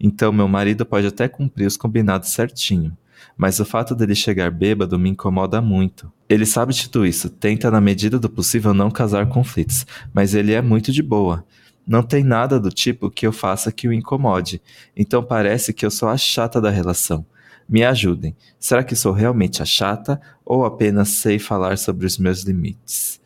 Então, 0.00 0.32
meu 0.32 0.48
marido 0.48 0.84
pode 0.84 1.06
até 1.06 1.28
cumprir 1.28 1.66
os 1.66 1.76
combinados 1.76 2.30
certinho, 2.30 2.96
mas 3.36 3.58
o 3.58 3.64
fato 3.64 3.94
dele 3.94 4.14
chegar 4.14 4.50
bêbado 4.50 4.98
me 4.98 5.10
incomoda 5.10 5.60
muito. 5.60 6.12
Ele 6.28 6.46
sabe 6.46 6.72
de 6.72 6.88
tudo 6.88 7.06
isso, 7.06 7.28
tenta 7.28 7.70
na 7.70 7.80
medida 7.80 8.18
do 8.18 8.30
possível 8.30 8.72
não 8.72 8.90
causar 8.90 9.26
conflitos, 9.28 9.86
mas 10.12 10.34
ele 10.34 10.52
é 10.52 10.62
muito 10.62 10.92
de 10.92 11.02
boa. 11.02 11.44
Não 11.86 12.02
tem 12.02 12.24
nada 12.24 12.58
do 12.58 12.70
tipo 12.70 13.10
que 13.10 13.26
eu 13.26 13.32
faça 13.32 13.70
que 13.70 13.86
o 13.86 13.92
incomode. 13.92 14.62
Então 14.96 15.22
parece 15.22 15.72
que 15.72 15.84
eu 15.84 15.90
sou 15.90 16.08
a 16.08 16.16
chata 16.16 16.60
da 16.60 16.70
relação. 16.70 17.26
Me 17.68 17.84
ajudem. 17.84 18.34
Será 18.58 18.82
que 18.82 18.96
sou 18.96 19.12
realmente 19.12 19.62
a 19.62 19.64
chata 19.64 20.20
ou 20.44 20.64
apenas 20.64 21.10
sei 21.10 21.38
falar 21.38 21.76
sobre 21.76 22.06
os 22.06 22.18
meus 22.18 22.42
limites? 22.42 23.20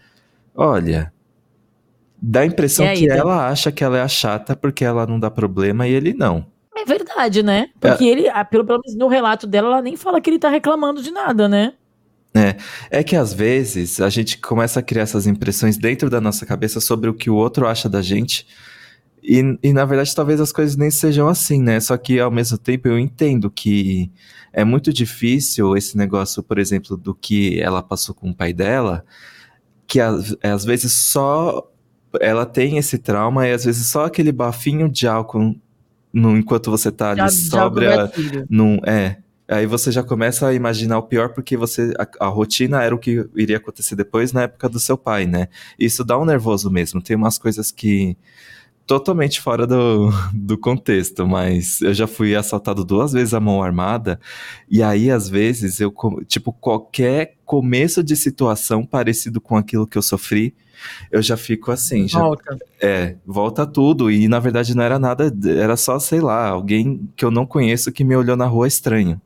Olha, 0.54 1.12
dá 2.20 2.40
a 2.40 2.46
impressão 2.46 2.86
aí, 2.86 2.98
que 2.98 3.06
Dan? 3.06 3.14
ela 3.14 3.48
acha 3.48 3.70
que 3.70 3.84
ela 3.84 3.98
é 3.98 4.02
a 4.02 4.08
chata 4.08 4.56
porque 4.56 4.84
ela 4.84 5.06
não 5.06 5.20
dá 5.20 5.30
problema 5.30 5.86
e 5.86 5.92
ele 5.92 6.12
não. 6.12 6.46
É 6.80 6.84
verdade, 6.84 7.42
né? 7.42 7.70
Porque 7.80 8.04
ele, 8.04 8.28
ah, 8.28 8.44
pelo, 8.44 8.64
pelo 8.64 8.80
menos 8.84 8.96
no 8.96 9.08
relato 9.08 9.46
dela, 9.46 9.68
ela 9.68 9.82
nem 9.82 9.96
fala 9.96 10.20
que 10.20 10.30
ele 10.30 10.38
tá 10.38 10.48
reclamando 10.48 11.02
de 11.02 11.10
nada, 11.10 11.48
né? 11.48 11.74
É 12.90 13.02
que 13.02 13.16
às 13.16 13.32
vezes 13.32 14.00
a 14.00 14.08
gente 14.08 14.38
começa 14.38 14.80
a 14.80 14.82
criar 14.82 15.02
essas 15.02 15.26
impressões 15.26 15.76
dentro 15.76 16.08
da 16.08 16.20
nossa 16.20 16.46
cabeça 16.46 16.80
sobre 16.80 17.10
o 17.10 17.14
que 17.14 17.30
o 17.30 17.34
outro 17.34 17.66
acha 17.66 17.88
da 17.88 18.00
gente. 18.00 18.46
E, 19.22 19.42
e 19.62 19.72
na 19.72 19.84
verdade 19.84 20.14
talvez 20.14 20.40
as 20.40 20.52
coisas 20.52 20.76
nem 20.76 20.90
sejam 20.90 21.28
assim, 21.28 21.60
né? 21.62 21.80
Só 21.80 21.96
que 21.96 22.20
ao 22.20 22.30
mesmo 22.30 22.56
tempo 22.56 22.88
eu 22.88 22.98
entendo 22.98 23.50
que 23.50 24.10
é 24.52 24.64
muito 24.64 24.92
difícil 24.92 25.76
esse 25.76 25.96
negócio, 25.96 26.42
por 26.42 26.58
exemplo, 26.58 26.96
do 26.96 27.14
que 27.14 27.60
ela 27.60 27.82
passou 27.82 28.14
com 28.14 28.30
o 28.30 28.34
pai 28.34 28.52
dela, 28.52 29.04
que 29.86 30.00
às, 30.00 30.36
às 30.42 30.64
vezes 30.64 30.92
só 30.92 31.68
ela 32.20 32.46
tem 32.46 32.78
esse 32.78 32.98
trauma 32.98 33.46
e 33.46 33.52
às 33.52 33.64
vezes 33.64 33.86
só 33.88 34.04
aquele 34.06 34.32
bafinho 34.32 34.88
de 34.88 35.06
álcool 35.06 35.54
no, 36.18 36.36
enquanto 36.36 36.70
você 36.70 36.90
tá 36.90 37.10
ali 37.10 37.20
Já, 37.20 37.28
sóbria 37.28 37.96
gatilho. 37.96 38.46
num, 38.50 38.76
é. 38.86 39.16
Aí 39.50 39.64
você 39.64 39.90
já 39.90 40.02
começa 40.02 40.46
a 40.46 40.52
imaginar 40.52 40.98
o 40.98 41.02
pior 41.04 41.30
porque 41.30 41.56
você 41.56 41.94
a, 41.98 42.26
a 42.26 42.28
rotina 42.28 42.82
era 42.82 42.94
o 42.94 42.98
que 42.98 43.26
iria 43.34 43.56
acontecer 43.56 43.96
depois 43.96 44.30
na 44.30 44.42
época 44.42 44.68
do 44.68 44.78
seu 44.78 44.98
pai, 44.98 45.26
né? 45.26 45.48
Isso 45.78 46.04
dá 46.04 46.18
um 46.18 46.26
nervoso 46.26 46.70
mesmo. 46.70 47.00
Tem 47.00 47.16
umas 47.16 47.38
coisas 47.38 47.70
que 47.70 48.14
totalmente 48.86 49.40
fora 49.40 49.66
do, 49.66 50.10
do 50.34 50.58
contexto, 50.58 51.26
mas 51.26 51.80
eu 51.80 51.94
já 51.94 52.06
fui 52.06 52.34
assaltado 52.34 52.84
duas 52.84 53.12
vezes 53.12 53.32
a 53.32 53.40
mão 53.40 53.62
armada 53.62 54.18
e 54.68 54.82
aí 54.82 55.10
às 55.10 55.28
vezes 55.28 55.78
eu 55.78 55.94
tipo 56.26 56.52
qualquer 56.52 57.36
começo 57.44 58.02
de 58.02 58.16
situação 58.16 58.84
parecido 58.84 59.40
com 59.40 59.56
aquilo 59.56 59.86
que 59.86 59.96
eu 59.96 60.02
sofri, 60.02 60.54
eu 61.10 61.20
já 61.22 61.36
fico 61.36 61.70
assim, 61.70 62.06
já 62.08 62.18
Volta. 62.20 62.58
é, 62.80 63.16
volta 63.26 63.66
tudo. 63.66 64.10
E 64.10 64.28
na 64.28 64.38
verdade 64.38 64.74
não 64.76 64.82
era 64.82 64.98
nada, 64.98 65.32
era 65.46 65.76
só, 65.76 65.98
sei 65.98 66.20
lá, 66.20 66.48
alguém 66.48 67.08
que 67.16 67.24
eu 67.24 67.30
não 67.30 67.46
conheço 67.46 67.92
que 67.92 68.04
me 68.04 68.14
olhou 68.16 68.36
na 68.36 68.46
rua 68.46 68.66
estranho. 68.68 69.20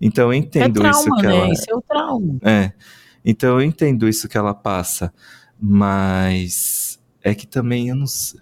Então 0.00 0.26
eu 0.26 0.32
É 0.32 0.36
entendo 0.36 0.82
isso 0.86 1.04
trauma, 1.04 1.16
que 1.20 1.26
né? 1.26 1.36
ela. 1.36 1.52
Isso 1.52 1.64
é 1.70 1.74
o 1.74 1.82
trauma. 1.82 2.38
É. 2.42 2.72
Então 3.24 3.60
eu 3.60 3.66
entendo 3.66 4.08
isso 4.08 4.28
que 4.28 4.36
ela 4.38 4.54
passa. 4.54 5.12
Mas 5.60 6.98
é 7.22 7.34
que 7.34 7.46
também 7.46 7.88
eu 7.88 7.96
não 7.96 8.06
sei. 8.06 8.40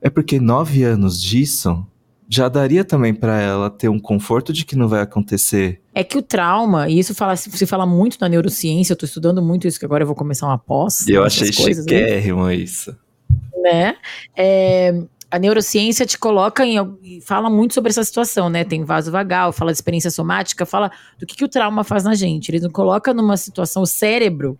É 0.00 0.08
porque 0.10 0.40
nove 0.40 0.82
anos 0.84 1.20
disso 1.20 1.86
já 2.32 2.48
daria 2.48 2.82
também 2.84 3.12
pra 3.12 3.38
ela 3.40 3.68
ter 3.68 3.88
um 3.90 3.98
conforto 3.98 4.52
de 4.52 4.64
que 4.64 4.74
não 4.74 4.88
vai 4.88 5.02
acontecer. 5.02 5.80
É 5.94 6.02
que 6.02 6.16
o 6.16 6.22
trauma, 6.22 6.88
e 6.88 6.98
isso 6.98 7.14
fala, 7.14 7.36
se 7.36 7.66
fala 7.66 7.84
muito 7.84 8.16
na 8.20 8.28
neurociência, 8.28 8.94
eu 8.94 8.96
tô 8.96 9.04
estudando 9.04 9.42
muito 9.42 9.66
isso, 9.68 9.78
que 9.78 9.84
agora 9.84 10.02
eu 10.02 10.06
vou 10.06 10.16
começar 10.16 10.46
uma 10.46 10.56
pós. 10.58 11.06
Eu 11.06 11.22
achei 11.24 11.52
coisas, 11.52 11.84
né? 11.84 11.98
chiquérrimo 11.98 12.50
isso. 12.50 12.96
né? 13.62 13.96
É, 14.34 14.94
a 15.30 15.38
neurociência 15.38 16.06
te 16.06 16.18
coloca 16.18 16.64
em 16.64 16.78
al- 16.78 16.96
e 17.02 17.20
fala 17.20 17.50
muito 17.50 17.74
sobre 17.74 17.90
essa 17.90 18.02
situação, 18.04 18.48
né? 18.48 18.64
Tem 18.64 18.82
vaso 18.82 19.10
vagal, 19.12 19.52
fala 19.52 19.70
de 19.70 19.76
experiência 19.76 20.10
somática, 20.10 20.64
fala 20.64 20.90
do 21.18 21.26
que, 21.26 21.36
que 21.36 21.44
o 21.44 21.48
trauma 21.48 21.84
faz 21.84 22.02
na 22.04 22.14
gente. 22.14 22.48
Ele 22.50 22.60
não 22.60 22.70
coloca 22.70 23.12
numa 23.12 23.36
situação, 23.36 23.82
o 23.82 23.86
cérebro 23.86 24.58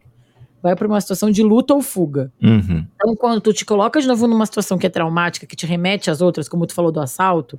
vai 0.63 0.77
para 0.77 0.87
uma 0.87 1.01
situação 1.01 1.31
de 1.31 1.43
luta 1.43 1.75
ou 1.75 1.83
fuga. 1.83 2.33
Uhum. 2.41 2.87
Então, 2.95 3.17
quando 3.17 3.41
tu 3.41 3.53
te 3.53 3.65
coloca 3.65 4.01
de 4.01 4.07
novo 4.07 4.27
numa 4.29 4.47
situação 4.47 4.79
que 4.79 4.87
é 4.87 4.91
traumática, 4.91 5.47
que 5.47 5.57
te 5.57 5.67
remete 5.67 6.11
às 6.11 6.21
outras, 6.21 6.49
como 6.49 6.67
tu 6.67 6.75
falou 6.75 6.93
do 6.93 7.01
assalto, 7.01 7.59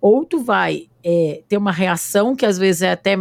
ou 0.00 0.24
tu 0.24 0.42
vai 0.42 0.88
é, 1.04 1.42
ter 1.48 1.56
uma 1.56 1.70
reação 1.70 2.34
que 2.34 2.44
às 2.44 2.58
vezes 2.58 2.82
é 2.82 2.92
até 2.92 3.16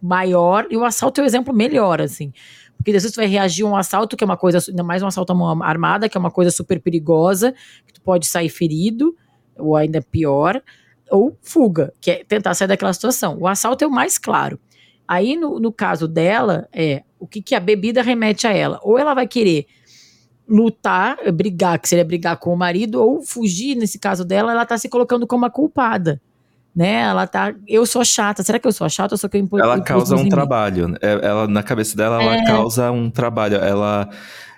maior, 0.00 0.66
e 0.70 0.76
o 0.76 0.84
assalto 0.84 1.20
é 1.20 1.24
o 1.24 1.26
exemplo 1.26 1.52
melhor, 1.52 2.00
assim. 2.00 2.32
Porque 2.76 2.90
às 2.90 3.02
vezes 3.02 3.12
tu 3.12 3.16
vai 3.16 3.26
reagir 3.26 3.64
a 3.64 3.68
um 3.68 3.76
assalto, 3.76 4.16
que 4.16 4.24
é 4.24 4.26
uma 4.26 4.36
coisa, 4.36 4.58
ainda 4.66 4.82
mais 4.82 5.02
um 5.02 5.06
assalto 5.06 5.32
à 5.32 5.34
mão 5.34 5.62
armada, 5.62 6.08
que 6.08 6.16
é 6.16 6.20
uma 6.20 6.30
coisa 6.30 6.50
super 6.50 6.80
perigosa, 6.80 7.52
que 7.86 7.92
tu 7.92 8.00
pode 8.00 8.26
sair 8.26 8.48
ferido, 8.48 9.14
ou 9.56 9.76
ainda 9.76 10.00
pior, 10.00 10.62
ou 11.10 11.36
fuga, 11.42 11.92
que 12.00 12.10
é 12.10 12.24
tentar 12.24 12.54
sair 12.54 12.68
daquela 12.68 12.92
situação. 12.92 13.36
O 13.38 13.46
assalto 13.46 13.84
é 13.84 13.86
o 13.86 13.90
mais 13.90 14.16
claro. 14.16 14.58
Aí, 15.14 15.36
no, 15.36 15.60
no 15.60 15.70
caso 15.70 16.08
dela, 16.08 16.66
é 16.72 17.02
o 17.20 17.26
que, 17.26 17.42
que 17.42 17.54
a 17.54 17.60
bebida 17.60 18.00
remete 18.00 18.46
a 18.46 18.52
ela. 18.52 18.80
Ou 18.82 18.98
ela 18.98 19.12
vai 19.12 19.26
querer 19.26 19.66
lutar, 20.48 21.18
brigar, 21.32 21.78
que 21.78 21.88
seria 21.88 22.04
brigar 22.04 22.36
com 22.38 22.52
o 22.52 22.56
marido, 22.56 22.94
ou 23.02 23.20
fugir, 23.22 23.74
nesse 23.76 23.98
caso 23.98 24.24
dela, 24.24 24.52
ela 24.52 24.64
tá 24.64 24.76
se 24.78 24.88
colocando 24.88 25.26
como 25.26 25.44
a 25.44 25.50
culpada. 25.50 26.18
Né? 26.74 27.02
Ela 27.02 27.26
tá. 27.26 27.54
Eu 27.68 27.84
sou 27.84 28.02
chata. 28.02 28.42
Será 28.42 28.58
que 28.58 28.66
eu 28.66 28.72
sou 28.72 28.88
chata 28.88 29.12
ou 29.14 29.18
sou 29.18 29.28
que 29.28 29.36
eu 29.36 29.40
impo- 29.42 29.58
Ela 29.58 29.78
causa 29.82 30.16
um 30.16 30.26
trabalho. 30.28 30.88
né? 30.88 30.96
É- 31.02 31.26
Ela, 31.26 31.46
na 31.46 31.62
cabeça 31.62 31.94
dela, 31.94 32.22
ela 32.22 32.36
É. 32.36 32.44
causa 32.46 32.90
um 32.90 33.10
trabalho. 33.10 33.56
Ela 33.56 34.08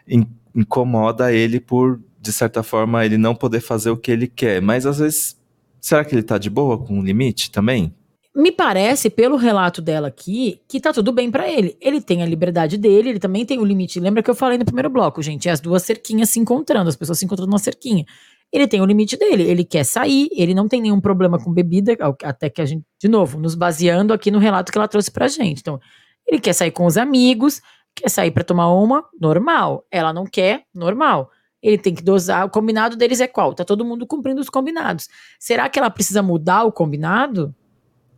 in- 0.06 0.24
incomoda 0.54 1.32
ele 1.32 1.58
por, 1.58 2.00
de 2.20 2.32
certa 2.32 2.62
forma, 2.62 3.04
ele 3.04 3.18
não 3.18 3.34
poder 3.34 3.60
fazer 3.60 3.90
o 3.90 3.96
que 3.96 4.12
ele 4.12 4.28
quer. 4.28 4.62
Mas 4.62 4.86
às 4.86 4.98
vezes, 5.00 5.36
será 5.80 6.04
que 6.04 6.14
ele 6.14 6.22
tá 6.22 6.38
de 6.38 6.48
boa 6.48 6.78
com 6.78 7.00
o 7.00 7.02
limite 7.02 7.50
também? 7.50 7.92
Me 8.36 8.50
parece, 8.50 9.08
pelo 9.08 9.36
relato 9.36 9.80
dela 9.80 10.08
aqui, 10.08 10.60
que 10.68 10.80
tá 10.80 10.92
tudo 10.92 11.12
bem 11.12 11.30
pra 11.30 11.48
ele. 11.48 11.76
Ele 11.80 12.00
tem 12.00 12.20
a 12.20 12.26
liberdade 12.26 12.76
dele, 12.76 13.10
ele 13.10 13.20
também 13.20 13.46
tem 13.46 13.60
o 13.60 13.64
limite. 13.64 14.00
Lembra 14.00 14.24
que 14.24 14.30
eu 14.30 14.34
falei 14.34 14.58
no 14.58 14.64
primeiro 14.64 14.90
bloco, 14.90 15.22
gente? 15.22 15.48
É 15.48 15.52
as 15.52 15.60
duas 15.60 15.84
cerquinhas 15.84 16.30
se 16.30 16.40
encontrando, 16.40 16.88
as 16.88 16.96
pessoas 16.96 17.18
se 17.18 17.24
encontrando 17.24 17.48
numa 17.48 17.60
cerquinha. 17.60 18.04
Ele 18.52 18.66
tem 18.66 18.80
o 18.80 18.84
limite 18.84 19.16
dele, 19.16 19.44
ele 19.44 19.64
quer 19.64 19.84
sair, 19.84 20.28
ele 20.32 20.52
não 20.52 20.66
tem 20.66 20.80
nenhum 20.80 21.00
problema 21.00 21.38
com 21.38 21.52
bebida, 21.52 21.96
até 22.24 22.50
que 22.50 22.60
a 22.60 22.64
gente, 22.64 22.84
de 23.00 23.08
novo, 23.08 23.38
nos 23.38 23.54
baseando 23.54 24.12
aqui 24.12 24.32
no 24.32 24.38
relato 24.38 24.72
que 24.72 24.78
ela 24.78 24.88
trouxe 24.88 25.12
pra 25.12 25.28
gente. 25.28 25.60
Então, 25.60 25.80
ele 26.26 26.40
quer 26.40 26.52
sair 26.54 26.72
com 26.72 26.86
os 26.86 26.96
amigos, 26.96 27.62
quer 27.94 28.08
sair 28.08 28.32
pra 28.32 28.42
tomar 28.42 28.72
uma, 28.72 29.04
normal. 29.20 29.84
Ela 29.92 30.12
não 30.12 30.24
quer, 30.24 30.64
normal. 30.74 31.30
Ele 31.62 31.78
tem 31.78 31.94
que 31.94 32.02
dosar, 32.02 32.44
o 32.44 32.50
combinado 32.50 32.96
deles 32.96 33.20
é 33.20 33.28
qual? 33.28 33.54
Tá 33.54 33.64
todo 33.64 33.84
mundo 33.84 34.06
cumprindo 34.06 34.40
os 34.40 34.50
combinados. 34.50 35.08
Será 35.38 35.68
que 35.68 35.78
ela 35.78 35.88
precisa 35.88 36.20
mudar 36.20 36.64
o 36.64 36.72
combinado? 36.72 37.54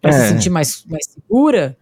Pra 0.01 0.11
É. 0.11 0.12
se 0.12 0.28
sentir 0.28 0.51
mais, 0.51 0.84
mais 0.86 1.07
segura? 1.07 1.76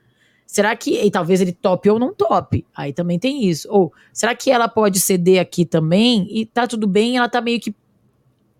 Será 0.46 0.76
que 0.76 1.00
e 1.02 1.10
talvez 1.10 1.40
ele 1.40 1.52
tope 1.52 1.90
ou 1.90 1.98
não 1.98 2.14
tope? 2.14 2.64
Aí 2.76 2.92
também 2.92 3.18
tem 3.18 3.44
isso. 3.44 3.68
Ou 3.70 3.92
será 4.12 4.34
que 4.34 4.50
ela 4.50 4.68
pode 4.68 5.00
ceder 5.00 5.40
aqui 5.40 5.64
também 5.64 6.26
e 6.30 6.46
tá 6.46 6.66
tudo 6.66 6.86
bem, 6.86 7.16
ela 7.16 7.28
tá 7.28 7.40
meio 7.40 7.60
que 7.60 7.74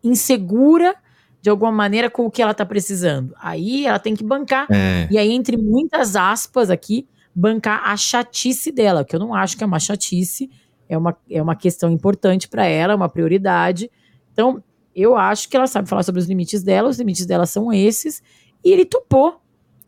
insegura 0.03 0.95
de 1.41 1.51
alguma 1.51 1.71
maneira 1.71 2.09
com 2.11 2.27
o 2.27 2.31
que 2.31 2.43
ela 2.43 2.55
tá 2.55 2.65
precisando? 2.65 3.35
Aí 3.39 3.87
ela 3.87 3.99
tem 3.99 4.15
que 4.15 4.25
bancar. 4.25 4.67
É. 4.71 5.07
E 5.11 5.19
aí, 5.19 5.31
entre 5.31 5.57
muitas 5.57 6.17
aspas 6.17 6.71
aqui, 6.71 7.07
bancar 7.35 7.83
a 7.89 7.97
chatice 7.97 8.73
dela, 8.73 9.05
que 9.05 9.15
eu 9.15 9.21
não 9.21 9.35
acho 9.35 9.57
que 9.57 9.63
é 9.65 9.67
uma 9.67 9.79
chatice, 9.81 10.51
é 10.89 10.97
uma, 10.97 11.17
é 11.31 11.43
uma 11.43 11.55
questão 11.57 11.91
importante 11.91 12.49
para 12.49 12.67
ela, 12.67 12.93
é 12.93 12.97
uma 12.97 13.09
prioridade. 13.09 13.91
Então, 14.33 14.63
eu 14.95 15.17
acho 15.17 15.49
que 15.49 15.57
ela 15.57 15.67
sabe 15.67 15.89
falar 15.89 16.03
sobre 16.03 16.21
os 16.21 16.27
limites 16.27 16.63
dela, 16.63 16.89
os 16.89 16.99
limites 16.99 17.27
dela 17.27 17.47
são 17.47 17.73
esses, 17.73 18.23
e 18.65 18.71
ele 18.71 18.85
topou. 18.85 19.41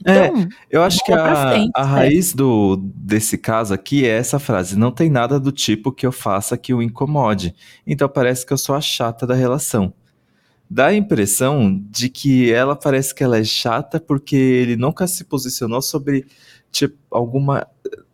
É, 0.04 0.26
Então, 0.26 0.48
Eu 0.70 0.82
acho 0.82 1.04
que 1.04 1.12
a, 1.12 1.50
frente, 1.50 1.70
a 1.74 1.82
é. 1.82 1.84
raiz 1.84 2.34
do, 2.34 2.76
desse 2.76 3.38
caso 3.38 3.72
aqui 3.72 4.04
é 4.04 4.10
essa 4.10 4.38
frase: 4.38 4.76
não 4.76 4.90
tem 4.90 5.10
nada 5.10 5.40
do 5.40 5.50
tipo 5.50 5.92
que 5.92 6.06
eu 6.06 6.12
faça 6.12 6.56
que 6.56 6.74
o 6.74 6.82
incomode. 6.82 7.54
Então 7.86 8.08
parece 8.08 8.44
que 8.44 8.52
eu 8.52 8.58
sou 8.58 8.74
a 8.74 8.80
chata 8.80 9.26
da 9.26 9.34
relação. 9.34 9.92
Dá 10.68 10.86
a 10.86 10.94
impressão 10.94 11.80
de 11.90 12.08
que 12.08 12.52
ela 12.52 12.74
parece 12.74 13.14
que 13.14 13.22
ela 13.22 13.38
é 13.38 13.44
chata 13.44 14.00
porque 14.00 14.34
ele 14.34 14.76
nunca 14.76 15.06
se 15.06 15.24
posicionou 15.24 15.80
sobre 15.80 16.26
tipo 16.70 16.96
alguma. 17.10 17.66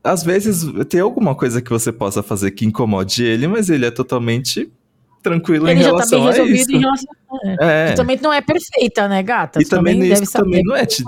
Às 0.05 0.23
vezes 0.23 0.65
tem 0.89 1.01
alguma 1.01 1.35
coisa 1.35 1.63
que 1.63 1.71
você 1.71 1.91
possa 1.91 2.23
fazer 2.23 2.51
que 2.51 2.67
incomode 2.67 3.25
ele, 3.25 3.47
mas 3.47 3.71
ele 3.71 3.87
é 3.87 3.91
totalmente 3.91 4.71
tranquilo 5.23 5.69
ele 5.69 5.81
em 5.81 5.83
tá 5.83 5.89
relação 5.89 6.19
bem 6.19 6.29
a 6.29 6.31
resolvido 6.33 6.57
isso. 6.57 6.73
em 6.73 6.81
relação. 6.81 7.11
É. 7.61 7.93
Também 7.93 8.19
não 8.21 8.33
é 8.33 8.43
perfeita, 8.43 9.09
né, 9.09 9.23
gata? 9.23 9.63
E 9.63 9.65
também 9.65 9.99
deve 9.99 10.25
isso 10.25 10.33
também 10.33 10.63
não 10.63 10.77
é 10.77 10.85
te, 10.85 11.03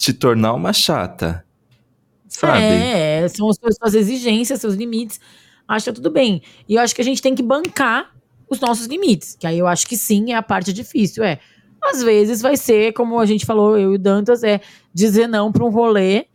te 0.00 0.14
tornar 0.14 0.54
uma 0.54 0.72
chata. 0.72 1.44
Sabe? 2.26 2.58
É, 2.58 3.28
são 3.28 3.50
as 3.50 3.58
suas, 3.78 3.94
exigências, 3.94 4.58
seus 4.58 4.74
limites. 4.74 5.20
Acho 5.68 5.84
que 5.84 5.90
tá 5.90 5.94
tudo 5.94 6.10
bem. 6.10 6.40
E 6.66 6.76
eu 6.76 6.80
acho 6.80 6.94
que 6.94 7.02
a 7.02 7.04
gente 7.04 7.20
tem 7.20 7.34
que 7.34 7.42
bancar 7.42 8.10
os 8.48 8.58
nossos 8.58 8.86
limites. 8.86 9.36
Que 9.38 9.46
aí 9.46 9.58
eu 9.58 9.66
acho 9.66 9.86
que 9.86 9.98
sim 9.98 10.32
é 10.32 10.36
a 10.36 10.42
parte 10.42 10.72
difícil. 10.72 11.22
É. 11.22 11.38
Às 11.82 12.02
vezes 12.02 12.40
vai 12.40 12.56
ser, 12.56 12.94
como 12.94 13.20
a 13.20 13.26
gente 13.26 13.44
falou, 13.44 13.78
eu 13.78 13.92
e 13.92 13.96
o 13.96 13.98
Dantas, 13.98 14.42
é 14.42 14.62
dizer 14.92 15.26
não 15.26 15.52
pra 15.52 15.64
um 15.64 15.70
rolê, 15.70 16.26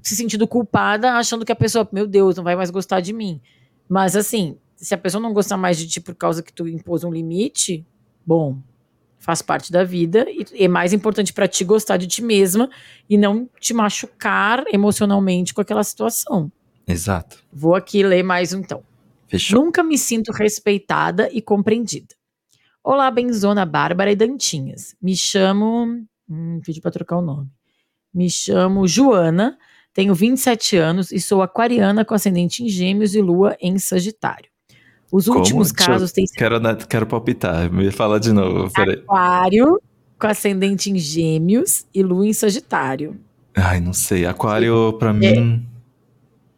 se 0.00 0.16
sentindo 0.16 0.48
culpada, 0.48 1.12
achando 1.12 1.44
que 1.44 1.52
a 1.52 1.56
pessoa, 1.56 1.86
meu 1.92 2.06
Deus, 2.06 2.36
não 2.36 2.44
vai 2.44 2.56
mais 2.56 2.70
gostar 2.70 3.00
de 3.00 3.12
mim. 3.12 3.38
Mas 3.86 4.16
assim, 4.16 4.56
se 4.76 4.94
a 4.94 4.98
pessoa 4.98 5.20
não 5.20 5.34
gostar 5.34 5.58
mais 5.58 5.76
de 5.76 5.86
ti 5.86 6.00
por 6.00 6.14
causa 6.14 6.42
que 6.42 6.52
tu 6.52 6.66
impôs 6.66 7.04
um 7.04 7.12
limite, 7.12 7.86
bom, 8.24 8.58
faz 9.24 9.40
parte 9.40 9.72
da 9.72 9.82
vida 9.82 10.26
e 10.28 10.64
é 10.64 10.68
mais 10.68 10.92
importante 10.92 11.32
pra 11.32 11.48
ti 11.48 11.64
gostar 11.64 11.96
de 11.96 12.06
ti 12.06 12.22
mesma 12.22 12.68
e 13.08 13.16
não 13.16 13.48
te 13.58 13.72
machucar 13.72 14.64
emocionalmente 14.70 15.54
com 15.54 15.62
aquela 15.62 15.82
situação. 15.82 16.52
Exato. 16.86 17.38
Vou 17.50 17.74
aqui 17.74 18.02
ler 18.02 18.22
mais 18.22 18.52
um 18.52 18.60
então. 18.60 18.82
Fechou. 19.26 19.64
Nunca 19.64 19.82
me 19.82 19.96
sinto 19.96 20.30
respeitada 20.30 21.30
e 21.32 21.40
compreendida. 21.40 22.14
Olá, 22.82 23.10
Benzona, 23.10 23.64
Bárbara 23.64 24.12
e 24.12 24.16
Dantinhas. 24.16 24.94
Me 25.00 25.16
chamo. 25.16 26.04
Hum, 26.28 26.60
pedi 26.62 26.82
para 26.82 26.90
trocar 26.90 27.16
o 27.16 27.22
nome. 27.22 27.48
Me 28.12 28.28
chamo 28.28 28.86
Joana, 28.86 29.58
tenho 29.94 30.14
27 30.14 30.76
anos 30.76 31.10
e 31.10 31.18
sou 31.18 31.40
aquariana 31.40 32.04
com 32.04 32.14
ascendente 32.14 32.62
em 32.62 32.68
Gêmeos 32.68 33.14
e 33.14 33.22
lua 33.22 33.56
em 33.58 33.78
Sagitário. 33.78 34.53
Os 35.12 35.26
Como? 35.26 35.38
últimos 35.38 35.70
eu- 35.70 35.76
casos 35.76 36.12
têm 36.12 36.26
sido 36.26 36.36
Quero, 36.38 36.60
quero 36.88 37.06
palpitar. 37.06 37.70
Me 37.72 37.90
fala 37.90 38.18
de 38.18 38.32
novo. 38.32 38.70
Peraí. 38.72 38.96
Aquário 39.06 39.80
com 40.18 40.26
ascendente 40.26 40.90
em 40.90 40.98
Gêmeos 40.98 41.86
e 41.94 42.02
lua 42.02 42.26
em 42.26 42.32
Sagitário. 42.32 43.16
Ai, 43.54 43.80
não 43.80 43.92
sei. 43.92 44.26
Aquário, 44.26 44.94
pra 44.98 45.12
mim. 45.12 45.64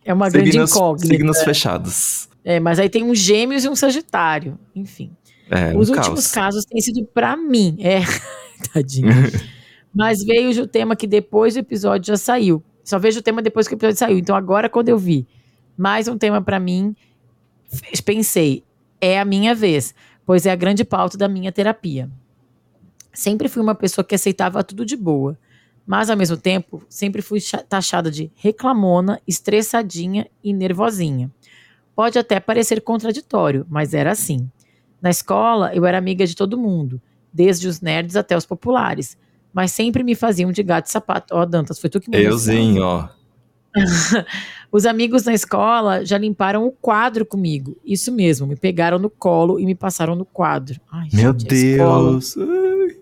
É 0.05 0.15
uma 0.15 0.31
grande 0.31 0.53
signos, 0.53 0.71
incógnita. 0.71 1.07
signos 1.09 1.43
fechados. 1.43 2.29
É, 2.45 2.61
mas 2.61 2.79
aí 2.79 2.89
tem 2.89 3.03
um 3.03 3.15
Gêmeos 3.15 3.65
e 3.65 3.69
um 3.69 3.75
Sagitário. 3.77 4.59
Enfim. 4.75 5.11
É, 5.51 5.77
Os 5.77 5.89
um 5.91 5.95
últimos 5.95 6.27
caos. 6.29 6.33
casos 6.33 6.65
têm 6.65 6.81
sido 6.81 7.05
pra 7.05 7.37
mim. 7.37 7.77
É, 7.81 8.01
tadinho. 8.73 9.09
Mas 9.95 10.23
veio 10.23 10.63
o 10.63 10.67
tema 10.67 10.95
que 10.95 11.07
depois 11.07 11.55
do 11.55 11.61
episódio 11.61 12.09
já 12.09 12.17
saiu. 12.19 12.63
Só 12.85 12.99
vejo 12.99 13.19
o 13.21 13.23
tema 13.23 13.41
depois 13.41 13.67
que 13.67 13.75
o 13.75 13.77
episódio 13.77 13.97
saiu. 13.99 14.19
Então 14.19 14.37
agora, 14.37 14.69
quando 14.69 14.89
eu 14.91 14.99
vi 14.99 15.27
mais 15.77 16.07
um 16.07 16.19
tema 16.19 16.41
pra 16.43 16.61
mim, 16.61 16.95
pensei, 18.05 18.65
é 19.01 19.19
a 19.19 19.25
minha 19.25 19.55
vez, 19.55 19.95
pois 20.25 20.47
é 20.47 20.51
a 20.51 20.57
grande 20.57 20.85
pauta 20.85 21.17
da 21.17 21.29
minha 21.29 21.53
terapia. 21.53 22.11
Sempre 23.13 23.49
fui 23.49 23.63
uma 23.63 23.75
pessoa 23.75 24.05
que 24.05 24.15
aceitava 24.15 24.63
tudo 24.63 24.85
de 24.85 24.97
boa, 24.97 25.39
mas 25.87 26.11
ao 26.11 26.17
mesmo 26.17 26.37
tempo 26.37 26.83
sempre 26.89 27.23
fui 27.23 27.39
taxada 27.69 28.11
de 28.11 28.31
reclamona, 28.35 29.21
estressadinha 29.27 30.27
e 30.43 30.53
nervosinha. 30.53 31.31
Pode 31.95 32.19
até 32.19 32.41
parecer 32.41 32.83
contraditório, 32.83 33.65
mas 33.71 33.95
era 33.95 34.11
assim. 34.11 34.51
Na 35.01 35.09
escola, 35.09 35.75
eu 35.75 35.87
era 35.87 35.97
amiga 35.97 36.27
de 36.27 36.35
todo 36.35 36.59
mundo, 36.59 37.01
desde 37.33 37.69
os 37.69 37.81
nerds 37.81 38.17
até 38.17 38.37
os 38.37 38.45
populares, 38.45 39.17
mas 39.53 39.73
sempre 39.73 40.03
me 40.03 40.15
faziam 40.15 40.53
de 40.53 40.63
gato 40.63 40.87
e 40.87 40.91
sapato. 40.91 41.35
Ó, 41.35 41.47
Dantas, 41.47 41.79
foi 41.79 41.89
tu 41.89 42.01
que 42.01 42.11
esse 42.11 42.27
Euzinho, 42.27 42.83
ó. 42.83 43.09
os 44.73 44.87
amigos 44.87 45.25
na 45.25 45.35
escola 45.35 46.05
já 46.05 46.19
limparam 46.19 46.67
o 46.67 46.73
quadro 46.73 47.25
comigo. 47.25 47.77
Isso 47.85 48.13
mesmo, 48.13 48.47
me 48.47 48.57
pegaram 48.57 48.99
no 48.99 49.11
colo 49.11 49.61
e 49.61 49.67
me 49.67 49.75
passaram 49.75 50.15
no 50.15 50.25
quadro. 50.25 50.81
Ai, 50.91 51.09
Meu 51.13 51.33
gente. 51.33 51.47
Deus. 51.47 52.37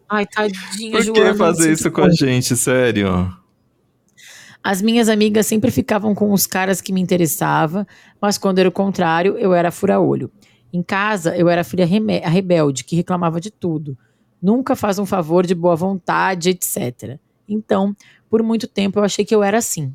Ai, 0.08 0.26
tadinha, 0.26 0.92
Por 0.92 1.02
Joana. 1.02 1.32
que 1.32 1.38
fazer 1.38 1.72
isso 1.72 1.90
com 1.90 2.02
a 2.02 2.10
gente? 2.10 2.56
Sério? 2.56 3.34
As 4.62 4.80
minhas 4.80 5.08
amigas 5.08 5.46
sempre 5.46 5.70
ficavam 5.70 6.14
com 6.14 6.32
os 6.32 6.46
caras 6.46 6.80
que 6.80 6.92
me 6.92 7.00
interessavam, 7.00 7.86
mas 8.20 8.38
quando 8.38 8.58
era 8.58 8.68
o 8.68 8.72
contrário, 8.72 9.36
eu 9.36 9.52
era 9.52 9.70
fura-olho. 9.70 10.30
Em 10.72 10.82
casa, 10.82 11.36
eu 11.36 11.48
era 11.48 11.60
a 11.60 11.64
filha 11.64 11.84
a 11.84 12.28
rebelde, 12.28 12.82
que 12.82 12.96
reclamava 12.96 13.40
de 13.40 13.50
tudo. 13.50 13.96
Nunca 14.40 14.74
faz 14.74 14.98
um 14.98 15.06
favor 15.06 15.46
de 15.46 15.54
boa 15.54 15.76
vontade, 15.76 16.50
etc. 16.50 17.18
Então, 17.48 17.94
por 18.28 18.42
muito 18.42 18.66
tempo, 18.66 18.98
eu 18.98 19.04
achei 19.04 19.24
que 19.24 19.34
eu 19.34 19.42
era 19.42 19.58
assim. 19.58 19.94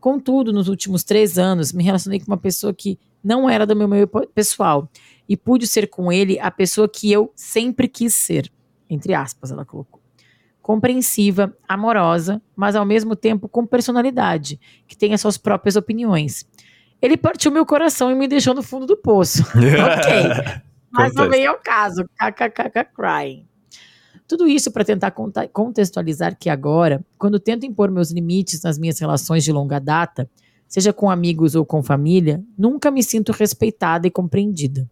Contudo, 0.00 0.52
nos 0.52 0.68
últimos 0.68 1.04
três 1.04 1.38
anos, 1.38 1.72
me 1.72 1.84
relacionei 1.84 2.18
com 2.18 2.26
uma 2.26 2.38
pessoa 2.38 2.72
que 2.72 2.98
não 3.22 3.48
era 3.48 3.66
do 3.66 3.76
meu 3.76 3.86
meio 3.86 4.08
pessoal 4.34 4.88
e 5.28 5.36
pude 5.36 5.66
ser 5.66 5.88
com 5.88 6.10
ele 6.10 6.38
a 6.40 6.50
pessoa 6.50 6.88
que 6.88 7.12
eu 7.12 7.30
sempre 7.36 7.86
quis 7.86 8.14
ser. 8.14 8.50
Entre 8.88 9.14
aspas, 9.14 9.50
ela 9.50 9.64
colocou 9.64 10.00
compreensiva, 10.62 11.52
amorosa, 11.68 12.40
mas 12.54 12.76
ao 12.76 12.84
mesmo 12.84 13.16
tempo 13.16 13.48
com 13.48 13.66
personalidade, 13.66 14.60
que 14.86 14.96
tem 14.96 15.12
as 15.12 15.20
suas 15.20 15.36
próprias 15.36 15.74
opiniões. 15.74 16.46
Ele 17.02 17.16
partiu 17.16 17.50
meu 17.50 17.66
coração 17.66 18.10
e 18.10 18.14
me 18.14 18.28
deixou 18.28 18.54
no 18.54 18.62
fundo 18.62 18.86
do 18.86 18.96
poço. 18.96 19.42
ok. 19.50 20.60
Mas 20.92 21.14
não 21.14 21.24
Acontece. 21.24 21.28
vem 21.28 21.46
ao 21.46 21.58
caso. 21.58 22.04
KKKK 22.16 22.84
crying. 22.94 23.46
Tudo 24.30 24.46
isso 24.46 24.70
para 24.70 24.84
tentar 24.84 25.12
contextualizar 25.52 26.38
que 26.38 26.48
agora, 26.48 27.04
quando 27.18 27.40
tento 27.40 27.66
impor 27.66 27.90
meus 27.90 28.12
limites 28.12 28.62
nas 28.62 28.78
minhas 28.78 28.96
relações 29.00 29.42
de 29.42 29.50
longa 29.50 29.80
data, 29.80 30.30
seja 30.68 30.92
com 30.92 31.10
amigos 31.10 31.56
ou 31.56 31.66
com 31.66 31.82
família, 31.82 32.40
nunca 32.56 32.92
me 32.92 33.02
sinto 33.02 33.32
respeitada 33.32 34.06
e 34.06 34.10
compreendida. 34.10 34.88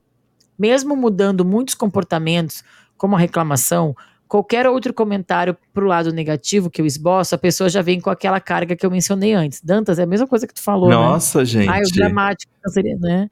Mesmo 0.58 0.96
mudando 0.96 1.44
muitos 1.44 1.76
comportamentos, 1.76 2.64
como 2.96 3.14
a 3.14 3.18
reclamação, 3.20 3.94
qualquer 4.26 4.66
outro 4.66 4.92
comentário 4.92 5.56
pro 5.72 5.86
lado 5.86 6.12
negativo 6.12 6.68
que 6.68 6.82
eu 6.82 6.86
esboço, 6.86 7.32
a 7.32 7.38
pessoa 7.38 7.70
já 7.70 7.80
vem 7.80 8.00
com 8.00 8.10
aquela 8.10 8.40
carga 8.40 8.74
que 8.74 8.84
eu 8.84 8.90
mencionei 8.90 9.34
antes. 9.34 9.60
Dantas, 9.62 10.00
é 10.00 10.02
a 10.02 10.06
mesma 10.06 10.26
coisa 10.26 10.48
que 10.48 10.54
tu 10.54 10.62
falou, 10.62 10.88
né? 10.88 10.96
Nossa, 10.96 11.44
gente. 11.44 11.68
Ai, 11.68 11.82
o 11.82 11.92
dramático, 11.92 12.52
né? 12.98 13.30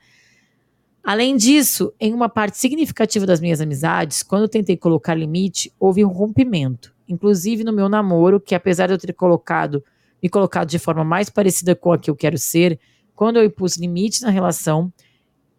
Além 1.06 1.36
disso, 1.36 1.94
em 2.00 2.12
uma 2.12 2.28
parte 2.28 2.58
significativa 2.58 3.24
das 3.24 3.38
minhas 3.40 3.60
amizades, 3.60 4.24
quando 4.24 4.48
tentei 4.48 4.76
colocar 4.76 5.14
limite, 5.14 5.72
houve 5.78 6.04
um 6.04 6.08
rompimento. 6.08 6.92
Inclusive 7.08 7.62
no 7.62 7.72
meu 7.72 7.88
namoro, 7.88 8.40
que 8.40 8.56
apesar 8.56 8.88
de 8.88 8.94
eu 8.94 8.98
ter 8.98 9.12
colocado, 9.12 9.84
me 10.20 10.28
colocado 10.28 10.68
de 10.68 10.80
forma 10.80 11.04
mais 11.04 11.30
parecida 11.30 11.76
com 11.76 11.92
a 11.92 11.98
que 11.98 12.10
eu 12.10 12.16
quero 12.16 12.36
ser, 12.36 12.80
quando 13.14 13.36
eu 13.36 13.44
impus 13.44 13.76
limites 13.76 14.22
na 14.22 14.30
relação 14.30 14.92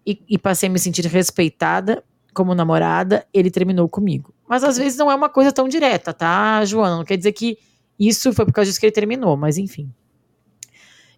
e, 0.05 0.21
e 0.27 0.37
passei 0.37 0.67
a 0.67 0.69
me 0.69 0.77
sentir 0.79 1.05
respeitada 1.05 2.03
como 2.33 2.53
namorada, 2.53 3.25
ele 3.33 3.49
terminou 3.49 3.87
comigo. 3.87 4.33
Mas 4.49 4.65
às 4.65 4.77
vezes 4.77 4.97
não 4.97 5.09
é 5.09 5.15
uma 5.15 5.29
coisa 5.29 5.53
tão 5.53 5.69
direta, 5.69 6.13
tá, 6.13 6.65
Joana? 6.65 6.97
Não 6.97 7.05
quer 7.05 7.15
dizer 7.15 7.31
que 7.31 7.57
isso 7.97 8.33
foi 8.33 8.45
por 8.45 8.51
causa 8.51 8.69
disso 8.69 8.81
que 8.81 8.85
ele 8.85 8.91
terminou, 8.91 9.37
mas 9.37 9.57
enfim. 9.57 9.89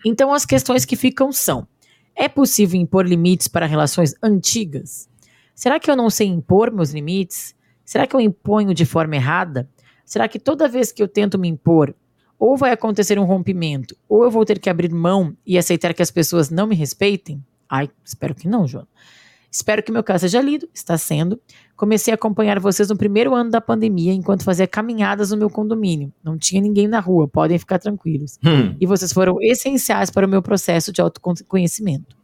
Então 0.05 0.31
as 0.31 0.45
questões 0.45 0.85
que 0.85 0.95
ficam 0.95 1.31
são: 1.31 1.67
é 2.19 2.27
possível 2.27 2.77
impor 2.77 3.07
limites 3.07 3.47
para 3.47 3.65
relações 3.65 4.13
antigas? 4.21 5.09
Será 5.55 5.79
que 5.79 5.89
eu 5.89 5.95
não 5.95 6.09
sei 6.09 6.27
impor 6.27 6.69
meus 6.69 6.91
limites? 6.91 7.55
Será 7.85 8.05
que 8.05 8.13
eu 8.13 8.19
imponho 8.19 8.73
de 8.73 8.85
forma 8.85 9.15
errada? 9.15 9.69
Será 10.05 10.27
que 10.27 10.37
toda 10.37 10.67
vez 10.67 10.91
que 10.91 11.01
eu 11.01 11.07
tento 11.07 11.39
me 11.39 11.47
impor, 11.47 11.95
ou 12.37 12.57
vai 12.57 12.71
acontecer 12.71 13.17
um 13.17 13.23
rompimento, 13.23 13.95
ou 14.07 14.25
eu 14.25 14.31
vou 14.31 14.43
ter 14.43 14.59
que 14.59 14.69
abrir 14.69 14.91
mão 14.91 15.33
e 15.45 15.57
aceitar 15.57 15.93
que 15.93 16.01
as 16.01 16.11
pessoas 16.11 16.49
não 16.49 16.67
me 16.67 16.75
respeitem? 16.75 17.41
Ai, 17.69 17.89
espero 18.03 18.35
que 18.35 18.49
não, 18.49 18.67
Joana. 18.67 18.87
Espero 19.51 19.81
que 19.81 19.91
meu 19.91 20.03
caso 20.03 20.21
seja 20.21 20.41
lido, 20.41 20.69
está 20.73 20.97
sendo. 20.97 21.39
Comecei 21.75 22.11
a 22.11 22.15
acompanhar 22.15 22.59
vocês 22.59 22.89
no 22.89 22.97
primeiro 22.97 23.33
ano 23.33 23.49
da 23.49 23.59
pandemia, 23.59 24.13
enquanto 24.13 24.43
fazia 24.43 24.67
caminhadas 24.67 25.31
no 25.31 25.37
meu 25.37 25.49
condomínio. 25.49 26.13
Não 26.23 26.37
tinha 26.37 26.61
ninguém 26.61 26.87
na 26.87 26.99
rua, 26.99 27.27
podem 27.27 27.57
ficar 27.57 27.79
tranquilos 27.79 28.37
Hum, 28.45 28.75
e 28.79 28.85
vocês 28.85 29.11
foram 29.11 29.37
essenciais 29.41 30.09
para 30.09 30.25
o 30.25 30.29
meu 30.29 30.41
processo 30.41 30.91
de 30.91 31.01
autoconhecimento. 31.01 32.17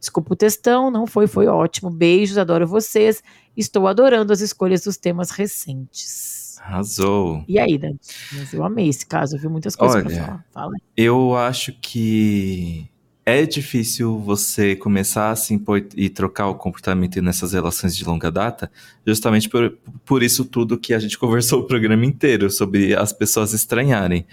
Desculpa 0.00 0.34
o 0.34 0.36
textão, 0.36 0.90
não 0.90 1.06
foi, 1.06 1.26
foi 1.26 1.46
ótimo. 1.46 1.90
Beijos, 1.90 2.36
adoro 2.38 2.66
vocês. 2.66 3.22
Estou 3.56 3.86
adorando 3.86 4.32
as 4.32 4.40
escolhas 4.40 4.82
dos 4.82 4.96
temas 4.96 5.30
recentes. 5.30 6.58
arrasou. 6.60 7.44
E 7.48 7.58
aí, 7.58 7.78
Dani? 7.78 7.98
Mas 8.32 8.52
eu 8.52 8.64
amei 8.64 8.88
esse 8.88 9.06
caso, 9.06 9.36
eu 9.36 9.40
vi 9.40 9.48
muitas 9.48 9.74
coisas 9.74 10.04
Olha, 10.04 10.14
falar. 10.16 10.44
Fala. 10.52 10.72
Eu 10.96 11.34
acho 11.36 11.72
que 11.80 12.88
é 13.28 13.44
difícil 13.44 14.20
você 14.20 14.76
começar 14.76 15.32
a 15.32 15.36
se 15.36 15.52
impor 15.52 15.84
e 15.96 16.08
trocar 16.08 16.46
o 16.46 16.54
comportamento 16.54 17.20
nessas 17.20 17.52
relações 17.52 17.96
de 17.96 18.04
longa 18.04 18.30
data, 18.30 18.70
justamente 19.04 19.48
por, 19.48 19.76
por 20.04 20.22
isso 20.22 20.44
tudo 20.44 20.78
que 20.78 20.94
a 20.94 20.98
gente 21.00 21.18
conversou 21.18 21.60
o 21.60 21.66
programa 21.66 22.06
inteiro, 22.06 22.48
sobre 22.48 22.94
as 22.94 23.12
pessoas 23.12 23.52
estranharem. 23.52 24.24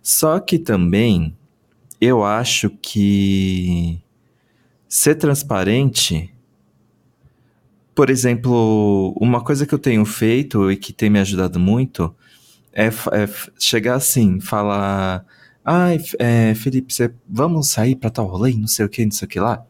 Só 0.00 0.38
que 0.38 0.56
também 0.56 1.36
eu 2.00 2.22
acho 2.22 2.70
que 2.80 4.00
ser 4.88 5.16
transparente. 5.16 6.32
Por 7.92 8.08
exemplo, 8.08 9.16
uma 9.20 9.42
coisa 9.42 9.66
que 9.66 9.74
eu 9.74 9.80
tenho 9.80 10.04
feito 10.04 10.70
e 10.70 10.76
que 10.76 10.92
tem 10.92 11.10
me 11.10 11.18
ajudado 11.18 11.58
muito 11.58 12.14
é, 12.72 12.86
é 12.86 13.28
chegar 13.58 13.96
assim, 13.96 14.38
falar. 14.38 15.26
Ai, 15.70 15.98
é, 16.18 16.54
Felipe, 16.54 16.94
cê- 16.94 17.12
vamos 17.28 17.68
sair 17.70 17.94
pra 17.96 18.08
tal 18.10 18.26
rolê, 18.26 18.54
não 18.54 18.66
sei 18.66 18.86
o 18.86 18.88
que, 18.88 19.04
não 19.04 19.10
sei 19.12 19.26
o 19.26 19.28
que 19.28 19.38
lá. 19.38 19.64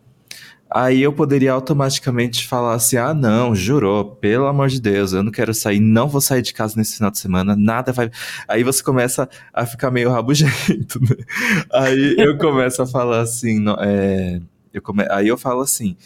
Aí 0.70 1.02
eu 1.02 1.12
poderia 1.12 1.52
automaticamente 1.52 2.46
falar 2.46 2.74
assim: 2.74 2.96
ah, 2.98 3.14
não, 3.14 3.54
jurou, 3.54 4.04
pelo 4.16 4.46
amor 4.46 4.68
de 4.68 4.80
Deus, 4.80 5.12
eu 5.14 5.22
não 5.22 5.32
quero 5.32 5.54
sair, 5.54 5.80
não 5.80 6.08
vou 6.08 6.20
sair 6.20 6.42
de 6.42 6.54
casa 6.54 6.76
nesse 6.76 6.96
final 6.96 7.10
de 7.10 7.18
semana, 7.18 7.56
nada 7.56 7.92
vai. 7.92 8.10
Aí 8.48 8.64
você 8.64 8.82
começa 8.82 9.28
a 9.52 9.66
ficar 9.66 9.90
meio 9.90 10.10
rabugento, 10.10 11.00
né? 11.04 11.16
Aí 11.72 12.16
eu 12.18 12.38
começo 12.38 12.82
a 12.82 12.86
falar 12.86 13.20
assim: 13.22 13.64
é, 13.80 14.40
eu 14.74 14.82
come... 14.82 15.04
aí 15.10 15.28
eu 15.28 15.38
falo 15.38 15.62
assim: 15.62 15.96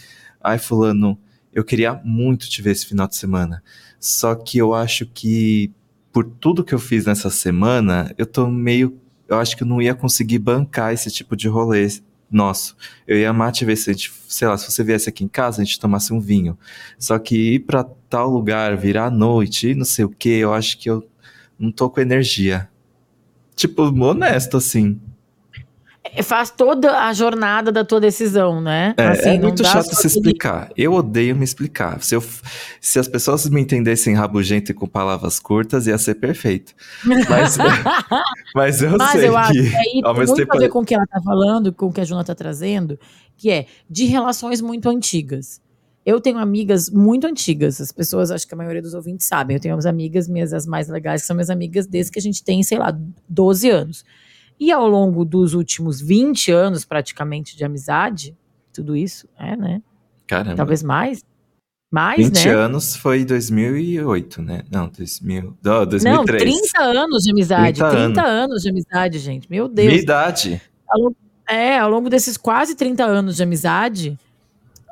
ai, 0.42 0.58
Fulano, 0.58 1.18
eu 1.52 1.64
queria 1.64 2.00
muito 2.04 2.48
te 2.50 2.62
ver 2.62 2.72
esse 2.72 2.86
final 2.86 3.08
de 3.08 3.16
semana, 3.16 3.62
só 4.00 4.34
que 4.34 4.58
eu 4.58 4.74
acho 4.74 5.06
que 5.06 5.72
por 6.12 6.24
tudo 6.24 6.64
que 6.64 6.74
eu 6.74 6.78
fiz 6.78 7.06
nessa 7.06 7.30
semana, 7.30 8.14
eu 8.18 8.26
tô 8.26 8.46
meio. 8.48 8.98
Eu 9.32 9.38
acho 9.40 9.56
que 9.56 9.62
eu 9.62 9.66
não 9.66 9.80
ia 9.80 9.94
conseguir 9.94 10.38
bancar 10.38 10.92
esse 10.92 11.10
tipo 11.10 11.34
de 11.36 11.48
rolê 11.48 11.88
nosso. 12.30 12.76
Eu 13.06 13.18
ia 13.18 13.30
amar 13.30 13.52
te 13.52 13.64
ver 13.64 13.76
se 13.76 13.90
a 13.90 13.92
gente, 13.92 14.12
sei 14.28 14.48
lá, 14.48 14.56
se 14.56 14.70
você 14.70 14.82
viesse 14.82 15.08
aqui 15.08 15.24
em 15.24 15.28
casa, 15.28 15.60
a 15.60 15.64
gente 15.64 15.78
tomasse 15.78 16.12
um 16.12 16.20
vinho. 16.20 16.58
Só 16.98 17.18
que 17.18 17.54
ir 17.54 17.60
pra 17.60 17.84
tal 18.08 18.30
lugar, 18.30 18.76
virar 18.76 19.06
à 19.06 19.10
noite 19.10 19.68
e 19.68 19.74
não 19.74 19.84
sei 19.84 20.04
o 20.04 20.08
que, 20.08 20.30
eu 20.30 20.52
acho 20.52 20.78
que 20.78 20.88
eu 20.88 21.06
não 21.58 21.70
tô 21.70 21.88
com 21.88 22.00
energia. 22.00 22.68
Tipo, 23.54 23.82
honesto, 23.84 24.56
assim. 24.56 25.00
Faz 26.20 26.50
toda 26.50 27.06
a 27.06 27.12
jornada 27.12 27.72
da 27.72 27.84
tua 27.84 28.00
decisão, 28.00 28.60
né? 28.60 28.94
É, 28.98 29.06
assim, 29.06 29.28
é 29.30 29.38
muito 29.38 29.64
chato 29.64 29.94
se 29.94 30.06
explicar. 30.06 30.70
Eu 30.76 30.92
odeio 30.92 31.34
me 31.34 31.44
explicar. 31.44 32.02
Se, 32.02 32.14
eu, 32.14 32.22
se 32.80 32.98
as 32.98 33.08
pessoas 33.08 33.48
me 33.48 33.60
entendessem 33.60 34.14
rabugento 34.14 34.72
e 34.72 34.74
com 34.74 34.86
palavras 34.86 35.38
curtas, 35.38 35.86
ia 35.86 35.96
ser 35.96 36.16
perfeito. 36.16 36.74
Mas, 37.04 37.56
mas 38.54 38.82
eu 38.82 38.98
mas 38.98 39.12
sei 39.12 39.28
eu 39.28 39.36
acho 39.36 39.52
que, 39.52 39.76
aí, 39.76 40.00
ao 40.04 40.14
mesmo 40.14 40.36
muito 40.36 40.46
tempo... 40.46 40.56
a 40.56 40.60
ver 40.60 40.68
com 40.68 40.80
o 40.80 40.84
que 40.84 40.94
ela 40.94 41.06
tá 41.06 41.20
falando, 41.22 41.72
com 41.72 41.86
o 41.86 41.92
que 41.92 42.00
a 42.00 42.04
Juna 42.04 42.24
tá 42.24 42.34
trazendo, 42.34 42.98
que 43.36 43.50
é 43.50 43.66
de 43.88 44.04
relações 44.04 44.60
muito 44.60 44.88
antigas. 44.90 45.62
Eu 46.04 46.20
tenho 46.20 46.38
amigas 46.38 46.90
muito 46.90 47.28
antigas, 47.28 47.80
as 47.80 47.92
pessoas, 47.92 48.32
acho 48.32 48.46
que 48.46 48.54
a 48.54 48.56
maioria 48.56 48.82
dos 48.82 48.92
ouvintes 48.92 49.26
sabem. 49.26 49.56
Eu 49.56 49.60
tenho 49.60 49.74
umas 49.74 49.86
amigas 49.86 50.28
minhas, 50.28 50.52
as 50.52 50.66
mais 50.66 50.88
legais, 50.88 51.20
que 51.20 51.28
são 51.28 51.36
minhas 51.36 51.48
amigas 51.48 51.86
desde 51.86 52.10
que 52.10 52.18
a 52.18 52.22
gente 52.22 52.42
tem, 52.42 52.62
sei 52.64 52.78
lá, 52.78 52.96
12 53.28 53.70
anos. 53.70 54.04
E 54.58 54.70
ao 54.70 54.86
longo 54.86 55.24
dos 55.24 55.54
últimos 55.54 56.00
20 56.00 56.52
anos, 56.52 56.84
praticamente, 56.84 57.56
de 57.56 57.64
amizade, 57.64 58.36
tudo 58.72 58.96
isso, 58.96 59.28
é, 59.38 59.56
né? 59.56 59.82
Caramba. 60.26 60.56
Talvez 60.56 60.82
mais. 60.82 61.24
Mais, 61.90 62.16
20 62.26 62.46
né? 62.46 62.54
anos 62.54 62.96
foi 62.96 63.22
2008, 63.22 64.40
né? 64.40 64.62
Não, 64.70 64.88
2000, 64.88 65.58
não 65.62 65.86
2003. 65.86 66.04
Não, 66.04 66.24
30 66.24 66.82
anos 66.82 67.22
de 67.22 67.30
amizade. 67.30 67.78
30, 67.80 67.90
30 67.90 68.22
anos. 68.22 68.28
anos. 68.28 68.62
de 68.62 68.70
amizade, 68.70 69.18
gente. 69.18 69.50
Meu 69.50 69.68
Deus. 69.68 69.88
Minha 69.88 70.00
idade. 70.00 70.62
Ao, 70.88 71.14
é, 71.46 71.78
ao 71.78 71.90
longo 71.90 72.08
desses 72.08 72.38
quase 72.38 72.74
30 72.74 73.04
anos 73.04 73.36
de 73.36 73.42
amizade, 73.42 74.18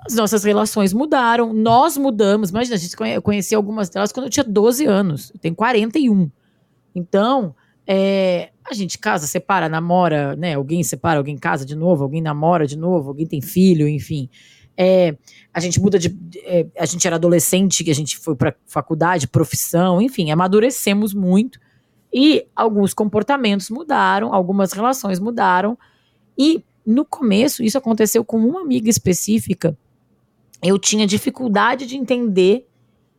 as 0.05 0.15
nossas 0.15 0.45
relações 0.45 0.93
mudaram. 0.93 1.55
Nós 1.55 1.97
mudamos. 1.97 2.51
Imagina, 2.51 2.77
a 2.77 2.79
gente 2.79 2.95
conhe, 2.95 3.15
eu 3.15 3.23
conheci 3.23 3.55
algumas 3.55 3.89
delas 3.89 4.13
quando 4.13 4.27
eu 4.27 4.31
tinha 4.31 4.45
12 4.45 4.85
anos. 4.85 5.31
Eu 5.33 5.41
tenho 5.41 5.55
41. 5.55 6.31
Então, 6.95 7.55
é, 7.87 8.51
a 8.69 8.75
gente 8.75 8.99
casa, 8.99 9.27
separa, 9.27 9.69
namora, 9.69 10.37
né? 10.37 10.55
Alguém 10.55 10.83
separa, 10.83 11.19
alguém 11.19 11.37
casa 11.37 11.65
de 11.65 11.75
novo, 11.75 12.05
alguém 12.05 12.23
namora 12.23 12.67
de 12.67 12.77
novo, 12.77 13.09
alguém 13.09 13.27
tem 13.27 13.41
filho, 13.41 13.89
enfim. 13.89 14.29
É, 14.77 15.17
a 15.53 15.61
gente 15.61 15.81
muda 15.81 15.99
de. 15.99 16.17
É, 16.45 16.67
a 16.79 16.87
gente 16.87 17.07
era 17.07 17.17
adolescente, 17.17 17.85
que 17.85 17.91
a 17.91 17.95
gente 17.95 18.17
foi 18.17 18.35
para 18.35 18.55
faculdade, 18.67 19.29
profissão, 19.29 20.01
enfim, 20.01 20.31
amadurecemos 20.31 21.13
muito. 21.13 21.59
E 22.13 22.47
alguns 22.55 22.95
comportamentos 22.95 23.71
mudaram, 23.71 24.33
algumas 24.33 24.73
relações 24.73 25.21
mudaram. 25.21 25.79
E 26.37 26.65
no 26.85 27.05
começo, 27.05 27.63
isso 27.63 27.79
aconteceu 27.79 28.25
com 28.25 28.39
uma 28.39 28.63
amiga 28.63 28.89
específica. 28.89 29.77
Eu 30.63 30.79
tinha 30.79 31.07
dificuldade 31.07 31.87
de 31.87 31.97
entender 31.97 32.67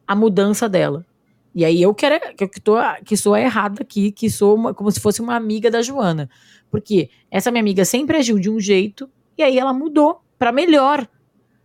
a 0.08 0.16
mudança 0.16 0.68
dela. 0.68 1.06
E 1.54 1.66
aí 1.66 1.82
eu 1.82 1.94
que, 1.94 2.06
era, 2.06 2.34
que, 2.34 2.48
tô, 2.62 2.76
que 3.06 3.18
sou 3.18 3.36
errada 3.36 3.82
aqui, 3.82 4.12
que 4.12 4.30
sou 4.30 4.56
uma, 4.56 4.74
como 4.74 4.90
se 4.92 5.00
fosse 5.00 5.22
uma 5.22 5.36
amiga 5.36 5.70
da 5.70 5.82
Joana. 5.82 6.30
Porque 6.70 7.10
essa 7.30 7.52
minha 7.52 7.62
amiga 7.62 7.84
sempre 7.84 8.18
agiu 8.18 8.40
de 8.40 8.50
um 8.50 8.60
jeito 8.60 9.10
e 9.38 9.44
aí 9.44 9.60
ela 9.60 9.74
mudou 9.74 10.22
para 10.40 10.52
melhor. 10.52 11.08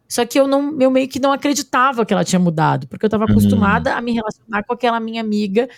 Só 0.08 0.24
que 0.24 0.38
eu 0.38 0.46
não, 0.46 0.76
eu 0.80 0.90
meio 0.90 1.08
que 1.08 1.20
não 1.20 1.32
acreditava 1.32 2.04
que 2.04 2.12
ela 2.12 2.24
tinha 2.24 2.38
mudado, 2.38 2.86
porque 2.88 3.04
eu 3.04 3.08
estava 3.08 3.24
uhum. 3.24 3.30
acostumada 3.30 3.94
a 3.94 4.00
me 4.00 4.12
relacionar 4.12 4.62
com 4.64 4.72
aquela 4.72 5.00
minha 5.00 5.20
amiga 5.20 5.68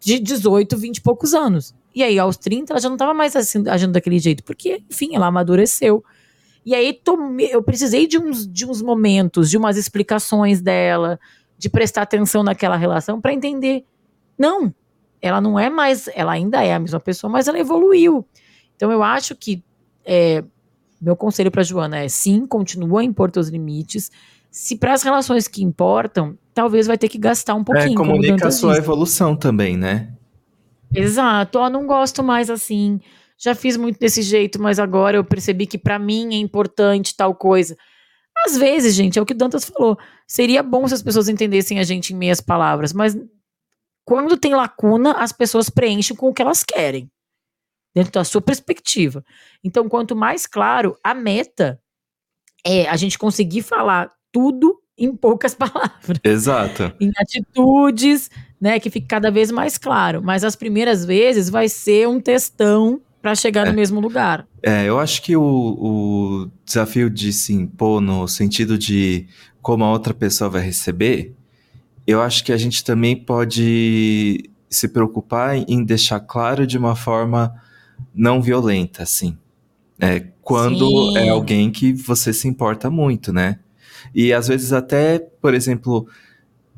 de 0.00 0.18
18, 0.18 0.76
20 0.76 0.96
e 0.96 1.00
poucos 1.00 1.34
anos. 1.34 1.74
E 1.94 2.02
aí, 2.02 2.18
aos 2.18 2.36
30, 2.36 2.72
ela 2.72 2.80
já 2.80 2.88
não 2.88 2.96
estava 2.96 3.14
mais 3.14 3.34
assim, 3.36 3.68
agindo 3.68 3.92
daquele 3.92 4.18
jeito, 4.18 4.42
porque, 4.44 4.82
enfim, 4.90 5.14
ela 5.14 5.26
amadureceu. 5.26 6.04
E 6.66 6.74
aí, 6.74 6.92
tomei, 6.92 7.54
eu 7.54 7.62
precisei 7.62 8.06
de 8.06 8.18
uns, 8.18 8.46
de 8.46 8.66
uns 8.66 8.82
momentos, 8.82 9.48
de 9.48 9.56
umas 9.56 9.76
explicações 9.76 10.60
dela, 10.60 11.18
de 11.64 11.70
prestar 11.70 12.02
atenção 12.02 12.42
naquela 12.42 12.76
relação 12.76 13.22
para 13.22 13.32
entender. 13.32 13.86
Não, 14.38 14.74
ela 15.22 15.40
não 15.40 15.58
é 15.58 15.70
mais, 15.70 16.10
ela 16.14 16.32
ainda 16.32 16.62
é 16.62 16.74
a 16.74 16.78
mesma 16.78 17.00
pessoa, 17.00 17.32
mas 17.32 17.48
ela 17.48 17.58
evoluiu. 17.58 18.22
Então 18.76 18.92
eu 18.92 19.02
acho 19.02 19.34
que 19.34 19.64
é, 20.04 20.44
meu 21.00 21.16
conselho 21.16 21.50
para 21.50 21.62
Joana 21.62 22.00
é 22.00 22.08
sim, 22.08 22.46
continua 22.46 23.00
a 23.00 23.04
impor 23.04 23.32
os 23.34 23.48
limites. 23.48 24.12
Se 24.50 24.76
para 24.76 24.92
as 24.92 25.02
relações 25.02 25.48
que 25.48 25.64
importam, 25.64 26.36
talvez 26.52 26.86
vai 26.86 26.98
ter 26.98 27.08
que 27.08 27.16
gastar 27.16 27.54
um 27.54 27.62
é, 27.62 27.64
pouquinho. 27.64 27.94
É, 27.94 27.96
comunica 27.96 28.48
a 28.48 28.50
sua 28.50 28.76
evolução 28.76 29.34
também, 29.34 29.74
né? 29.74 30.12
Exato. 30.94 31.60
Ó, 31.60 31.70
não 31.70 31.86
gosto 31.86 32.22
mais 32.22 32.50
assim. 32.50 33.00
Já 33.38 33.54
fiz 33.54 33.78
muito 33.78 33.98
desse 33.98 34.20
jeito, 34.20 34.60
mas 34.60 34.78
agora 34.78 35.16
eu 35.16 35.24
percebi 35.24 35.66
que 35.66 35.78
para 35.78 35.98
mim 35.98 36.34
é 36.34 36.38
importante 36.38 37.16
tal 37.16 37.34
coisa. 37.34 37.74
Às 38.44 38.56
vezes, 38.56 38.94
gente, 38.94 39.18
é 39.18 39.22
o 39.22 39.26
que 39.26 39.34
Dantas 39.34 39.64
falou. 39.64 39.98
Seria 40.26 40.62
bom 40.62 40.86
se 40.86 40.94
as 40.94 41.02
pessoas 41.02 41.28
entendessem 41.28 41.78
a 41.78 41.82
gente 41.82 42.12
em 42.12 42.16
meias 42.16 42.40
palavras, 42.40 42.92
mas 42.92 43.16
quando 44.04 44.36
tem 44.36 44.54
lacuna, 44.54 45.12
as 45.12 45.32
pessoas 45.32 45.70
preenchem 45.70 46.14
com 46.14 46.28
o 46.28 46.34
que 46.34 46.42
elas 46.42 46.62
querem, 46.62 47.10
dentro 47.94 48.12
da 48.12 48.24
sua 48.24 48.42
perspectiva. 48.42 49.24
Então, 49.62 49.88
quanto 49.88 50.14
mais 50.14 50.46
claro, 50.46 50.96
a 51.02 51.14
meta 51.14 51.80
é 52.66 52.86
a 52.88 52.96
gente 52.96 53.18
conseguir 53.18 53.62
falar 53.62 54.12
tudo 54.30 54.78
em 54.96 55.14
poucas 55.16 55.54
palavras. 55.56 56.18
Exato. 56.22 56.92
Em 57.00 57.10
atitudes, 57.16 58.30
né, 58.60 58.78
que 58.78 58.90
fique 58.90 59.06
cada 59.06 59.30
vez 59.30 59.50
mais 59.50 59.78
claro. 59.78 60.22
Mas 60.22 60.44
as 60.44 60.54
primeiras 60.54 61.04
vezes 61.04 61.48
vai 61.48 61.68
ser 61.68 62.06
um 62.08 62.20
testão 62.20 63.00
para 63.24 63.34
chegar 63.34 63.66
é. 63.66 63.70
no 63.70 63.74
mesmo 63.74 64.00
lugar. 64.00 64.46
É, 64.62 64.86
eu 64.86 65.00
acho 65.00 65.22
que 65.22 65.34
o, 65.34 65.42
o 65.42 66.50
desafio 66.62 67.08
de 67.08 67.32
se 67.32 67.54
impor 67.54 67.98
no 67.98 68.28
sentido 68.28 68.76
de 68.76 69.26
como 69.62 69.82
a 69.82 69.90
outra 69.90 70.12
pessoa 70.12 70.50
vai 70.50 70.60
receber, 70.60 71.34
eu 72.06 72.20
acho 72.20 72.44
que 72.44 72.52
a 72.52 72.56
gente 72.58 72.84
também 72.84 73.16
pode 73.16 74.50
se 74.68 74.88
preocupar 74.88 75.56
em 75.56 75.82
deixar 75.82 76.20
claro 76.20 76.66
de 76.66 76.76
uma 76.76 76.94
forma 76.94 77.54
não 78.14 78.42
violenta, 78.42 79.04
assim. 79.04 79.38
É, 79.98 80.26
quando 80.42 80.86
Sim. 80.86 81.16
é 81.16 81.30
alguém 81.30 81.70
que 81.70 81.94
você 81.94 82.30
se 82.30 82.46
importa 82.46 82.90
muito, 82.90 83.32
né? 83.32 83.58
E 84.14 84.34
às 84.34 84.48
vezes 84.48 84.70
até, 84.70 85.18
por 85.18 85.54
exemplo, 85.54 86.06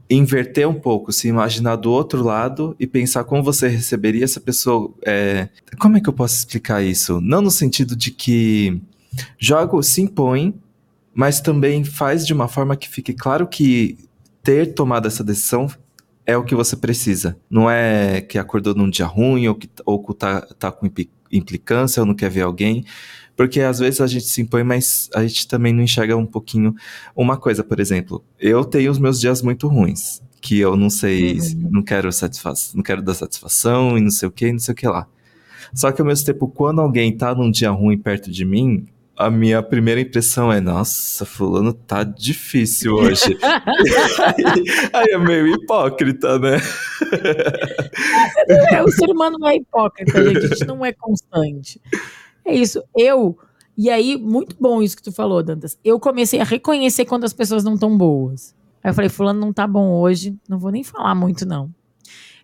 inverter 0.09 0.69
um 0.69 0.75
pouco, 0.75 1.13
se 1.13 1.29
imaginar 1.29 1.77
do 1.77 1.91
outro 1.91 2.23
lado 2.23 2.77
e 2.79 2.87
pensar 2.87 3.25
como 3.25 3.43
você 3.43 3.69
receberia 3.69 4.25
essa 4.25 4.41
pessoa. 4.41 4.93
É... 5.05 5.49
Como 5.79 5.97
é 5.97 6.01
que 6.01 6.09
eu 6.09 6.13
posso 6.13 6.37
explicar 6.37 6.83
isso? 6.83 7.21
Não 7.21 7.43
no 7.43 7.51
sentido 7.51 7.97
de 7.97 8.11
que 8.11 8.81
joga, 9.39 9.83
se 9.83 10.03
impõe, 10.03 10.55
mas 11.15 11.41
também 11.41 11.83
faz 11.85 12.27
de 12.27 12.33
uma 12.33 12.49
forma 12.49 12.77
que 12.77 12.89
fique 12.89 13.13
claro 13.13 13.47
que 13.47 13.99
ter 14.43 14.75
tomado 14.75 15.09
essa 15.09 15.25
decisão 15.25 15.69
é 16.25 16.37
o 16.37 16.45
que 16.45 16.55
você 16.55 16.77
precisa. 16.77 17.37
Não 17.49 17.71
é 17.71 18.21
que 18.21 18.39
acordou 18.39 18.75
num 18.75 18.91
dia 18.91 19.07
ruim 19.07 19.49
ou 19.49 19.55
que 19.55 19.69
ou 19.85 20.03
tá, 20.13 20.43
tá 20.59 20.73
com 20.73 20.89
implicância 21.33 22.01
ou 22.01 22.07
não 22.07 22.15
quer 22.15 22.31
ver 22.31 22.43
alguém. 22.43 22.85
Porque 23.37 23.61
às 23.61 23.79
vezes 23.79 24.01
a 24.01 24.07
gente 24.07 24.25
se 24.25 24.41
impõe, 24.41 24.65
mas 24.65 25.11
a 25.15 25.23
gente 25.23 25.47
também 25.47 25.73
não 25.73 25.83
enxerga 25.83 26.17
um 26.17 26.25
pouquinho 26.25 26.75
uma 27.15 27.37
coisa, 27.37 27.63
por 27.63 27.79
exemplo. 27.79 28.25
Eu 28.41 28.65
tenho 28.65 28.91
os 28.91 28.99
meus 28.99 29.21
dias 29.21 29.43
muito 29.43 29.69
ruins, 29.69 30.23
que 30.41 30.59
eu 30.59 30.77
não 30.77 30.89
sei, 30.89 31.39
uhum. 31.39 31.69
não 31.71 31.83
quero 31.83 32.11
satisfação, 32.11 32.77
não 32.77 32.83
quero 32.83 33.03
dar 33.03 33.15
satisfação 33.15 33.99
e 33.99 34.01
não 34.01 34.11
sei 34.11 34.29
o 34.29 34.33
que, 34.33 34.51
não 34.51 34.59
sei 34.59 34.73
o 34.73 34.77
que 34.77 34.89
lá. 34.89 35.07
Só 35.75 35.93
que 35.93 36.01
ao 36.01 36.07
mesmo 36.07 36.25
tempo, 36.25 36.49
quando 36.49 36.81
alguém 36.81 37.15
tá 37.15 37.35
num 37.35 37.51
dia 37.51 37.71
ruim 37.71 37.99
perto 37.99 38.31
de 38.31 38.45
mim, 38.45 38.87
a 39.17 39.31
minha 39.31 39.63
primeira 39.63 40.01
impressão 40.01 40.53
é, 40.53 40.61
nossa, 40.61 41.25
fulano 41.25 41.73
tá 41.73 42.05
difícil 42.05 42.95
hoje. 42.95 43.37
aí, 43.43 44.45
aí, 44.93 45.07
é 45.13 45.19
meio 45.19 45.47
hipócrita, 45.49 46.39
né? 46.39 46.59
É, 48.73 48.83
o 48.83 48.91
ser 48.91 49.11
humano 49.11 49.39
é 49.49 49.57
hipócrita, 49.57 50.23
gente. 50.23 50.45
A 50.45 50.49
gente 50.49 50.67
não 50.67 50.85
é 50.85 50.93
constante. 50.93 51.81
É 52.47 52.55
isso. 52.55 52.83
Eu. 52.97 53.37
E 53.77 53.91
aí, 53.91 54.17
muito 54.17 54.57
bom 54.59 54.81
isso 54.81 54.97
que 54.97 55.03
tu 55.03 55.13
falou, 55.13 55.43
Dantas. 55.43 55.79
Eu 55.85 56.01
comecei 56.01 56.41
a 56.41 56.45
reconhecer 56.45 57.05
quando 57.05 57.25
as 57.25 57.33
pessoas 57.33 57.63
não 57.63 57.75
estão 57.75 57.97
boas. 57.97 58.55
Aí 58.83 58.91
eu 58.91 58.95
falei, 58.95 59.11
fulano 59.11 59.41
não 59.41 59.53
tá 59.53 59.67
bom 59.67 59.91
hoje, 60.01 60.39
não 60.49 60.59
vou 60.59 60.71
nem 60.71 60.85
falar 60.85 61.15
muito, 61.15 61.45
não. 61.45 61.71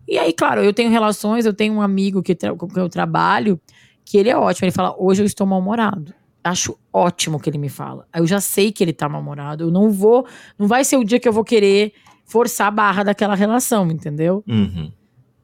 E 0.07 0.19
aí, 0.19 0.33
claro, 0.33 0.63
eu 0.63 0.73
tenho 0.73 0.91
relações, 0.91 1.47
eu 1.47 1.55
tenho 1.55 1.75
um 1.75 1.81
amigo 1.81 2.23
que 2.23 2.35
com 2.35 2.69
quem 2.69 2.83
eu 2.83 2.89
trabalho, 2.89 3.61
que 4.05 4.19
ele 4.19 4.29
é 4.29 4.37
ótimo. 4.37 4.67
Ele 4.67 4.73
fala, 4.73 4.95
hoje 4.99 5.23
eu 5.23 5.27
estou 5.27 5.47
mal-humorado. 5.47 6.13
Acho 6.43 6.77
ótimo 6.93 7.39
que 7.39 7.49
ele 7.49 7.59
me 7.59 7.69
fala. 7.69 8.07
Aí 8.13 8.21
eu 8.21 8.27
já 8.27 8.41
sei 8.41 8.73
que 8.73 8.83
ele 8.83 8.93
tá 8.93 9.09
mal-humorado. 9.09 9.65
Eu 9.65 9.71
não 9.71 9.91
vou. 9.91 10.27
Não 10.59 10.67
vai 10.67 10.85
ser 10.85 10.97
o 10.97 11.05
dia 11.05 11.21
que 11.21 11.29
eu 11.29 11.33
vou 11.33 11.45
querer 11.45 11.93
forçar 12.25 12.67
a 12.67 12.71
barra 12.71 13.05
daquela 13.05 13.37
relação, 13.37 13.89
entendeu? 13.91 14.43
Uhum. 14.49 14.91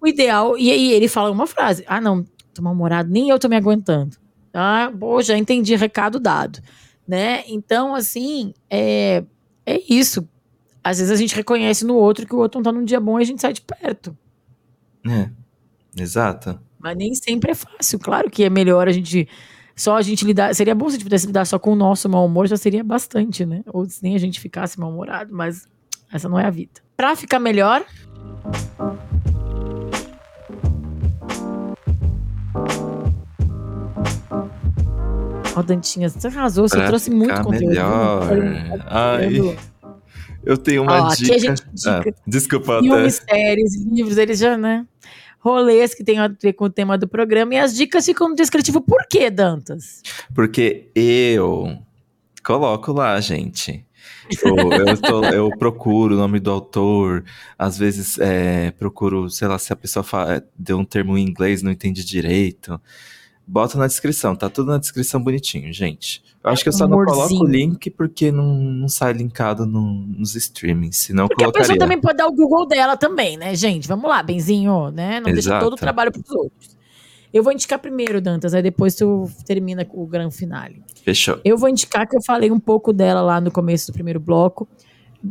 O 0.00 0.08
ideal. 0.08 0.58
E 0.58 0.72
aí 0.72 0.92
ele 0.92 1.06
fala 1.06 1.30
uma 1.30 1.46
frase: 1.46 1.84
Ah, 1.86 2.00
não, 2.00 2.24
tô 2.52 2.60
mal-humorado, 2.60 3.08
nem 3.08 3.30
eu 3.30 3.38
tô 3.38 3.48
me 3.48 3.54
aguentando. 3.54 4.16
Ah, 4.58 4.92
pô, 4.98 5.22
já 5.22 5.38
entendi, 5.38 5.76
recado 5.76 6.18
dado. 6.18 6.60
Né? 7.06 7.44
Então, 7.46 7.94
assim, 7.94 8.52
é, 8.68 9.24
é 9.64 9.80
isso. 9.88 10.28
Às 10.82 10.98
vezes 10.98 11.12
a 11.12 11.16
gente 11.16 11.34
reconhece 11.34 11.84
no 11.84 11.94
outro 11.94 12.26
que 12.26 12.34
o 12.34 12.38
outro 12.38 12.58
não 12.58 12.64
tá 12.64 12.72
num 12.72 12.84
dia 12.84 12.98
bom 12.98 13.18
e 13.18 13.22
a 13.22 13.26
gente 13.26 13.40
sai 13.40 13.52
de 13.52 13.60
perto. 13.60 14.16
É, 15.06 15.30
exato. 16.00 16.58
Mas 16.78 16.96
nem 16.96 17.14
sempre 17.14 17.52
é 17.52 17.54
fácil. 17.54 17.98
Claro 17.98 18.30
que 18.30 18.44
é 18.44 18.50
melhor 18.50 18.88
a 18.88 18.92
gente. 18.92 19.28
Só 19.76 19.96
a 19.96 20.02
gente 20.02 20.24
lidar. 20.24 20.54
Seria 20.54 20.74
bom 20.74 20.86
se 20.88 20.96
a 20.96 20.98
gente 20.98 21.04
pudesse 21.04 21.26
lidar 21.26 21.44
só 21.44 21.58
com 21.58 21.72
o 21.72 21.76
nosso 21.76 22.08
mau 22.08 22.26
humor, 22.26 22.48
já 22.48 22.56
seria 22.56 22.82
bastante, 22.82 23.46
né? 23.46 23.62
Ou 23.66 23.88
se 23.88 24.02
nem 24.02 24.14
a 24.14 24.18
gente 24.18 24.40
ficasse 24.40 24.78
mal-humorado, 24.78 25.32
mas 25.32 25.68
essa 26.12 26.28
não 26.28 26.38
é 26.38 26.46
a 26.46 26.50
vida. 26.50 26.80
Pra 26.96 27.14
ficar 27.14 27.38
melhor. 27.38 27.84
Ó, 35.58 35.62
Dantinha, 35.62 36.08
você 36.08 36.26
arrasou, 36.28 36.68
você 36.68 36.76
trouxe 36.86 37.10
muito 37.10 37.34
conteúdo. 37.42 37.66
melhor. 37.68 38.22
Ai, 38.86 39.56
eu 40.44 40.56
tenho 40.56 40.82
uma 40.82 41.08
dica. 41.14 41.34
aqui 41.34 41.34
a 41.34 41.38
gente 41.38 41.62
dica 41.74 41.90
Ah, 42.16 42.22
desculpa 42.26 42.78
até. 42.78 42.86
filmes, 42.88 43.22
séries, 43.28 43.74
livros, 43.84 44.16
eles 44.18 44.38
já, 44.38 44.56
né? 44.56 44.86
Rolês 45.40 45.94
que 45.94 46.04
tem 46.04 46.18
a 46.18 46.28
ver 46.28 46.52
com 46.52 46.64
o 46.66 46.70
tema 46.70 46.96
do 46.98 47.06
programa 47.08 47.54
e 47.54 47.58
as 47.58 47.74
dicas 47.74 48.04
ficam 48.04 48.28
no 48.28 48.34
descritivo. 48.34 48.80
Por 48.80 49.06
quê, 49.08 49.30
Dantas? 49.30 50.02
Porque 50.34 50.88
eu 50.94 51.78
coloco 52.44 52.92
lá, 52.92 53.20
gente. 53.20 53.84
Tipo, 54.30 54.48
eu, 54.74 54.96
tô- 55.00 55.24
eu 55.26 55.50
procuro 55.58 56.14
o 56.14 56.18
nome 56.18 56.38
do 56.40 56.50
autor, 56.50 57.24
às 57.58 57.78
vezes 57.78 58.18
é, 58.18 58.70
procuro, 58.72 59.30
sei 59.30 59.48
lá, 59.48 59.58
se 59.58 59.72
a 59.72 59.76
pessoa 59.76 60.02
fala, 60.02 60.44
deu 60.58 60.78
um 60.78 60.84
termo 60.84 61.16
em 61.16 61.22
inglês, 61.26 61.62
não 61.62 61.70
entende 61.72 62.04
direito. 62.04 62.80
Bota 63.50 63.78
na 63.78 63.86
descrição, 63.86 64.36
tá 64.36 64.50
tudo 64.50 64.70
na 64.72 64.76
descrição 64.78 65.22
bonitinho, 65.22 65.72
gente. 65.72 66.22
Eu 66.44 66.50
acho 66.50 66.62
que 66.62 66.68
eu 66.68 66.72
só 66.72 66.86
não 66.86 66.98
coloco 66.98 67.12
Amorzinho. 67.14 67.40
o 67.42 67.46
link 67.46 67.88
porque 67.90 68.30
não, 68.30 68.54
não 68.54 68.88
sai 68.90 69.14
linkado 69.14 69.64
no- 69.64 70.02
nos 70.06 70.34
streamings, 70.36 70.98
senão 70.98 71.24
eu 71.24 71.28
Porque 71.28 71.44
a 71.44 71.46
colocaria. 71.46 71.66
pessoa 71.66 71.78
também 71.78 71.98
pode 72.00 72.18
dar 72.18 72.26
o 72.26 72.32
Google 72.32 72.66
dela 72.66 72.94
também, 72.96 73.38
né, 73.38 73.54
gente? 73.54 73.88
Vamos 73.88 74.08
lá, 74.08 74.22
Benzinho, 74.22 74.90
né? 74.90 75.18
Não 75.20 75.24
deixa 75.32 75.48
Exato. 75.48 75.64
todo 75.64 75.72
o 75.72 75.76
trabalho 75.76 76.12
pros 76.12 76.30
outros. 76.30 76.76
Eu 77.32 77.42
vou 77.42 77.52
indicar 77.52 77.78
primeiro, 77.78 78.20
Dantas, 78.20 78.52
aí 78.54 78.62
depois 78.62 78.94
tu 78.94 79.30
termina 79.46 79.82
com 79.84 80.02
o 80.02 80.06
grande 80.06 80.34
finale. 80.36 80.82
Fechou. 81.02 81.40
Eu 81.42 81.56
vou 81.56 81.68
indicar 81.70 82.06
que 82.06 82.16
eu 82.16 82.22
falei 82.22 82.50
um 82.50 82.60
pouco 82.60 82.92
dela 82.92 83.20
lá 83.22 83.40
no 83.40 83.50
começo 83.50 83.90
do 83.90 83.94
primeiro 83.94 84.20
bloco. 84.20 84.68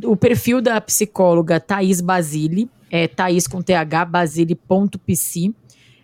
O 0.05 0.15
perfil 0.15 0.59
da 0.61 0.81
psicóloga 0.81 1.59
Thaís 1.59 2.01
Basile, 2.01 2.69
é 2.91 3.07
Thaís 3.07 3.47
com 3.47 3.61
TH, 3.61 4.05
basile.psi. 4.05 5.53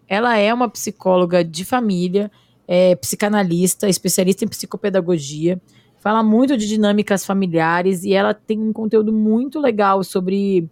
Ela 0.08 0.38
é 0.38 0.54
uma 0.54 0.70
psicóloga 0.70 1.44
de 1.44 1.64
família, 1.66 2.32
é 2.68 2.96
psicanalista, 2.96 3.88
especialista 3.90 4.46
em 4.46 4.48
psicopedagogia, 4.48 5.62
fala 6.00 6.22
muito 6.22 6.58
de 6.58 6.68
dinâmicas 6.68 7.26
familiares 7.26 8.04
e 8.04 8.14
ela 8.14 8.34
tem 8.34 8.60
um 8.60 8.74
conteúdo 8.74 9.14
muito 9.14 9.60
legal 9.60 10.04
sobre 10.04 10.70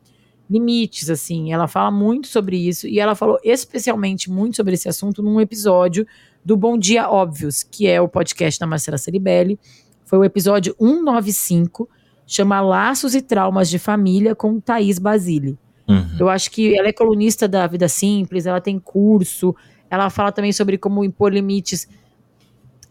limites, 0.50 1.10
assim. 1.10 1.54
Ela 1.54 1.68
fala 1.68 1.90
muito 1.90 2.28
sobre 2.28 2.58
isso 2.58 2.86
e 2.86 3.00
ela 3.00 3.16
falou 3.16 3.40
especialmente 3.44 4.30
muito 4.30 4.58
sobre 4.58 4.74
esse 4.74 4.90
assunto 4.90 5.24
num 5.24 5.40
episódio 5.40 6.06
do 6.44 6.58
Bom 6.58 6.78
Dia 6.78 7.10
Óbvios, 7.10 7.64
que 7.64 7.88
é 7.88 8.02
o 8.02 8.10
podcast 8.10 8.60
da 8.60 8.68
Marcela 8.68 8.98
Ceribelli. 8.98 9.58
Foi 10.04 10.20
o 10.20 10.26
episódio 10.26 10.76
195, 10.78 11.88
chama 12.28 12.60
Laços 12.60 13.16
e 13.16 13.22
Traumas 13.22 13.70
de 13.70 13.80
Família 13.80 14.36
com 14.36 14.60
Thaís 14.60 15.00
Basile. 15.00 15.58
Uhum. 15.92 16.18
Eu 16.20 16.30
acho 16.30 16.50
que 16.52 16.78
ela 16.78 16.88
é 16.88 16.94
colunista 16.94 17.48
da 17.48 17.66
Vida 17.68 17.88
Simples, 17.88 18.46
ela 18.46 18.62
tem 18.62 18.80
curso, 18.80 19.56
ela 19.90 20.10
fala 20.10 20.32
também 20.32 20.52
sobre 20.52 20.78
como 20.78 21.04
impor 21.04 21.34
limites 21.34 21.88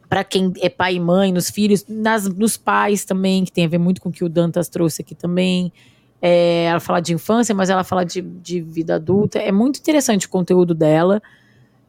para 0.08 0.24
quem 0.24 0.52
é 0.60 0.68
pai 0.68 0.96
e 0.96 1.00
mãe, 1.00 1.32
nos 1.32 1.50
filhos, 1.50 1.84
nas, 1.88 2.28
nos 2.28 2.56
pais 2.56 3.04
também, 3.04 3.44
que 3.44 3.52
tem 3.52 3.64
a 3.64 3.68
ver 3.68 3.78
muito 3.78 4.00
com 4.00 4.08
o 4.08 4.12
que 4.12 4.24
o 4.24 4.28
Dantas 4.28 4.68
trouxe 4.68 5.02
aqui 5.02 5.14
também. 5.14 5.72
É, 6.20 6.64
ela 6.64 6.80
fala 6.80 7.00
de 7.00 7.14
infância, 7.14 7.54
mas 7.54 7.70
ela 7.70 7.84
fala 7.84 8.04
de, 8.04 8.20
de 8.20 8.60
vida 8.60 8.96
adulta. 8.96 9.38
É 9.38 9.52
muito 9.52 9.78
interessante 9.78 10.26
o 10.26 10.28
conteúdo 10.28 10.74
dela. 10.74 11.22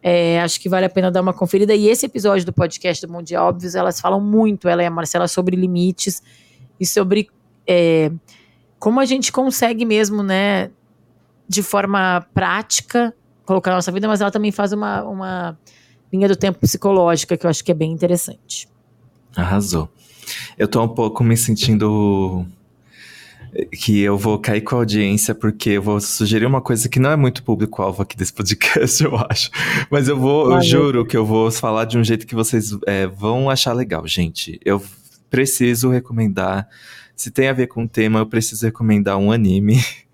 É, 0.03 0.39
acho 0.39 0.61
que 0.61 0.69
vale 0.69 0.85
a 0.85 0.89
pena 0.89 1.09
dar 1.09 1.21
uma 1.21 1.33
conferida. 1.33 1.73
E 1.73 1.87
esse 1.87 2.05
episódio 2.05 2.45
do 2.45 2.53
podcast 2.53 3.05
do 3.05 3.11
Mundial 3.11 3.49
Óbvios, 3.49 3.73
elas 3.73 3.99
falam 3.99 4.21
muito, 4.21 4.67
ela 4.67 4.83
e 4.83 4.85
a 4.85 4.91
Marcela, 4.91 5.27
sobre 5.27 5.55
limites 5.55 6.21
e 6.79 6.85
sobre 6.85 7.27
é, 7.67 8.11
como 8.79 8.99
a 8.99 9.05
gente 9.05 9.31
consegue 9.31 9.85
mesmo, 9.85 10.23
né, 10.23 10.71
de 11.51 11.61
forma 11.61 12.25
prática, 12.33 13.13
colocar 13.45 13.71
na 13.71 13.77
nossa 13.77 13.91
vida, 13.91 14.07
mas 14.07 14.21
ela 14.21 14.31
também 14.31 14.53
faz 14.53 14.71
uma, 14.71 15.03
uma 15.03 15.59
linha 16.11 16.29
do 16.29 16.35
tempo 16.37 16.57
psicológica 16.59 17.35
que 17.35 17.45
eu 17.45 17.49
acho 17.49 17.61
que 17.61 17.71
é 17.73 17.75
bem 17.75 17.91
interessante. 17.91 18.69
Arrasou. 19.35 19.89
Eu 20.57 20.65
tô 20.65 20.81
um 20.81 20.87
pouco 20.87 21.25
me 21.25 21.35
sentindo 21.35 22.45
que 23.69 23.99
eu 23.99 24.17
vou 24.17 24.39
cair 24.39 24.61
com 24.61 24.75
a 24.75 24.79
audiência, 24.79 25.35
porque 25.35 25.71
eu 25.71 25.81
vou 25.81 25.99
sugerir 25.99 26.45
uma 26.45 26.61
coisa 26.61 26.87
que 26.87 27.01
não 27.01 27.11
é 27.11 27.17
muito 27.17 27.43
público-alvo 27.43 28.01
aqui 28.01 28.15
desse 28.15 28.31
podcast, 28.31 29.03
eu 29.03 29.13
acho. 29.29 29.51
Mas 29.89 30.07
eu 30.07 30.17
vou, 30.17 30.53
eu 30.53 30.61
juro 30.61 31.05
que 31.05 31.17
eu 31.17 31.25
vou 31.25 31.51
falar 31.51 31.83
de 31.83 31.97
um 31.97 32.03
jeito 32.03 32.25
que 32.25 32.33
vocês 32.33 32.71
é, 32.87 33.07
vão 33.07 33.49
achar 33.49 33.73
legal, 33.73 34.07
gente. 34.07 34.57
Eu 34.63 34.81
preciso 35.29 35.89
recomendar. 35.89 36.65
Se 37.13 37.29
tem 37.29 37.49
a 37.49 37.53
ver 37.53 37.67
com 37.67 37.83
o 37.83 37.89
tema, 37.89 38.19
eu 38.19 38.25
preciso 38.25 38.65
recomendar 38.65 39.17
um 39.17 39.33
anime. 39.33 39.83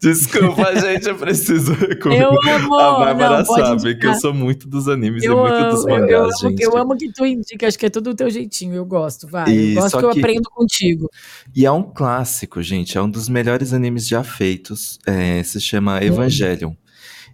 Desculpa, 0.00 0.76
gente, 0.78 1.08
eu 1.08 1.16
preciso. 1.16 1.72
Eu 2.04 2.30
amo! 2.54 2.74
A 2.78 2.98
Bárbara 2.98 3.38
não, 3.38 3.44
sabe 3.46 3.80
que 3.80 3.86
eu 3.86 3.92
indicar. 3.92 4.20
sou 4.20 4.34
muito 4.34 4.68
dos 4.68 4.88
animes 4.88 5.22
e 5.22 5.26
Eu 5.26 5.36
muito 5.38 5.54
amo, 5.54 5.70
dos 5.70 5.84
eu- 5.86 5.88
eu, 5.90 6.00
mangás, 6.00 6.22
amo, 6.42 6.50
gente. 6.50 6.62
eu 6.62 6.76
amo 6.76 6.96
que 6.96 7.12
tu 7.12 7.24
indica, 7.24 7.66
acho 7.66 7.78
que 7.78 7.86
é 7.86 7.90
tudo 7.90 8.10
o 8.10 8.14
teu 8.14 8.28
jeitinho, 8.30 8.74
eu 8.74 8.84
gosto, 8.84 9.26
vai. 9.26 9.48
E 9.50 9.74
eu 9.74 9.80
gosto 9.82 9.90
só 9.92 9.98
que 10.00 10.04
eu 10.04 10.10
que- 10.10 10.18
aprendo 10.20 10.50
contigo. 10.50 11.10
E 11.54 11.64
é 11.64 11.72
um 11.72 11.82
clássico, 11.82 12.62
gente. 12.62 12.96
É 12.98 13.02
um 13.02 13.08
dos 13.10 13.28
melhores 13.28 13.72
animes 13.72 14.06
já 14.06 14.22
feitos. 14.22 14.98
É, 15.06 15.42
se 15.42 15.60
chama 15.60 16.02
Evangelion. 16.04 16.74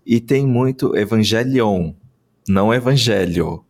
E 0.07 0.21
tem 0.21 0.47
muito 0.47 0.97
Evangelion, 0.97 1.93
não 2.49 2.73
Evangelho, 2.73 3.65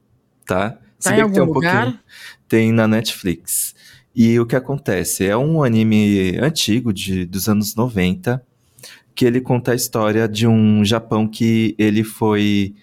tá? 0.46 0.78
Se 0.98 1.08
Tá 1.08 1.16
em 1.18 1.24
que 1.26 1.32
tem 1.32 1.40
algum 1.40 1.50
um 1.50 1.52
pouquinho. 1.54 1.72
lugar? 1.86 2.02
Tem 2.46 2.72
na 2.72 2.86
Netflix. 2.86 3.74
E 4.14 4.38
o 4.38 4.44
que 4.46 4.54
acontece? 4.54 5.26
É 5.26 5.36
um 5.36 5.62
anime 5.64 6.36
antigo, 6.38 6.92
de, 6.92 7.24
dos 7.24 7.48
anos 7.48 7.74
90, 7.74 8.42
que 9.14 9.24
ele 9.24 9.40
conta 9.40 9.72
a 9.72 9.74
história 9.74 10.28
de 10.28 10.46
um 10.46 10.84
Japão 10.84 11.26
que 11.28 11.74
ele 11.78 12.04
foi 12.04 12.74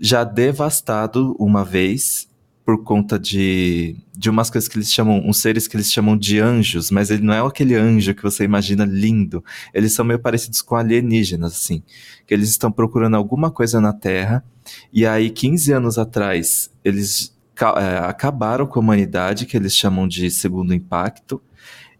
já 0.00 0.24
devastado 0.24 1.36
uma 1.38 1.64
vez 1.64 2.28
por 2.64 2.84
conta 2.84 3.18
de, 3.18 3.96
de 4.16 4.30
umas 4.30 4.48
coisas 4.48 4.68
que 4.68 4.76
eles 4.76 4.92
chamam, 4.92 5.20
uns 5.26 5.38
seres 5.38 5.66
que 5.66 5.76
eles 5.76 5.90
chamam 5.90 6.16
de 6.16 6.38
anjos, 6.38 6.90
mas 6.90 7.10
ele 7.10 7.22
não 7.22 7.34
é 7.34 7.40
aquele 7.44 7.74
anjo 7.74 8.14
que 8.14 8.22
você 8.22 8.44
imagina 8.44 8.84
lindo. 8.84 9.44
Eles 9.74 9.92
são 9.92 10.04
meio 10.04 10.20
parecidos 10.20 10.62
com 10.62 10.76
alienígenas, 10.76 11.52
assim. 11.52 11.82
Que 12.26 12.32
eles 12.32 12.48
estão 12.48 12.70
procurando 12.70 13.16
alguma 13.16 13.50
coisa 13.50 13.80
na 13.80 13.92
Terra, 13.92 14.44
e 14.92 15.06
aí, 15.06 15.30
15 15.30 15.72
anos 15.72 15.98
atrás, 15.98 16.70
eles 16.84 17.36
é, 17.76 17.98
acabaram 17.98 18.66
com 18.66 18.78
a 18.78 18.82
humanidade, 18.82 19.46
que 19.46 19.56
eles 19.56 19.74
chamam 19.74 20.06
de 20.06 20.30
segundo 20.30 20.74
impacto. 20.74 21.40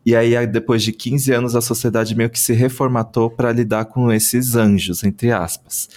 E 0.05 0.17
aí, 0.17 0.47
depois 0.47 0.83
de 0.83 0.93
15 0.93 1.33
anos, 1.33 1.55
a 1.57 1.61
sociedade 1.61 2.15
meio 2.15 2.31
que 2.31 2.39
se 2.41 2.53
reformatou 2.53 3.31
para 3.31 3.53
lidar 3.53 3.85
com 3.85 4.11
esses 4.11 4.55
anjos, 4.57 5.05
entre 5.05 5.31
aspas. 5.31 5.89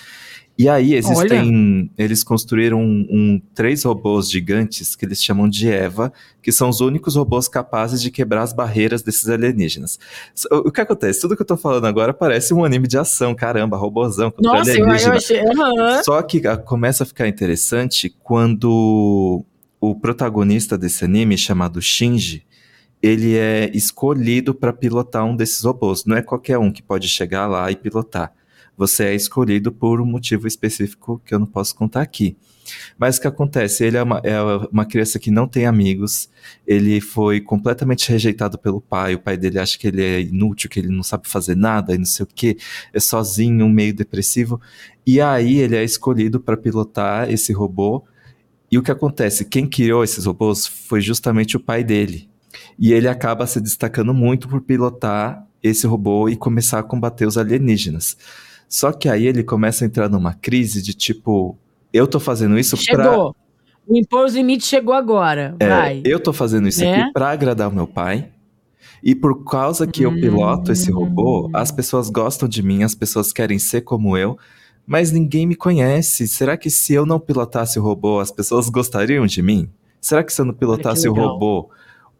E 0.56 0.70
aí 0.70 0.94
existem. 0.94 1.90
Eles 1.98 2.24
construíram 2.24 2.80
um, 2.80 3.08
um- 3.10 3.42
três 3.56 3.84
robôs 3.86 4.30
gigantes 4.30 4.96
que 4.96 5.04
eles 5.04 5.24
chamam 5.24 5.50
de 5.50 5.68
Eva, 5.68 6.14
que 6.44 6.52
são 6.52 6.70
os 6.70 6.80
únicos 6.80 7.16
robôs 7.16 7.48
capazes 7.48 8.00
de 8.00 8.12
quebrar 8.12 8.44
as 8.44 8.54
barreiras 8.54 9.02
desses 9.02 9.28
alienígenas. 9.30 9.98
O 10.52 10.72
que 10.72 10.80
acontece? 10.82 11.22
Tudo 11.22 11.36
que 11.36 11.42
eu 11.42 11.46
tô 11.48 11.58
falando 11.58 11.86
agora 11.88 12.14
parece 12.14 12.54
um 12.54 12.64
anime 12.64 12.88
de 12.88 13.00
ação, 13.00 13.34
caramba, 13.34 13.78
robôzão 13.78 14.32
Nossa, 14.40 14.70
eu, 14.72 14.78
eu 14.78 14.84
alienígena. 14.84 15.16
achei. 15.16 15.40
aham. 15.40 16.04
Só 16.04 16.22
que 16.22 16.46
ah, 16.46 16.56
começa 16.58 17.02
a 17.04 17.08
ficar 17.08 17.28
interessante 17.28 18.16
quando 18.22 19.44
o 19.82 19.96
protagonista 19.96 20.78
desse 20.78 21.04
anime, 21.04 21.36
chamado 21.36 21.82
Shinji, 21.82 22.46
ele 23.04 23.36
é 23.36 23.70
escolhido 23.74 24.56
para 24.56 24.72
pilotar 24.72 25.26
um 25.26 25.36
desses 25.36 25.66
robôs. 25.66 26.06
Não 26.06 26.16
é 26.16 26.22
qualquer 26.22 26.58
um 26.58 26.72
que 26.72 26.82
pode 26.82 27.10
chegar 27.10 27.48
lá 27.48 27.70
e 27.70 27.76
pilotar. 27.76 28.34
Você 28.78 29.04
é 29.04 29.14
escolhido 29.14 29.74
por 29.74 30.00
um 30.00 30.06
motivo 30.06 30.48
específico 30.48 31.22
que 31.26 31.36
eu 31.36 31.40
não 31.40 31.46
posso 31.46 31.76
contar 31.76 32.02
aqui. 32.02 32.38
Mas 32.98 33.18
o 33.18 33.22
que 33.22 33.28
acontece? 33.28 33.84
Ele 33.84 33.98
é 33.98 34.04
uma, 34.04 34.22
é 34.24 34.42
uma 34.72 34.86
criança 34.86 35.20
que 35.20 35.30
não 35.30 35.50
tem 35.50 35.66
amigos, 35.66 36.30
ele 36.66 37.02
foi 37.02 37.42
completamente 37.42 38.10
rejeitado 38.10 38.58
pelo 38.58 38.80
pai, 38.80 39.16
o 39.16 39.20
pai 39.20 39.36
dele 39.36 39.60
acha 39.60 39.78
que 39.78 39.90
ele 39.90 40.02
é 40.02 40.22
inútil, 40.22 40.70
que 40.70 40.80
ele 40.80 40.88
não 40.88 41.04
sabe 41.04 41.28
fazer 41.28 41.58
nada 41.58 41.94
e 41.94 41.98
não 41.98 42.06
sei 42.06 42.24
o 42.24 42.28
que, 42.28 42.58
é 42.94 43.00
sozinho, 43.02 43.68
meio 43.68 43.94
depressivo. 43.94 44.62
E 45.06 45.20
aí 45.20 45.58
ele 45.60 45.76
é 45.76 45.84
escolhido 45.84 46.40
para 46.40 46.56
pilotar 46.56 47.30
esse 47.30 47.52
robô. 47.52 48.06
E 48.72 48.78
o 48.78 48.82
que 48.82 48.92
acontece? 48.92 49.44
Quem 49.44 49.68
criou 49.68 50.06
esses 50.06 50.26
robôs 50.26 50.66
foi 50.66 51.02
justamente 51.02 51.58
o 51.58 51.60
pai 51.60 51.84
dele. 51.84 52.33
E 52.78 52.94
ele 52.94 53.08
acaba 53.08 53.46
se 53.48 53.60
destacando 53.62 54.14
muito 54.14 54.48
por 54.48 54.62
pilotar 54.62 55.46
esse 55.62 55.88
robô 55.88 56.28
e 56.30 56.36
começar 56.36 56.80
a 56.80 56.84
combater 56.84 57.26
os 57.26 57.38
alienígenas. 57.38 58.18
Só 58.68 58.92
que 58.92 59.08
aí 59.08 59.26
ele 59.28 59.44
começa 59.44 59.86
a 59.86 59.88
entrar 59.88 60.10
numa 60.10 60.34
crise 60.34 60.82
de 60.82 60.94
tipo, 60.94 61.58
eu 61.92 62.08
tô 62.08 62.20
fazendo 62.20 62.58
isso 62.58 62.76
pra. 62.92 63.04
Chegou. 63.06 63.36
O 63.88 63.98
impor 63.98 64.26
os 64.26 64.34
limites 64.34 64.68
chegou 64.68 64.94
agora. 64.94 65.56
É, 65.60 65.68
Vai. 65.68 66.02
eu 66.06 66.20
tô 66.20 66.32
fazendo 66.32 66.68
isso 66.68 66.82
Né? 66.82 67.02
aqui 67.02 67.14
pra 67.14 67.30
agradar 67.32 67.70
o 67.70 67.76
meu 67.76 67.86
pai. 67.88 68.30
E 69.04 69.14
por 69.14 69.44
causa 69.44 69.86
que 69.86 70.04
eu 70.04 70.14
piloto 70.14 70.72
esse 70.72 70.90
robô, 70.90 71.48
Hum. 71.48 71.52
as 71.54 71.70
pessoas 71.72 72.10
gostam 72.10 72.48
de 72.48 72.64
mim, 72.64 72.84
as 72.84 72.96
pessoas 72.96 73.34
querem 73.34 73.60
ser 73.60 73.82
como 73.82 74.16
eu, 74.18 74.38
mas 74.88 75.12
ninguém 75.12 75.46
me 75.46 75.56
conhece. 75.56 76.26
Será 76.28 76.56
que 76.56 76.70
se 76.70 76.94
eu 76.94 77.06
não 77.06 77.20
pilotasse 77.20 77.78
o 77.78 77.84
robô, 77.84 78.22
as 78.22 78.32
pessoas 78.32 78.70
gostariam 78.70 79.26
de 79.26 79.42
mim? 79.42 79.70
Será 80.00 80.24
que 80.24 80.32
se 80.32 80.40
eu 80.40 80.46
não 80.46 80.54
pilotasse 80.54 81.08
o 81.10 81.14
robô, 81.14 81.70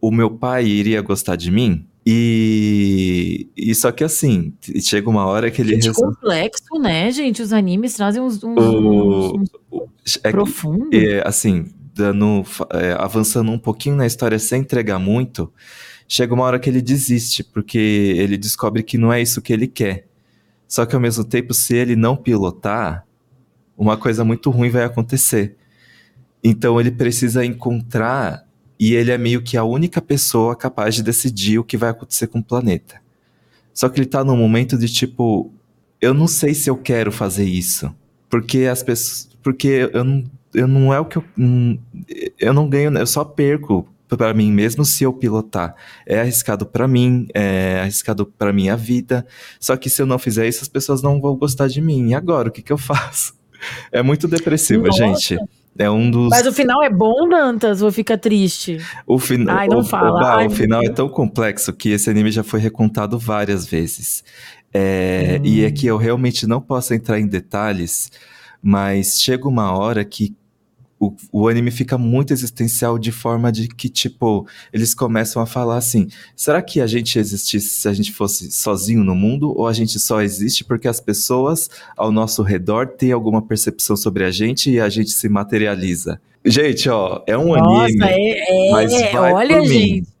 o 0.08 0.10
meu 0.10 0.30
pai 0.30 0.66
iria 0.66 1.00
gostar 1.02 1.36
de 1.36 1.50
mim? 1.50 1.86
E, 2.06 3.48
e 3.56 3.74
só 3.74 3.90
que 3.90 4.04
assim, 4.04 4.52
chega 4.82 5.08
uma 5.08 5.24
hora 5.26 5.50
que 5.50 5.62
ele 5.62 5.74
Gente, 5.74 5.86
resolve. 5.88 6.14
complexo, 6.16 6.78
né, 6.80 7.10
gente? 7.10 7.40
Os 7.42 7.52
animes 7.52 7.94
trazem 7.94 8.20
uns, 8.22 8.42
uns, 8.44 8.56
O- 8.58 9.36
uns- 9.36 9.50
uns 9.72 10.18
É, 10.22 10.30
profundos. 10.30 10.88
é, 10.92 11.26
assim, 11.26 11.66
dando, 11.94 12.42
é, 12.72 12.92
avançando 12.98 13.50
um 13.50 13.58
pouquinho 13.58 13.96
na 13.96 14.06
história 14.06 14.38
sem 14.38 14.60
entregar 14.60 14.98
muito, 14.98 15.50
chega 16.06 16.34
uma 16.34 16.44
hora 16.44 16.58
que 16.58 16.68
ele 16.68 16.82
desiste, 16.82 17.42
porque 17.42 17.78
ele 17.78 18.36
descobre 18.36 18.82
que 18.82 18.98
não 18.98 19.12
é 19.12 19.22
isso 19.22 19.40
que 19.40 19.52
ele 19.52 19.66
quer. 19.66 20.06
Só 20.68 20.84
que 20.86 20.94
ao 20.94 21.00
mesmo 21.00 21.24
tempo, 21.24 21.54
se 21.54 21.74
ele 21.74 21.96
não 21.96 22.16
pilotar, 22.16 23.06
uma 23.76 23.96
coisa 23.96 24.24
muito 24.24 24.50
ruim 24.50 24.70
vai 24.70 24.84
acontecer. 24.84 25.56
Então 26.42 26.78
ele 26.78 26.90
precisa 26.90 27.44
encontrar, 27.44 28.46
e 28.78 28.94
ele 28.94 29.10
é 29.10 29.18
meio 29.18 29.42
que 29.42 29.56
a 29.56 29.64
única 29.64 30.00
pessoa 30.02 30.56
capaz 30.56 30.94
de 30.94 31.02
decidir 31.02 31.58
o 31.58 31.64
que 31.64 31.76
vai 31.76 31.90
acontecer 31.90 32.26
com 32.26 32.38
o 32.38 32.44
planeta. 32.44 33.00
Só 33.72 33.88
que 33.88 33.98
ele 33.98 34.06
tá 34.06 34.24
num 34.24 34.36
momento 34.36 34.78
de 34.78 34.88
tipo, 34.88 35.52
eu 36.00 36.14
não 36.14 36.26
sei 36.26 36.54
se 36.54 36.70
eu 36.70 36.76
quero 36.76 37.10
fazer 37.10 37.44
isso. 37.44 37.94
Porque 38.28 38.64
as 38.64 38.82
pessoas. 38.82 39.28
Porque 39.42 39.90
eu 39.92 40.04
não, 40.04 40.24
eu 40.54 40.66
não 40.66 40.94
é 40.94 41.00
o 41.00 41.04
que 41.04 41.18
eu. 41.18 41.24
Eu 42.38 42.52
não 42.52 42.68
ganho, 42.68 42.96
eu 42.96 43.06
só 43.06 43.24
perco 43.24 43.88
para 44.16 44.32
mim 44.34 44.52
mesmo 44.52 44.84
se 44.84 45.04
eu 45.04 45.12
pilotar. 45.12 45.74
É 46.06 46.20
arriscado 46.20 46.66
para 46.66 46.86
mim, 46.86 47.26
é 47.34 47.80
arriscado 47.80 48.26
para 48.26 48.52
minha 48.52 48.76
vida. 48.76 49.26
Só 49.58 49.76
que 49.76 49.90
se 49.90 50.00
eu 50.00 50.06
não 50.06 50.18
fizer 50.18 50.46
isso, 50.46 50.62
as 50.62 50.68
pessoas 50.68 51.02
não 51.02 51.20
vão 51.20 51.36
gostar 51.36 51.68
de 51.68 51.80
mim. 51.80 52.10
E 52.10 52.14
agora, 52.14 52.48
o 52.48 52.52
que, 52.52 52.62
que 52.62 52.72
eu 52.72 52.78
faço? 52.78 53.34
É 53.90 54.02
muito 54.02 54.28
depressiva, 54.28 54.86
Nossa. 54.86 54.98
gente. 54.98 55.38
É 55.78 55.90
um 55.90 56.10
dos. 56.10 56.28
Mas 56.30 56.46
o 56.46 56.52
final 56.52 56.82
é 56.82 56.90
bom, 56.90 57.28
Dantas, 57.28 57.82
ou 57.82 57.90
fica 57.90 58.16
triste? 58.16 58.78
O 59.06 59.18
final. 59.18 59.56
Ai, 59.56 59.68
não 59.68 59.78
o, 59.78 59.84
fala. 59.84 60.20
O, 60.20 60.24
Ai, 60.24 60.46
o 60.46 60.50
final 60.50 60.82
é 60.82 60.88
tão 60.88 61.08
complexo 61.08 61.72
que 61.72 61.90
esse 61.90 62.08
anime 62.08 62.30
já 62.30 62.44
foi 62.44 62.60
recontado 62.60 63.18
várias 63.18 63.66
vezes. 63.66 64.22
É, 64.72 65.38
hum. 65.40 65.46
E 65.46 65.64
é 65.64 65.70
que 65.70 65.86
eu 65.86 65.96
realmente 65.96 66.46
não 66.46 66.60
posso 66.60 66.94
entrar 66.94 67.18
em 67.18 67.26
detalhes, 67.26 68.10
mas 68.62 69.20
chega 69.20 69.48
uma 69.48 69.76
hora 69.76 70.04
que 70.04 70.34
o, 71.06 71.16
o 71.32 71.48
anime 71.48 71.70
fica 71.70 71.98
muito 71.98 72.32
existencial 72.32 72.98
de 72.98 73.12
forma 73.12 73.50
de 73.50 73.68
que, 73.68 73.88
tipo, 73.88 74.46
eles 74.72 74.94
começam 74.94 75.42
a 75.42 75.46
falar 75.46 75.76
assim: 75.76 76.08
será 76.36 76.62
que 76.62 76.80
a 76.80 76.86
gente 76.86 77.18
existisse 77.18 77.68
se 77.68 77.88
a 77.88 77.92
gente 77.92 78.12
fosse 78.12 78.50
sozinho 78.50 79.04
no 79.04 79.14
mundo? 79.14 79.52
Ou 79.56 79.66
a 79.66 79.72
gente 79.72 79.98
só 79.98 80.22
existe 80.22 80.64
porque 80.64 80.88
as 80.88 81.00
pessoas 81.00 81.68
ao 81.96 82.10
nosso 82.10 82.42
redor 82.42 82.86
têm 82.86 83.12
alguma 83.12 83.42
percepção 83.42 83.96
sobre 83.96 84.24
a 84.24 84.30
gente 84.30 84.70
e 84.70 84.80
a 84.80 84.88
gente 84.88 85.10
se 85.10 85.28
materializa? 85.28 86.20
Gente, 86.44 86.88
ó, 86.90 87.22
é 87.26 87.36
um 87.38 87.56
Nossa, 87.56 87.84
anime. 87.84 88.04
É, 88.04 88.68
é, 88.68 88.72
mas 88.72 88.92
vai 88.92 89.32
olha, 89.32 89.58
por 89.58 89.66
gente. 89.66 90.13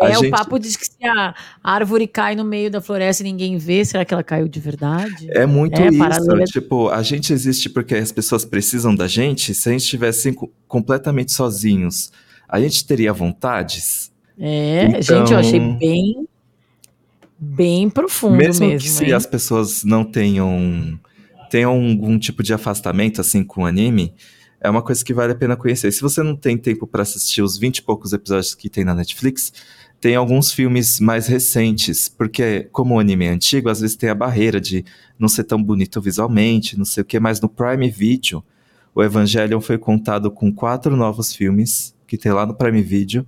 É, 0.00 0.14
gente... 0.14 0.26
o 0.26 0.30
papo 0.30 0.58
diz 0.58 0.76
que 0.76 0.86
se 0.86 1.04
a 1.04 1.34
árvore 1.62 2.06
cai 2.06 2.34
no 2.34 2.44
meio 2.44 2.70
da 2.70 2.80
floresta 2.80 3.22
e 3.22 3.26
ninguém 3.26 3.56
vê, 3.56 3.84
será 3.84 4.04
que 4.04 4.14
ela 4.14 4.22
caiu 4.22 4.48
de 4.48 4.60
verdade? 4.60 5.28
É 5.30 5.46
muito 5.46 5.80
é, 5.80 5.88
isso. 5.88 6.44
Tipo, 6.52 6.88
a 6.88 7.02
gente 7.02 7.32
existe 7.32 7.68
porque 7.68 7.94
as 7.94 8.12
pessoas 8.12 8.44
precisam 8.44 8.94
da 8.94 9.06
gente. 9.06 9.54
Se 9.54 9.68
a 9.68 9.72
gente 9.72 9.82
estivesse 9.82 10.36
completamente 10.66 11.32
sozinhos, 11.32 12.12
a 12.48 12.60
gente 12.60 12.86
teria 12.86 13.12
vontades? 13.12 14.12
É, 14.38 14.84
então... 14.84 15.02
gente, 15.02 15.32
eu 15.32 15.38
achei 15.38 15.60
bem, 15.60 16.28
bem 17.38 17.90
profundo 17.90 18.36
mesmo. 18.36 18.66
Mesmo 18.66 18.80
que 18.80 18.88
se 18.88 19.06
hein? 19.06 19.12
as 19.12 19.26
pessoas 19.26 19.82
não 19.82 20.04
tenham, 20.04 20.98
tenham 21.50 21.72
algum 21.72 22.18
tipo 22.18 22.42
de 22.42 22.54
afastamento, 22.54 23.20
assim, 23.20 23.42
com 23.42 23.62
o 23.62 23.66
anime 23.66 24.14
é 24.60 24.68
uma 24.68 24.82
coisa 24.82 25.04
que 25.04 25.14
vale 25.14 25.32
a 25.32 25.36
pena 25.36 25.56
conhecer. 25.56 25.92
Se 25.92 26.00
você 26.00 26.22
não 26.22 26.34
tem 26.34 26.56
tempo 26.58 26.86
para 26.86 27.02
assistir 27.02 27.42
os 27.42 27.56
20 27.56 27.78
e 27.78 27.82
poucos 27.82 28.12
episódios 28.12 28.54
que 28.54 28.68
tem 28.68 28.84
na 28.84 28.94
Netflix, 28.94 29.52
tem 30.00 30.14
alguns 30.14 30.52
filmes 30.52 31.00
mais 31.00 31.26
recentes, 31.26 32.08
porque 32.08 32.68
como 32.72 32.94
o 32.94 33.00
anime 33.00 33.26
é 33.26 33.30
antigo, 33.30 33.68
às 33.68 33.80
vezes 33.80 33.96
tem 33.96 34.08
a 34.08 34.14
barreira 34.14 34.60
de 34.60 34.84
não 35.18 35.28
ser 35.28 35.44
tão 35.44 35.62
bonito 35.62 36.00
visualmente, 36.00 36.78
não 36.78 36.84
sei 36.84 37.02
o 37.02 37.04
que, 37.04 37.18
mas 37.18 37.40
no 37.40 37.48
Prime 37.48 37.90
Video, 37.90 38.44
o 38.94 39.02
Evangelion 39.02 39.60
foi 39.60 39.76
contado 39.76 40.30
com 40.30 40.52
quatro 40.52 40.96
novos 40.96 41.34
filmes 41.34 41.94
que 42.06 42.16
tem 42.16 42.32
lá 42.32 42.46
no 42.46 42.54
Prime 42.54 42.80
Video, 42.80 43.26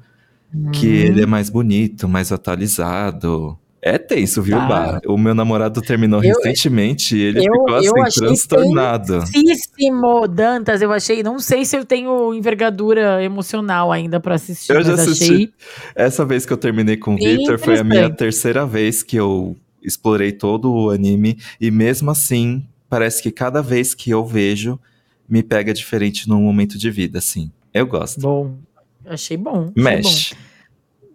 hum. 0.54 0.70
que 0.70 0.86
ele 0.86 1.22
é 1.22 1.26
mais 1.26 1.50
bonito, 1.50 2.08
mais 2.08 2.30
atualizado, 2.30 3.58
é 3.82 3.96
tenso, 3.96 4.42
viu, 4.42 4.58
tá. 4.58 4.66
Bar? 4.66 5.00
O 5.06 5.16
meu 5.16 5.34
namorado 5.34 5.80
terminou 5.80 6.22
eu, 6.22 6.34
recentemente 6.36 7.16
e 7.16 7.22
ele 7.22 7.38
eu, 7.38 7.44
ficou 7.44 7.74
assim, 7.76 7.86
eu 7.86 8.02
achei 8.02 8.26
transtornado. 8.26 9.24
Tensíssimo, 9.32 10.28
Dantas. 10.28 10.82
Eu 10.82 10.92
achei, 10.92 11.22
não 11.22 11.38
sei 11.38 11.64
se 11.64 11.76
eu 11.76 11.84
tenho 11.84 12.34
envergadura 12.34 13.24
emocional 13.24 13.90
ainda 13.90 14.20
para 14.20 14.34
assistir. 14.34 14.72
Eu 14.72 14.82
já 14.82 14.94
assisti. 14.94 15.24
Achei... 15.24 15.52
Essa 15.94 16.26
vez 16.26 16.44
que 16.44 16.52
eu 16.52 16.58
terminei 16.58 16.98
com 16.98 17.14
o 17.14 17.16
Victor 17.16 17.58
foi 17.58 17.78
a 17.78 17.84
minha 17.84 18.10
terceira 18.10 18.66
vez 18.66 19.02
que 19.02 19.16
eu 19.16 19.56
explorei 19.82 20.30
todo 20.30 20.70
o 20.70 20.90
anime 20.90 21.38
e 21.58 21.70
mesmo 21.70 22.10
assim, 22.10 22.66
parece 22.86 23.22
que 23.22 23.30
cada 23.30 23.62
vez 23.62 23.94
que 23.94 24.10
eu 24.10 24.26
vejo, 24.26 24.78
me 25.26 25.42
pega 25.42 25.72
diferente 25.72 26.28
num 26.28 26.42
momento 26.42 26.76
de 26.76 26.90
vida, 26.90 27.18
assim. 27.18 27.50
Eu 27.72 27.86
gosto. 27.86 28.20
Bom, 28.20 28.58
achei 29.06 29.38
bom. 29.38 29.72
Mexe. 29.74 30.34
Bom. 30.34 30.40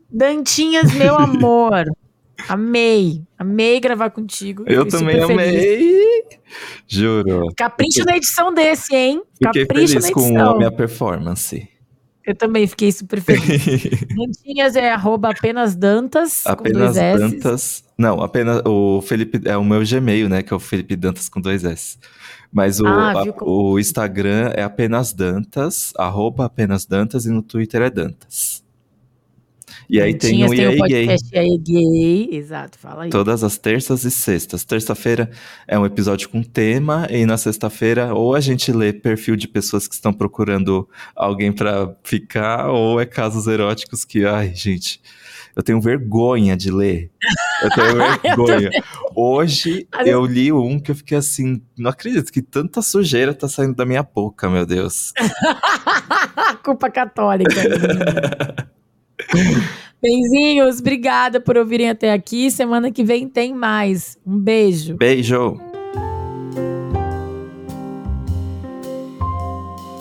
Dantinhas, 0.09 0.91
meu 0.93 1.13
amor. 1.19 1.85
Amei, 2.47 3.21
amei 3.37 3.79
gravar 3.79 4.09
contigo. 4.09 4.63
Eu 4.67 4.87
também 4.87 5.21
amei. 5.21 6.21
Juro. 6.87 7.47
Capricha 7.55 8.03
na 8.05 8.17
edição 8.17 8.53
desse, 8.53 8.95
hein? 8.95 9.21
Fiquei 9.41 9.65
Capricha 9.65 10.01
feliz 10.01 10.13
com 10.13 10.39
a 10.39 10.57
minha 10.57 10.71
performance. 10.71 11.67
Eu 12.25 12.35
também 12.35 12.65
fiquei 12.65 12.91
super 12.91 13.21
feliz. 13.21 13.43
Dantinhas 14.15 14.75
é 14.75 14.91
arroba 14.91 15.29
apenas 15.29 15.75
Dantas. 15.75 16.45
Apenas 16.45 16.95
Dantas. 16.95 17.83
Não, 17.97 18.21
apenas 18.21 18.61
o 18.65 19.01
Felipe 19.01 19.41
é 19.45 19.55
o 19.55 19.63
meu 19.63 19.83
Gmail, 19.85 20.27
né? 20.27 20.41
Que 20.41 20.51
é 20.51 20.55
o 20.55 20.59
Felipe 20.59 20.95
Dantas 20.95 21.29
com 21.29 21.39
dois 21.39 21.63
S. 21.63 21.99
Mas 22.51 22.79
o, 22.79 22.87
ah, 22.87 23.11
a, 23.11 23.43
o 23.43 23.77
Instagram 23.79 24.51
é 24.55 24.63
apenas 24.63 25.13
Dantas, 25.13 25.93
arroba 25.97 26.45
apenas 26.45 26.85
Dantas, 26.85 27.25
e 27.25 27.29
no 27.29 27.43
Twitter 27.43 27.81
é 27.81 27.89
Dantas. 27.89 28.64
E 29.89 30.01
aí 30.01 30.13
tem 30.13 30.47
o 30.47 30.53
EA 30.53 30.75
Gay. 30.87 31.07
EA 31.33 31.57
Gay, 31.59 32.29
exato, 32.31 32.77
fala 32.77 33.03
aí. 33.03 33.09
Todas 33.09 33.43
as 33.43 33.57
terças 33.57 34.03
e 34.03 34.11
sextas. 34.11 34.63
Terça-feira 34.63 35.29
é 35.67 35.77
um 35.77 35.85
episódio 35.85 36.29
com 36.29 36.41
tema, 36.41 37.07
e 37.09 37.25
na 37.25 37.37
sexta-feira 37.37 38.13
ou 38.13 38.35
a 38.35 38.39
gente 38.39 38.71
lê 38.71 38.91
perfil 38.91 39.35
de 39.35 39.47
pessoas 39.47 39.87
que 39.87 39.95
estão 39.95 40.13
procurando 40.13 40.87
alguém 41.15 41.51
para 41.51 41.95
ficar, 42.03 42.69
ou 42.69 42.99
é 42.99 43.05
casos 43.05 43.47
eróticos 43.47 44.03
que, 44.03 44.25
ai, 44.25 44.53
gente, 44.55 45.01
eu 45.55 45.63
tenho 45.63 45.79
vergonha 45.79 46.57
de 46.57 46.69
ler. 46.69 47.11
Eu 47.63 47.69
tenho 47.69 47.95
vergonha. 48.21 48.69
Hoje 49.15 49.87
eu 50.05 50.25
li 50.25 50.51
um 50.51 50.77
que 50.79 50.91
eu 50.91 50.95
fiquei 50.95 51.17
assim, 51.17 51.61
não 51.77 51.89
acredito 51.89 52.31
que 52.31 52.41
tanta 52.41 52.81
sujeira 52.81 53.33
tá 53.33 53.47
saindo 53.47 53.73
da 53.73 53.85
minha 53.85 54.03
boca, 54.03 54.49
meu 54.49 54.65
Deus. 54.65 55.13
Culpa 56.63 56.89
católica. 56.89 57.55
Benzinhos, 60.01 60.79
obrigada 60.79 61.39
por 61.39 61.57
ouvirem 61.57 61.89
até 61.89 62.13
aqui. 62.13 62.51
Semana 62.51 62.91
que 62.91 63.03
vem 63.03 63.27
tem 63.27 63.53
mais. 63.53 64.17
Um 64.25 64.37
beijo. 64.37 64.97
Beijo. 64.97 65.59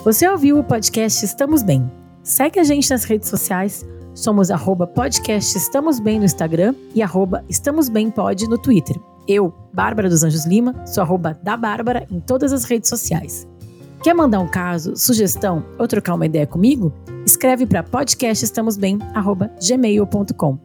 Você 0.04 0.28
ouviu 0.28 0.58
o 0.58 0.64
podcast 0.64 1.24
Estamos 1.24 1.62
Bem? 1.62 1.90
Segue 2.22 2.60
a 2.60 2.64
gente 2.64 2.90
nas 2.90 3.04
redes 3.04 3.28
sociais. 3.28 3.86
Somos 4.14 4.50
arroba 4.50 4.86
podcast 4.86 5.56
Estamos 5.56 5.98
Bem 5.98 6.18
no 6.18 6.26
Instagram 6.26 6.74
e 6.94 7.02
arroba 7.02 7.42
Estamos 7.48 7.88
Bem 7.88 8.10
Pod 8.10 8.46
no 8.46 8.58
Twitter. 8.58 8.96
Eu, 9.26 9.54
Bárbara 9.72 10.10
dos 10.10 10.22
Anjos 10.22 10.44
Lima, 10.44 10.74
sou 10.86 11.02
arroba 11.02 11.32
da 11.42 11.56
Bárbara 11.56 12.06
em 12.10 12.20
todas 12.20 12.52
as 12.52 12.64
redes 12.64 12.90
sociais. 12.90 13.48
Quer 14.04 14.12
mandar 14.12 14.40
um 14.40 14.46
caso, 14.46 14.94
sugestão 14.96 15.64
ou 15.78 15.88
trocar 15.88 16.14
uma 16.14 16.26
ideia 16.26 16.46
comigo? 16.46 16.92
Escreve 17.24 17.64
para 17.64 17.82
podcastestamosbem@gmail.com. 17.82 20.63